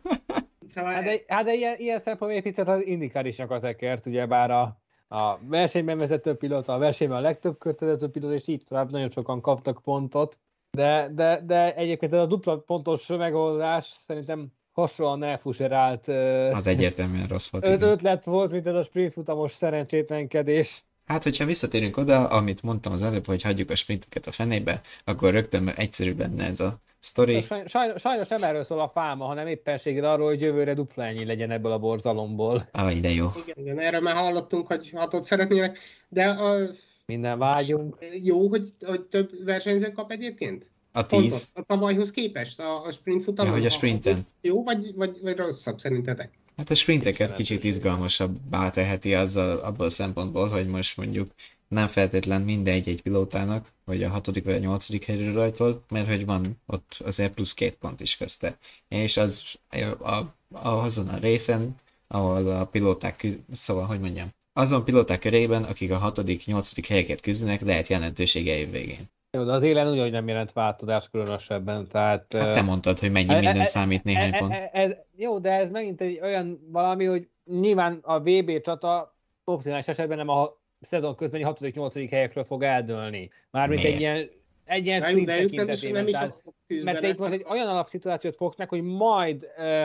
szóval... 0.66 0.92
Hát 0.92 1.04
de, 1.04 1.20
hát 1.26 1.44
de 1.44 1.52
ilyen, 1.52 1.74
ilyen 1.78 2.00
szempontból 2.00 2.38
egy 2.38 2.42
picit 2.42 2.68
az 2.68 2.86
indikár 2.86 3.26
is 3.26 3.38
a 3.38 3.60
tekert, 3.60 4.06
ugye 4.06 4.26
bár 4.26 4.50
a, 4.50 4.80
a 5.08 5.38
versenyben 5.48 5.98
vezető 5.98 6.34
pilóta, 6.34 6.74
a 6.74 6.78
versenyben 6.78 7.18
a 7.18 7.20
legtöbb 7.20 7.58
körtezető 7.58 8.08
pilóta, 8.08 8.34
és 8.34 8.48
így 8.48 8.64
tovább 8.64 8.90
nagyon 8.90 9.10
sokan 9.10 9.40
kaptak 9.40 9.80
pontot, 9.82 10.38
de, 10.70 11.10
de, 11.14 11.42
de 11.46 11.74
egyébként 11.74 12.12
ez 12.12 12.20
a 12.20 12.26
dupla 12.26 12.58
pontos 12.58 13.06
megoldás 13.06 13.84
szerintem 13.84 14.52
hasonlóan 14.72 15.22
elfuserált 15.22 16.08
az 16.52 16.66
egyértelműen 16.66 17.26
rossz 17.26 17.48
volt. 17.50 17.66
Öt, 17.66 17.82
ötlet 17.82 18.24
volt, 18.24 18.50
mint 18.50 18.66
ez 18.66 18.74
a 18.74 18.82
sprint 18.82 19.12
futamos 19.12 19.52
szerencsétlenkedés 19.52 20.84
Hát, 21.06 21.22
hogyha 21.22 21.44
visszatérünk 21.44 21.96
oda, 21.96 22.26
amit 22.28 22.62
mondtam 22.62 22.92
az 22.92 23.02
előbb, 23.02 23.26
hogy 23.26 23.42
hagyjuk 23.42 23.70
a 23.70 23.74
sprinteket 23.74 24.26
a 24.26 24.32
fenébe, 24.32 24.80
akkor 25.04 25.32
rögtön 25.32 25.68
egyszerűbb 25.68 26.18
lenne 26.18 26.44
ez 26.44 26.60
a 26.60 26.80
sztori. 26.98 27.42
Sajnos, 27.66 28.00
sajnos 28.00 28.28
nem 28.28 28.42
erről 28.42 28.64
szól 28.64 28.80
a 28.80 28.88
fáma, 28.88 29.24
hanem 29.24 29.46
éppenséggel 29.46 30.04
arról, 30.04 30.26
hogy 30.26 30.40
jövőre 30.40 30.74
dupla 30.74 31.04
ennyi 31.04 31.24
legyen 31.24 31.50
ebből 31.50 31.72
a 31.72 31.78
borzalomból. 31.78 32.68
Ah, 32.72 32.96
ide 32.96 33.10
jó. 33.10 33.26
Igen, 33.42 33.64
igen, 33.64 33.78
erről 33.78 34.00
már 34.00 34.14
hallottunk, 34.14 34.66
hogy 34.66 34.90
hatot 34.90 35.24
szeretnének, 35.24 35.78
de 36.08 36.28
a, 36.28 36.70
Minden 37.06 37.38
vágyunk. 37.38 37.96
jó, 38.22 38.48
hogy, 38.48 38.68
hogy 38.86 39.00
több 39.02 39.44
versenyző 39.44 39.90
kap 39.90 40.10
egyébként? 40.10 40.66
A 40.92 41.06
tíz. 41.06 41.48
a 41.54 41.62
tavalyhoz 41.62 42.10
képest, 42.10 42.60
a, 42.60 42.84
a 42.84 42.90
sprint 42.90 43.22
futamon? 43.22 43.52
Ja, 43.52 43.58
hogy 43.58 43.66
a 43.66 43.70
sprinten. 43.70 44.26
Jó, 44.40 44.62
vagy, 44.62 44.94
vagy, 44.94 45.18
vagy 45.22 45.36
rosszabb 45.36 45.78
szerintetek? 45.78 46.30
Hát 46.56 46.70
a 46.70 46.74
sprinteket 46.74 47.32
kicsit 47.32 47.64
izgalmasabbá 47.64 48.70
teheti 48.70 49.14
azzal, 49.14 49.58
abból 49.58 49.86
a 49.86 49.90
szempontból, 49.90 50.48
hogy 50.48 50.66
most 50.66 50.96
mondjuk 50.96 51.30
nem 51.68 51.88
feltétlen 51.88 52.42
mindegy 52.42 52.88
egy 52.88 53.02
pilótának, 53.02 53.72
vagy 53.84 54.02
a 54.02 54.08
hatodik 54.08 54.44
vagy 54.44 54.54
a 54.54 54.58
nyolcadik 54.58 55.04
helyről 55.04 55.34
rajtol, 55.34 55.84
mert 55.88 56.08
hogy 56.08 56.24
van 56.24 56.60
ott 56.66 56.96
azért 57.04 57.32
plusz 57.32 57.54
két 57.54 57.74
pont 57.74 58.00
is 58.00 58.16
közte. 58.16 58.58
És 58.88 59.16
az 59.16 59.58
a, 59.70 60.12
a, 60.12 60.34
azon 60.62 61.08
a 61.08 61.16
részen, 61.16 61.76
ahol 62.06 62.50
a 62.50 62.64
pilóták, 62.64 63.26
szóval, 63.52 63.84
hogy 63.84 64.00
mondjam, 64.00 64.28
azon 64.52 64.84
pilóták 64.84 65.20
körében, 65.20 65.64
akik 65.64 65.90
a 65.90 65.98
hatodik, 65.98 66.46
nyolcadik 66.46 66.86
helyeket 66.86 67.20
küzdenek, 67.20 67.60
lehet 67.60 67.88
jelentősége 67.88 68.56
év 68.56 68.70
végén. 68.70 69.10
Jó, 69.34 69.44
de 69.44 69.52
az 69.52 69.62
élen 69.62 69.88
ugyanúgy 69.88 70.10
nem 70.10 70.28
jelent 70.28 70.52
változás 70.52 71.08
különösebben, 71.10 71.88
tehát... 71.88 72.26
Hát 72.36 72.52
te 72.52 72.62
mondtad, 72.62 72.98
hogy 72.98 73.10
mennyi 73.10 73.32
E- 73.32 73.34
minden 73.34 73.60
e- 73.60 73.64
számít 73.64 74.04
néhány 74.04 74.34
e- 74.34 74.38
pont. 74.38 74.52
e- 74.52 74.70
Ez, 74.72 74.92
jó, 75.16 75.38
de 75.38 75.50
ez 75.50 75.70
megint 75.70 76.00
egy 76.00 76.20
olyan 76.22 76.60
valami, 76.70 77.04
hogy 77.04 77.28
nyilván 77.44 77.98
a 78.02 78.20
VB 78.20 78.60
csata 78.60 79.16
optimális 79.44 79.88
esetben 79.88 80.16
nem 80.16 80.28
a 80.28 80.50
szezon 80.80 81.14
közbeni 81.16 81.44
6.-8. 81.46 82.06
helyekről 82.10 82.44
fog 82.44 82.62
eldőlni. 82.62 83.30
Mármint 83.50 83.84
egy 83.84 83.96
Miért? 83.96 84.16
ilyen, 84.16 84.28
egy 84.64 84.86
ilyen 84.86 85.00
De, 85.00 85.08
sprint 85.08 85.26
de 85.26 85.42
ők 85.42 85.50
nem 85.50 85.68
is, 85.68 85.80
nem 85.80 86.06
is 86.06 86.12
tehát- 86.12 86.42
mert 86.84 87.00
te 87.00 87.08
itt 87.08 87.18
most 87.18 87.32
egy 87.32 87.44
olyan 87.48 87.68
alapszituációt 87.68 88.36
fogsz 88.36 88.56
meg, 88.56 88.68
hogy 88.68 88.82
majd 88.82 89.46
uh, 89.58 89.84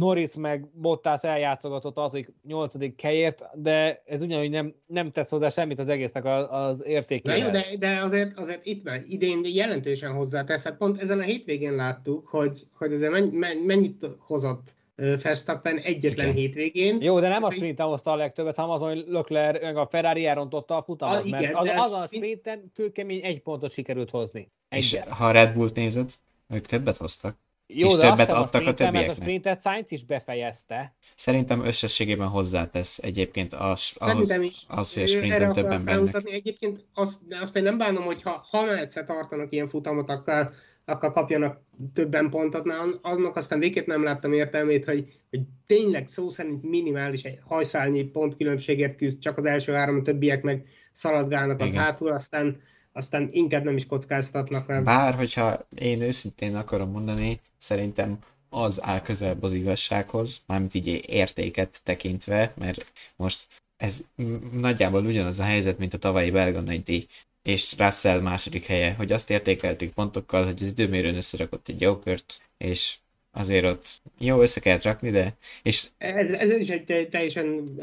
Norris 0.00 0.34
meg 0.34 0.66
Bottas 0.74 1.22
eljátszogatott 1.22 1.96
az, 1.96 2.10
hogy 2.10 2.26
8. 2.46 2.72
helyért, 3.02 3.42
de 3.54 4.02
ez 4.06 4.20
ugyanúgy 4.20 4.50
nem, 4.50 4.74
nem 4.86 5.10
tesz 5.12 5.30
hozzá 5.30 5.48
semmit 5.48 5.78
az 5.78 5.88
egésznek 5.88 6.24
az, 6.50 6.82
értékéhez. 6.84 7.38
jó, 7.40 7.50
de, 7.50 7.64
de 7.78 8.00
azért, 8.00 8.38
azért 8.38 8.66
itt 8.66 8.84
van, 8.84 9.02
idén 9.06 9.40
jelentősen 9.44 10.12
hozzátesz. 10.12 10.64
Hát 10.64 10.76
pont 10.76 11.00
ezen 11.00 11.18
a 11.18 11.22
hétvégén 11.22 11.74
láttuk, 11.74 12.26
hogy, 12.28 12.66
hogy 12.72 12.90
men, 12.90 13.22
men, 13.24 13.56
mennyit 13.56 14.06
hozott 14.18 14.74
Verstappen 15.22 15.78
egyetlen 15.78 16.26
Igen. 16.26 16.38
hétvégén. 16.38 17.02
Jó, 17.02 17.20
de 17.20 17.28
nem 17.28 17.42
a 17.44 17.50
sprinten 17.50 17.86
hozta 17.86 18.10
a 18.12 18.16
legtöbbet, 18.16 18.56
hanem 18.56 18.70
azon, 18.70 18.88
hogy 18.88 19.04
Leclerc, 19.08 19.62
meg 19.62 19.76
a 19.76 19.86
Ferrari 19.86 20.26
elrontotta 20.26 20.76
a 20.76 20.82
futamot, 20.82 21.16
Ah, 21.16 21.26
igen, 21.26 21.40
mert 21.42 21.54
az, 21.54 21.66
ez 21.66 21.78
azon 21.78 22.00
a 22.00 22.06
sprint- 22.06 22.24
sprinten 22.24 22.72
kőkemény 22.74 23.24
egy 23.24 23.42
pontot 23.42 23.72
sikerült 23.72 24.10
hozni. 24.10 24.50
És 24.68 24.92
Egyet. 24.92 25.08
ha 25.08 25.24
a 25.26 25.30
Red 25.30 25.52
Bullt 25.54 25.74
nézed, 25.74 26.10
ők 26.48 26.66
többet 26.66 26.96
hoztak. 26.96 27.36
Jó, 27.68 27.86
és 27.86 27.94
de 27.94 28.08
többet 28.08 28.32
adtak 28.32 28.60
a 28.60 28.64
sprinten, 28.64 28.92
mert 28.92 29.08
a 29.08 29.14
többieknek. 29.14 29.16
sprintet 29.16 29.62
Sainz 29.62 29.90
is 29.90 30.04
befejezte. 30.04 30.94
Szerintem 31.14 31.64
összességében 31.64 32.28
hozzátesz 32.28 32.98
egyébként 32.98 33.54
az, 33.54 33.92
ahhoz, 33.94 34.34
is. 34.34 34.64
az, 34.68 34.94
hogy 34.94 35.02
a 35.02 35.06
sprinten 35.06 35.52
többen 35.52 35.84
bennek. 35.84 36.22
Egyébként 36.24 36.84
azt, 36.94 37.26
de 37.28 37.38
azt 37.40 37.56
én 37.56 37.62
nem 37.62 37.78
bánom, 37.78 38.04
hogy 38.04 38.22
ha, 38.22 38.46
ha 38.50 38.78
egyszer 38.78 39.04
tartanak 39.04 39.52
ilyen 39.52 39.68
futamot, 39.68 40.08
akkor, 40.08 40.50
akkor 40.84 41.10
kapjanak 41.10 41.60
többen 41.92 42.30
pontot. 42.30 42.64
Na, 42.64 42.74
annak 43.02 43.36
aztán 43.36 43.58
végképp 43.58 43.86
nem 43.86 44.04
láttam 44.04 44.32
értelmét, 44.32 44.84
hogy, 44.84 45.06
hogy 45.30 45.40
tényleg 45.66 46.08
szó 46.08 46.30
szerint 46.30 46.62
minimális 46.62 47.22
egy 47.22 47.38
hajszálnyi 47.44 48.04
pontkülönbségért 48.04 48.96
küzd, 48.96 49.18
csak 49.18 49.38
az 49.38 49.44
első 49.44 49.72
három, 49.72 49.98
a 49.98 50.02
többiek 50.02 50.42
meg 50.42 50.66
szaladgálnak 50.92 51.64
Igen. 51.64 51.82
hátul, 51.82 52.12
aztán, 52.12 52.60
aztán 52.92 53.28
inkább 53.30 53.64
nem 53.64 53.76
is 53.76 53.86
kockáztatnak, 53.86 54.66
mert 54.66 54.84
Bár, 54.84 55.14
hogyha 55.14 55.68
én 55.74 56.00
őszintén 56.00 56.54
akarom 56.56 56.90
mondani, 56.90 57.40
szerintem 57.58 58.18
az 58.48 58.82
áll 58.82 59.00
közelebb 59.00 59.42
az 59.42 59.52
igazsághoz, 59.52 60.44
mármint 60.46 60.74
így 60.74 61.02
értéket 61.06 61.80
tekintve, 61.82 62.52
mert 62.56 62.92
most 63.16 63.46
ez 63.76 64.04
nagyjából 64.52 65.06
ugyanaz 65.06 65.38
a 65.38 65.42
helyzet, 65.44 65.78
mint 65.78 65.94
a 65.94 65.98
tavalyi 65.98 66.30
belga 66.30 66.60
nagy 66.60 66.82
díj, 66.82 67.06
és 67.42 67.74
Russell 67.78 68.20
második 68.20 68.64
helye, 68.66 68.92
hogy 68.92 69.12
azt 69.12 69.30
értékeltük 69.30 69.92
pontokkal, 69.92 70.44
hogy 70.44 70.62
az 70.62 70.68
időmérőn 70.68 71.16
összerakott 71.16 71.68
egy 71.68 71.80
jó 71.80 71.98
kört, 71.98 72.40
és 72.58 72.96
azért 73.32 73.64
ott 73.64 74.00
jó 74.18 74.40
össze 74.40 74.60
kellett 74.60 74.82
rakni, 74.82 75.10
de 75.10 75.36
és 75.62 75.88
Ez, 75.98 76.30
ez 76.30 76.50
is 76.50 76.68
egy 76.68 76.84
te- 76.84 77.06
teljesen 77.06 77.74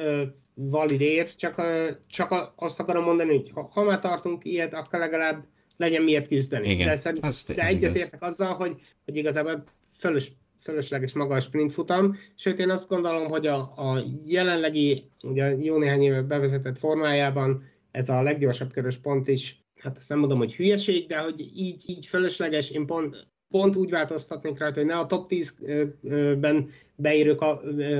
valid 0.54 1.02
ér, 1.02 1.36
csak, 1.36 1.62
csak 2.08 2.54
azt 2.56 2.80
akarom 2.80 3.04
mondani, 3.04 3.30
hogy 3.30 3.52
ha, 3.54 3.70
ha 3.74 3.84
már 3.84 4.00
tartunk 4.00 4.46
ilyet, 4.46 4.74
akkor 4.74 5.00
legalább 5.00 5.46
legyen 5.84 6.04
miért 6.04 6.28
küzdeni. 6.28 6.70
Igen, 6.70 6.88
de, 6.88 6.96
szerint, 6.96 7.26
az- 7.26 7.46
de 7.56 7.66
egyetértek 7.66 8.22
azzal, 8.22 8.54
hogy, 8.54 8.76
hogy 9.06 9.16
igazából 9.16 9.64
fölös, 9.98 10.32
fölösleges 10.60 11.14
maga 11.14 11.36
a 11.36 11.40
sprint 11.40 11.72
futam, 11.72 12.18
sőt 12.36 12.60
én 12.60 12.70
azt 12.70 12.90
gondolom, 12.90 13.28
hogy 13.28 13.48
a, 13.48 13.58
a 13.76 14.04
jelenlegi, 14.26 15.10
ugye 15.22 15.56
jó 15.58 15.78
néhány 15.78 16.02
éve 16.02 16.22
bevezetett 16.22 16.78
formájában 16.78 17.64
ez 17.92 18.10
a 18.10 18.22
leggyorsabb 18.22 18.72
körös 18.72 18.98
pont 18.98 19.28
is, 19.28 19.64
hát 19.82 19.98
ezt 19.98 20.10
nem 20.10 20.20
mondom, 20.20 20.38
hogy 20.38 20.56
hülyeség, 20.56 21.08
de 21.08 21.18
hogy 21.18 21.40
így, 21.40 21.84
így 21.86 22.06
fölösleges, 22.06 22.70
én 22.70 22.86
pont, 22.86 23.28
pont 23.50 23.76
úgy 23.76 23.90
változtatnék 23.90 24.60
rajta, 24.60 24.80
hogy 24.80 24.90
ne 24.90 24.98
a 24.98 25.06
top 25.06 25.32
10-ben 25.32 26.70
beérő 26.96 27.36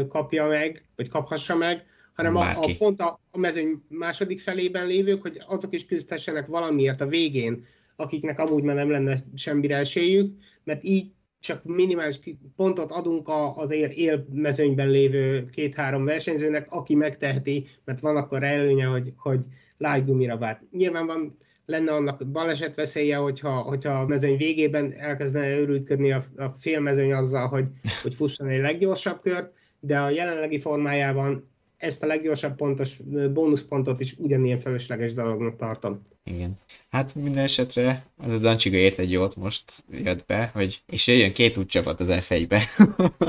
kapja 0.08 0.48
meg, 0.48 0.84
vagy 0.96 1.10
kaphassa 1.10 1.56
meg, 1.56 1.86
hanem 2.14 2.36
a, 2.36 2.50
a 2.50 2.76
pont 2.78 3.02
a, 3.02 3.20
a 3.32 3.38
mezőny 3.38 3.84
második 3.88 4.40
felében 4.40 4.88
lévők, 4.88 5.22
hogy 5.22 5.42
azok 5.48 5.74
is 5.74 5.86
küzdhessenek 5.86 6.48
valamiért 6.48 7.02
a 7.02 7.08
végén, 7.08 7.66
akiknek 7.96 8.40
amúgy 8.40 8.64
már 8.64 8.76
nem 8.76 8.90
lenne 8.90 9.18
semmire 9.36 9.78
esélyük, 9.78 10.38
mert 10.64 10.84
így 10.84 11.12
csak 11.40 11.64
minimális 11.64 12.20
pontot 12.56 12.92
adunk 12.92 13.30
az 13.56 13.72
él, 13.72 13.90
élmezőnyben 13.90 14.90
lévő 14.90 15.50
két-három 15.50 16.06
versenyzőnek, 16.06 16.72
aki 16.72 16.96
megteheti, 16.96 17.66
mert 17.86 18.00
van 18.00 18.16
akkor 18.16 18.44
előnye, 18.44 18.86
hogy, 18.86 19.14
hogy 19.18 19.40
lágygumira 19.78 20.38
vált. 20.38 20.62
Nyilván 20.72 21.06
van, 21.06 21.38
lenne 21.66 21.92
annak 21.92 22.28
baleset 22.28 22.76
veszélye, 22.76 23.16
hogyha, 23.16 23.62
hogyha 23.62 23.92
a 23.92 24.08
mezőny 24.08 24.38
végében 24.38 24.94
elkezdene 24.94 25.58
őrültködni 25.58 26.12
a, 26.12 26.24
a 26.38 26.46
félmezőny 26.58 27.14
azzal, 27.14 27.48
hogy, 27.48 27.66
hogy 28.02 28.14
fusson 28.14 28.48
egy 28.48 28.62
leggyorsabb 28.62 29.22
kört, 29.22 29.54
de 29.80 30.00
a 30.00 30.10
jelenlegi 30.10 30.60
formájában 30.60 31.52
ezt 31.84 32.04
a 32.04 32.06
leggyorsabb 32.06 32.56
pontos 32.56 32.98
bónuszpontot 33.34 34.00
is 34.00 34.16
ugyanilyen 34.18 34.60
felesleges 34.60 35.14
dolognak 35.14 35.56
tartom. 35.56 36.02
Igen. 36.24 36.60
Hát 36.90 37.16
minden 37.16 37.44
esetre 37.44 38.06
az 38.18 38.32
a 38.32 38.38
Dancsiga 38.38 38.78
ért 38.78 39.00
egy 39.00 39.12
jót 39.12 39.36
most 39.36 39.84
jött 39.92 40.26
be, 40.26 40.50
hogy 40.54 40.82
és 40.88 41.08
jöjjön 41.08 41.34
két 41.34 41.58
útcsapat 41.58 42.00
az 42.00 42.08
F1-be. 42.12 42.64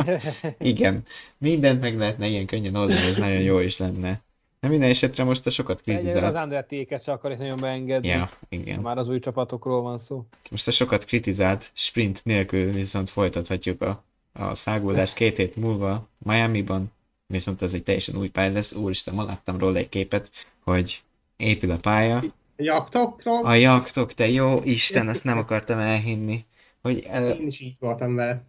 Igen, 0.70 1.02
mindent 1.38 1.80
meg 1.80 1.98
lehetne 1.98 2.26
ilyen 2.26 2.46
könnyen 2.46 2.74
oldani, 2.74 3.00
ez 3.00 3.18
nagyon 3.18 3.40
jó 3.40 3.58
is 3.58 3.78
lenne. 3.78 4.22
De 4.60 4.68
minden 4.68 4.88
esetre 4.88 5.24
most 5.24 5.46
a 5.46 5.50
sokat 5.50 5.80
Egyelőre 5.84 6.06
az 6.06 6.12
kritizált. 6.12 6.36
Andretti-éket 6.36 7.02
se 7.02 7.12
akarják 7.12 7.40
nagyon 7.40 7.60
beengedni. 7.60 8.08
Ja, 8.08 8.30
igen. 8.48 8.80
Már 8.80 8.98
az 8.98 9.08
új 9.08 9.18
csapatokról 9.18 9.82
van 9.82 9.98
szó. 9.98 10.24
Most 10.50 10.68
a 10.68 10.70
sokat 10.70 11.04
kritizált 11.04 11.70
sprint 11.74 12.24
nélkül 12.24 12.72
viszont 12.72 13.10
folytathatjuk 13.10 13.82
a, 13.82 14.04
a 14.32 14.54
száguldást 14.54 15.14
két 15.14 15.36
hét 15.36 15.56
múlva 15.56 16.08
Miami-ban, 16.18 16.92
viszont 17.26 17.62
ez 17.62 17.74
egy 17.74 17.82
teljesen 17.82 18.16
új 18.16 18.28
pálya 18.28 18.52
lesz. 18.52 18.72
Úristen, 18.72 19.14
ma 19.14 19.24
láttam 19.24 19.58
róla 19.58 19.78
egy 19.78 19.88
képet, 19.88 20.30
hogy 20.60 21.02
épül 21.36 21.70
a 21.70 21.76
pálya, 21.76 22.22
Jaktokról 22.56 23.44
A 23.44 23.54
jaktok, 23.54 24.12
te 24.12 24.28
jó 24.28 24.60
Isten, 24.64 25.08
ezt 25.08 25.24
nem 25.24 25.38
akartam 25.38 25.78
elhinni. 25.78 26.44
Hogy 26.82 27.04
el, 27.08 27.30
én 27.30 27.46
is 27.46 27.60
így 27.60 27.76
voltam 27.78 28.14
vele. 28.14 28.42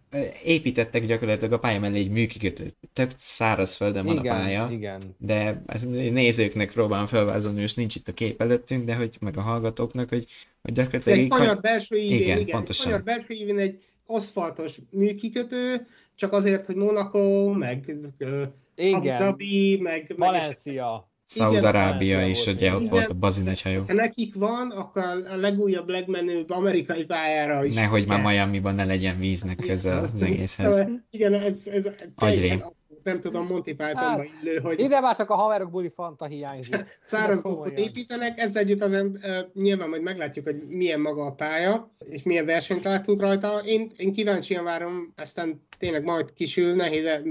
építettek 0.44 1.06
gyakorlatilag 1.06 1.52
a 1.52 1.58
pálya 1.58 1.80
mellé 1.80 1.98
egy 1.98 2.10
műkikötőt. 2.10 2.76
Tök 2.92 3.10
szárazföldön 3.16 4.04
van 4.04 4.18
igen, 4.18 4.32
a 4.32 4.36
pálya, 4.36 4.68
igen. 4.70 5.14
de 5.18 5.62
ez 5.66 5.82
nézőknek 5.82 6.72
próbálom 6.72 7.06
felvázolni, 7.06 7.62
és 7.62 7.74
nincs 7.74 7.94
itt 7.94 8.08
a 8.08 8.12
kép 8.12 8.40
előttünk, 8.40 8.84
de 8.84 8.94
hogy 8.94 9.16
meg 9.20 9.36
a 9.36 9.40
hallgatóknak, 9.40 10.08
hogy, 10.08 10.26
hogy 10.62 10.72
gyakorlatilag 10.72 11.18
Egy 11.18 11.24
így 11.24 11.30
magyar 11.30 11.60
belső 11.60 11.96
ívén, 11.96 12.20
Igen, 12.20 12.38
igen, 12.38 12.56
pontosan. 12.56 12.86
egy 12.86 12.92
magyar 12.92 13.04
belső 13.04 13.34
ívén 13.34 13.58
egy 13.58 13.84
aszfaltos 14.06 14.78
műkikötő, 14.90 15.86
csak 16.14 16.32
azért, 16.32 16.66
hogy 16.66 16.76
Monaco, 16.76 17.52
meg 17.52 17.96
Abu 18.76 19.04
Igen, 19.04 19.18
Dhabi, 19.18 19.78
meg, 19.82 20.14
Valencia. 20.16 21.10
Szaúd-Arábia 21.28 22.16
igen, 22.18 22.30
is, 22.30 22.44
volt 22.44 22.56
ugye 22.56 22.74
ott 22.74 22.80
Igen. 22.80 22.90
volt 22.92 23.08
a 23.08 23.14
bazi 23.14 23.42
nagy 23.42 23.62
hajó. 23.62 23.82
ha 23.86 23.92
nekik 23.92 24.34
van, 24.34 24.70
akkor 24.70 25.02
a 25.02 25.36
legújabb, 25.36 25.88
legmenőbb 25.88 26.50
amerikai 26.50 27.04
pályára 27.04 27.64
is. 27.64 27.74
Nehogy 27.74 28.06
már 28.06 28.22
kell. 28.22 28.30
Miami-ban 28.30 28.74
ne 28.74 28.84
legyen 28.84 29.18
víznek 29.18 29.56
közel 29.56 29.98
az 29.98 30.12
Azt- 30.12 30.22
egészhez. 30.22 30.84
Igen, 31.10 31.34
ez, 31.34 31.62
ez 31.66 31.88
teljesen 32.16 32.74
nem 33.06 33.20
tudom, 33.20 33.46
Monty 33.46 33.64
Pythonba 33.74 34.00
Hát, 34.00 34.28
illő, 34.42 34.58
hogy 34.58 34.80
Ide 34.80 35.00
már 35.00 35.16
csak 35.16 35.30
a 35.30 35.34
haverok 35.34 35.70
buli 35.70 35.88
fanta 35.94 36.24
hiányzik. 36.24 36.76
száraz 37.00 37.42
komolyan. 37.42 37.74
építenek, 37.74 38.38
ezzel 38.38 38.62
együtt 38.62 38.82
azért 38.82 39.04
uh, 39.04 39.38
nyilván 39.54 39.88
majd 39.88 40.02
meglátjuk, 40.02 40.44
hogy 40.44 40.62
milyen 40.68 41.00
maga 41.00 41.24
a 41.26 41.32
pálya, 41.32 41.90
és 41.98 42.22
milyen 42.22 42.44
versenyt 42.46 42.84
látunk 42.84 43.20
rajta. 43.20 43.58
Én, 43.64 43.90
én 43.96 44.12
kíváncsian 44.12 44.64
várom, 44.64 45.12
aztán 45.16 45.66
tényleg 45.78 46.04
majd 46.04 46.32
kisül, 46.32 46.74
nehéz 46.74 47.04
e- 47.04 47.22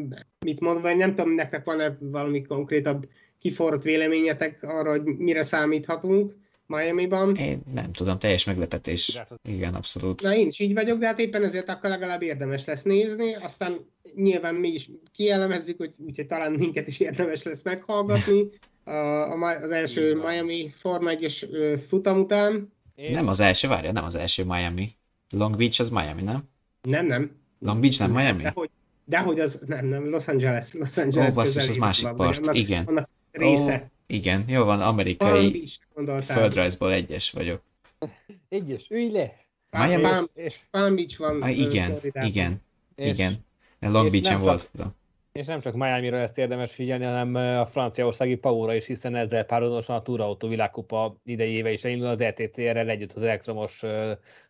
mit 0.45 0.59
mondani, 0.59 0.85
vagy 0.85 0.97
nem 0.97 1.15
tudom, 1.15 1.31
nektek 1.31 1.63
van-e 1.63 1.97
valami 1.99 2.41
konkrétabb 2.41 3.07
kiforrott 3.39 3.83
véleményetek 3.83 4.63
arra, 4.63 4.89
hogy 4.89 5.03
mire 5.03 5.43
számíthatunk 5.43 6.33
Miami-ban. 6.67 7.35
Én 7.35 7.61
nem 7.73 7.91
tudom, 7.91 8.19
teljes 8.19 8.43
meglepetés. 8.43 9.21
Igen, 9.43 9.73
abszolút. 9.73 10.21
Na 10.21 10.35
én 10.35 10.47
is 10.47 10.59
így 10.59 10.73
vagyok, 10.73 10.99
de 10.99 11.05
hát 11.05 11.19
éppen 11.19 11.43
ezért 11.43 11.69
akkor 11.69 11.89
legalább 11.89 12.21
érdemes 12.21 12.65
lesz 12.65 12.83
nézni, 12.83 13.35
aztán 13.35 13.79
nyilván 14.15 14.55
mi 14.55 14.67
is 14.67 14.89
kielemezzük, 15.13 15.77
hogy 15.77 15.93
úgyhogy 15.97 16.25
talán 16.25 16.51
minket 16.51 16.87
is 16.87 16.99
érdemes 16.99 17.43
lesz 17.43 17.63
meghallgatni 17.63 18.49
a, 18.83 18.91
a, 18.91 19.55
az 19.61 19.71
első 19.71 20.15
Miami 20.15 20.73
Forma 20.77 21.09
1 21.09 21.47
futam 21.87 22.19
után. 22.19 22.73
Én... 22.95 23.11
Nem 23.11 23.27
az 23.27 23.39
első, 23.39 23.67
várja, 23.67 23.91
nem 23.91 24.03
az 24.03 24.15
első 24.15 24.43
Miami. 24.43 24.95
Long 25.29 25.57
Beach 25.57 25.79
az 25.79 25.89
Miami, 25.89 26.21
nem? 26.21 26.49
Nem, 26.81 27.05
nem. 27.05 27.31
Long 27.59 27.79
Beach 27.79 27.99
nem 27.99 28.11
Miami? 28.11 28.43
Dehogy, 28.43 28.69
dehogy 29.05 29.39
az, 29.39 29.59
nem, 29.65 29.85
nem, 29.85 30.09
Los 30.09 30.27
Angeles. 30.27 30.73
Los 30.73 30.97
Angeles 30.97 31.31
Ó, 31.31 31.35
basszus, 31.35 31.69
az 31.69 31.75
másik 31.75 32.07
part, 32.07 32.37
annak, 32.37 32.55
igen. 32.55 32.85
Annak 32.85 33.09
része. 33.31 33.81
Ó, 33.83 33.94
igen, 34.07 34.45
jó 34.47 34.63
van, 34.63 34.81
amerikai 34.81 35.67
földrajzból 36.21 36.93
egyes 36.93 37.31
vagyok. 37.31 37.61
Egyes, 38.49 38.85
ülj 38.89 39.11
le! 39.11 39.45
Miami? 39.71 40.01
Palm, 40.01 40.29
és 40.33 40.59
Palm 40.71 40.95
Beach 40.95 41.17
van. 41.17 41.41
Ah, 41.41 41.57
igen, 41.57 41.99
igen, 42.13 42.61
és, 42.95 43.09
igen. 43.09 43.45
Long 43.79 44.11
Beach-en 44.11 44.41
volt. 44.41 44.69
Csak, 44.77 44.93
és 45.39 45.45
nem 45.45 45.61
csak 45.61 45.75
Miami-ra 45.75 46.17
ezt 46.17 46.37
érdemes 46.37 46.73
figyelni, 46.73 47.03
hanem 47.03 47.35
a 47.35 47.65
franciaországi 47.65 48.35
Paura 48.35 48.75
is, 48.75 48.85
hiszen 48.85 49.15
ezzel 49.15 49.45
párhuzamosan 49.45 49.95
a 49.95 50.01
Túrautó 50.01 50.47
világkupa 50.47 51.17
idei 51.23 51.51
éve 51.51 51.71
is 51.71 51.83
elindul 51.83 52.07
az 52.07 52.21
ETCR-rel 52.21 52.89
együtt 52.89 53.13
az 53.13 53.21
elektromos 53.21 53.83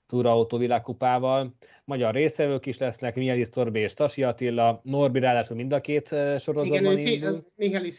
túrautó 0.08 0.58
világkupával. 0.58 1.56
Magyar 1.86 2.14
részvevők 2.14 2.66
is 2.66 2.78
lesznek, 2.78 3.16
Mihály 3.16 3.46
Torbé 3.46 3.80
és 3.80 3.94
Tasi 3.94 4.24
Attila, 4.24 4.82
Norbi 4.84 5.20
ráadásul 5.20 5.56
mind 5.56 5.74
a 5.74 5.82
két 5.82 6.08
sorozatban 6.40 6.98
Igen. 6.98 7.46
Mihály 7.56 7.92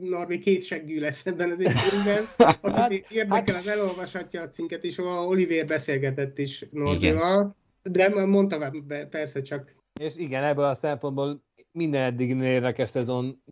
Norbi 0.00 0.38
két 0.38 0.62
seggű 0.62 1.00
lesz 1.00 1.26
ebben 1.26 1.50
az 1.50 1.60
évben. 1.70 2.24
hát, 2.62 2.92
érdekel, 2.92 3.54
hát... 3.54 3.60
az 3.64 3.66
elolvashatja 3.66 4.42
a 4.42 4.48
cinket 4.48 4.84
is, 4.84 4.98
ahol 4.98 5.26
Oliver 5.26 5.66
beszélgetett 5.66 6.38
is 6.38 6.64
Norbival. 6.70 7.56
De 7.82 8.24
mondta 8.26 8.72
persze 9.10 9.42
csak. 9.42 9.74
És 10.00 10.16
igen, 10.16 10.44
ebből 10.44 10.64
a 10.64 10.74
szempontból 10.74 11.42
minden 11.72 12.02
eddig 12.02 12.30
érdekes 12.30 12.90
szezon, 12.90 13.42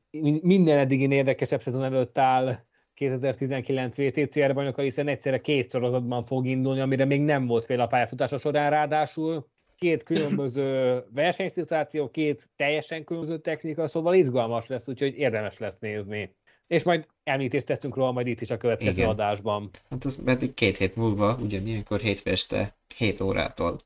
minden 0.43 0.79
eddig 0.79 1.01
érdekesebb 1.01 1.63
szezon 1.63 1.85
előtt 1.85 2.19
áll 2.19 2.67
2019 2.95 3.97
VTCR 3.97 4.55
bajnoka, 4.55 4.83
hiszen 4.83 5.09
egyszerre 5.09 5.41
két 5.41 5.71
sorozatban 5.71 6.25
fog 6.25 6.47
indulni, 6.47 6.81
amire 6.81 7.05
még 7.05 7.21
nem 7.21 7.47
volt 7.47 7.65
fél 7.65 7.81
a 7.81 7.87
pályafutása 7.87 8.39
során 8.39 8.71
ráadásul. 8.71 9.49
Két 9.77 10.03
különböző 10.03 10.99
versenyszituáció, 11.15 12.11
két 12.11 12.49
teljesen 12.57 13.05
különböző 13.05 13.39
technika, 13.39 13.87
szóval 13.87 14.15
izgalmas 14.15 14.67
lesz, 14.67 14.89
úgyhogy 14.89 15.19
érdemes 15.19 15.59
lesz 15.59 15.79
nézni. 15.81 16.35
És 16.67 16.83
majd 16.83 17.07
említést 17.23 17.67
teszünk 17.67 17.97
róla 17.97 18.13
majd 18.13 18.27
itt 18.27 18.41
is 18.41 18.51
a 18.51 18.57
következő 18.57 18.91
Igen. 18.91 19.09
adásban. 19.09 19.71
Hát 19.91 20.05
az 20.05 20.25
pedig 20.25 20.55
két 20.55 20.77
hét 20.77 20.97
múlva, 20.97 21.39
ugyanilyenkor 21.43 22.01
hétfő 22.01 22.31
este 22.31 22.77
7 22.97 23.21
órától 23.21 23.77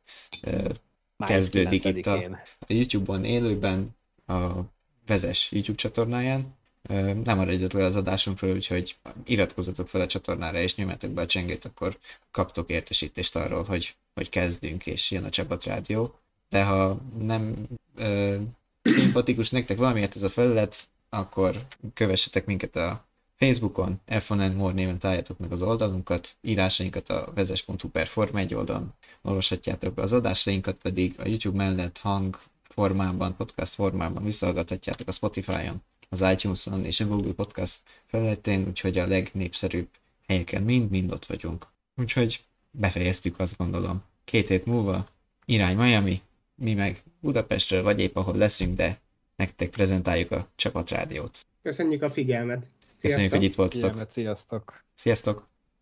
uh, 0.46 0.70
kezdődik 1.26 1.84
itt 1.84 2.06
a, 2.06 2.16
a 2.58 2.72
YouTube-on 2.72 3.24
élőben, 3.24 3.96
a 4.26 4.50
Vezes 5.06 5.52
YouTube 5.52 5.78
csatornáján, 5.78 6.54
nem 7.24 7.36
maradjatok 7.36 7.80
le 7.80 7.84
az 7.84 7.96
adásunkról, 7.96 8.54
úgyhogy 8.54 8.96
iratkozzatok 9.24 9.88
fel 9.88 10.00
a 10.00 10.06
csatornára, 10.06 10.58
és 10.58 10.74
nyomjátok 10.74 11.10
be 11.10 11.22
a 11.22 11.26
csengét, 11.26 11.64
akkor 11.64 11.98
kaptok 12.30 12.70
értesítést 12.70 13.36
arról, 13.36 13.62
hogy, 13.62 13.96
hogy 14.14 14.28
kezdünk, 14.28 14.86
és 14.86 15.10
jön 15.10 15.24
a 15.24 15.30
Csapat 15.30 15.64
Rádió. 15.64 16.14
De 16.48 16.64
ha 16.64 17.00
nem 17.18 17.66
ö, 17.96 18.36
szimpatikus 18.82 19.50
nektek 19.50 19.78
valamiért 19.78 20.16
ez 20.16 20.22
a 20.22 20.28
felület, 20.28 20.88
akkor 21.08 21.66
kövessetek 21.94 22.46
minket 22.46 22.76
a 22.76 23.04
Facebookon, 23.36 24.00
F1 24.08 24.56
More 24.56 24.74
néven 24.74 24.98
találjátok 24.98 25.38
meg 25.38 25.52
az 25.52 25.62
oldalunkat, 25.62 26.36
írásainkat 26.40 27.08
a 27.08 27.32
vezes.hu 27.34 27.88
per 27.88 28.06
Form 28.06 28.36
1 28.36 28.54
oldalon 28.54 28.92
olvashatjátok 29.22 29.94
be 29.94 30.02
az 30.02 30.12
adásainkat, 30.12 30.76
pedig 30.82 31.14
a 31.18 31.28
YouTube 31.28 31.56
mellett 31.56 31.98
hang 31.98 32.40
formában, 32.72 33.36
podcast 33.36 33.74
formában 33.74 34.24
visszahallgathatjátok 34.24 35.08
a 35.08 35.12
Spotify-on, 35.12 35.82
az 36.08 36.20
iTunes-on 36.20 36.84
és 36.84 37.00
a 37.00 37.06
Google 37.06 37.32
Podcast 37.32 37.80
felületén, 38.06 38.66
úgyhogy 38.68 38.98
a 38.98 39.06
legnépszerűbb 39.06 39.88
helyeken 40.26 40.62
mind-mind 40.62 41.12
ott 41.12 41.26
vagyunk. 41.26 41.66
Úgyhogy 41.96 42.44
befejeztük 42.70 43.38
azt 43.38 43.56
gondolom. 43.56 44.02
Két 44.24 44.48
hét 44.48 44.66
múlva 44.66 45.06
irány 45.44 45.76
Miami, 45.76 46.22
mi 46.54 46.74
meg 46.74 47.02
Budapestről, 47.20 47.82
vagy 47.82 48.00
épp 48.00 48.16
ahol 48.16 48.36
leszünk, 48.36 48.76
de 48.76 49.00
nektek 49.36 49.70
prezentáljuk 49.70 50.30
a 50.30 50.48
csapatrádiót. 50.56 51.46
Köszönjük 51.62 52.02
a 52.02 52.10
figyelmet! 52.10 52.58
Sziasztok. 52.58 53.00
Köszönjük, 53.00 53.32
hogy 53.32 53.42
itt 53.42 53.54
voltatok. 53.54 53.80
Figyelmet, 53.82 54.10
sziasztok! 54.10 54.84
Sziasztok! 54.94 55.51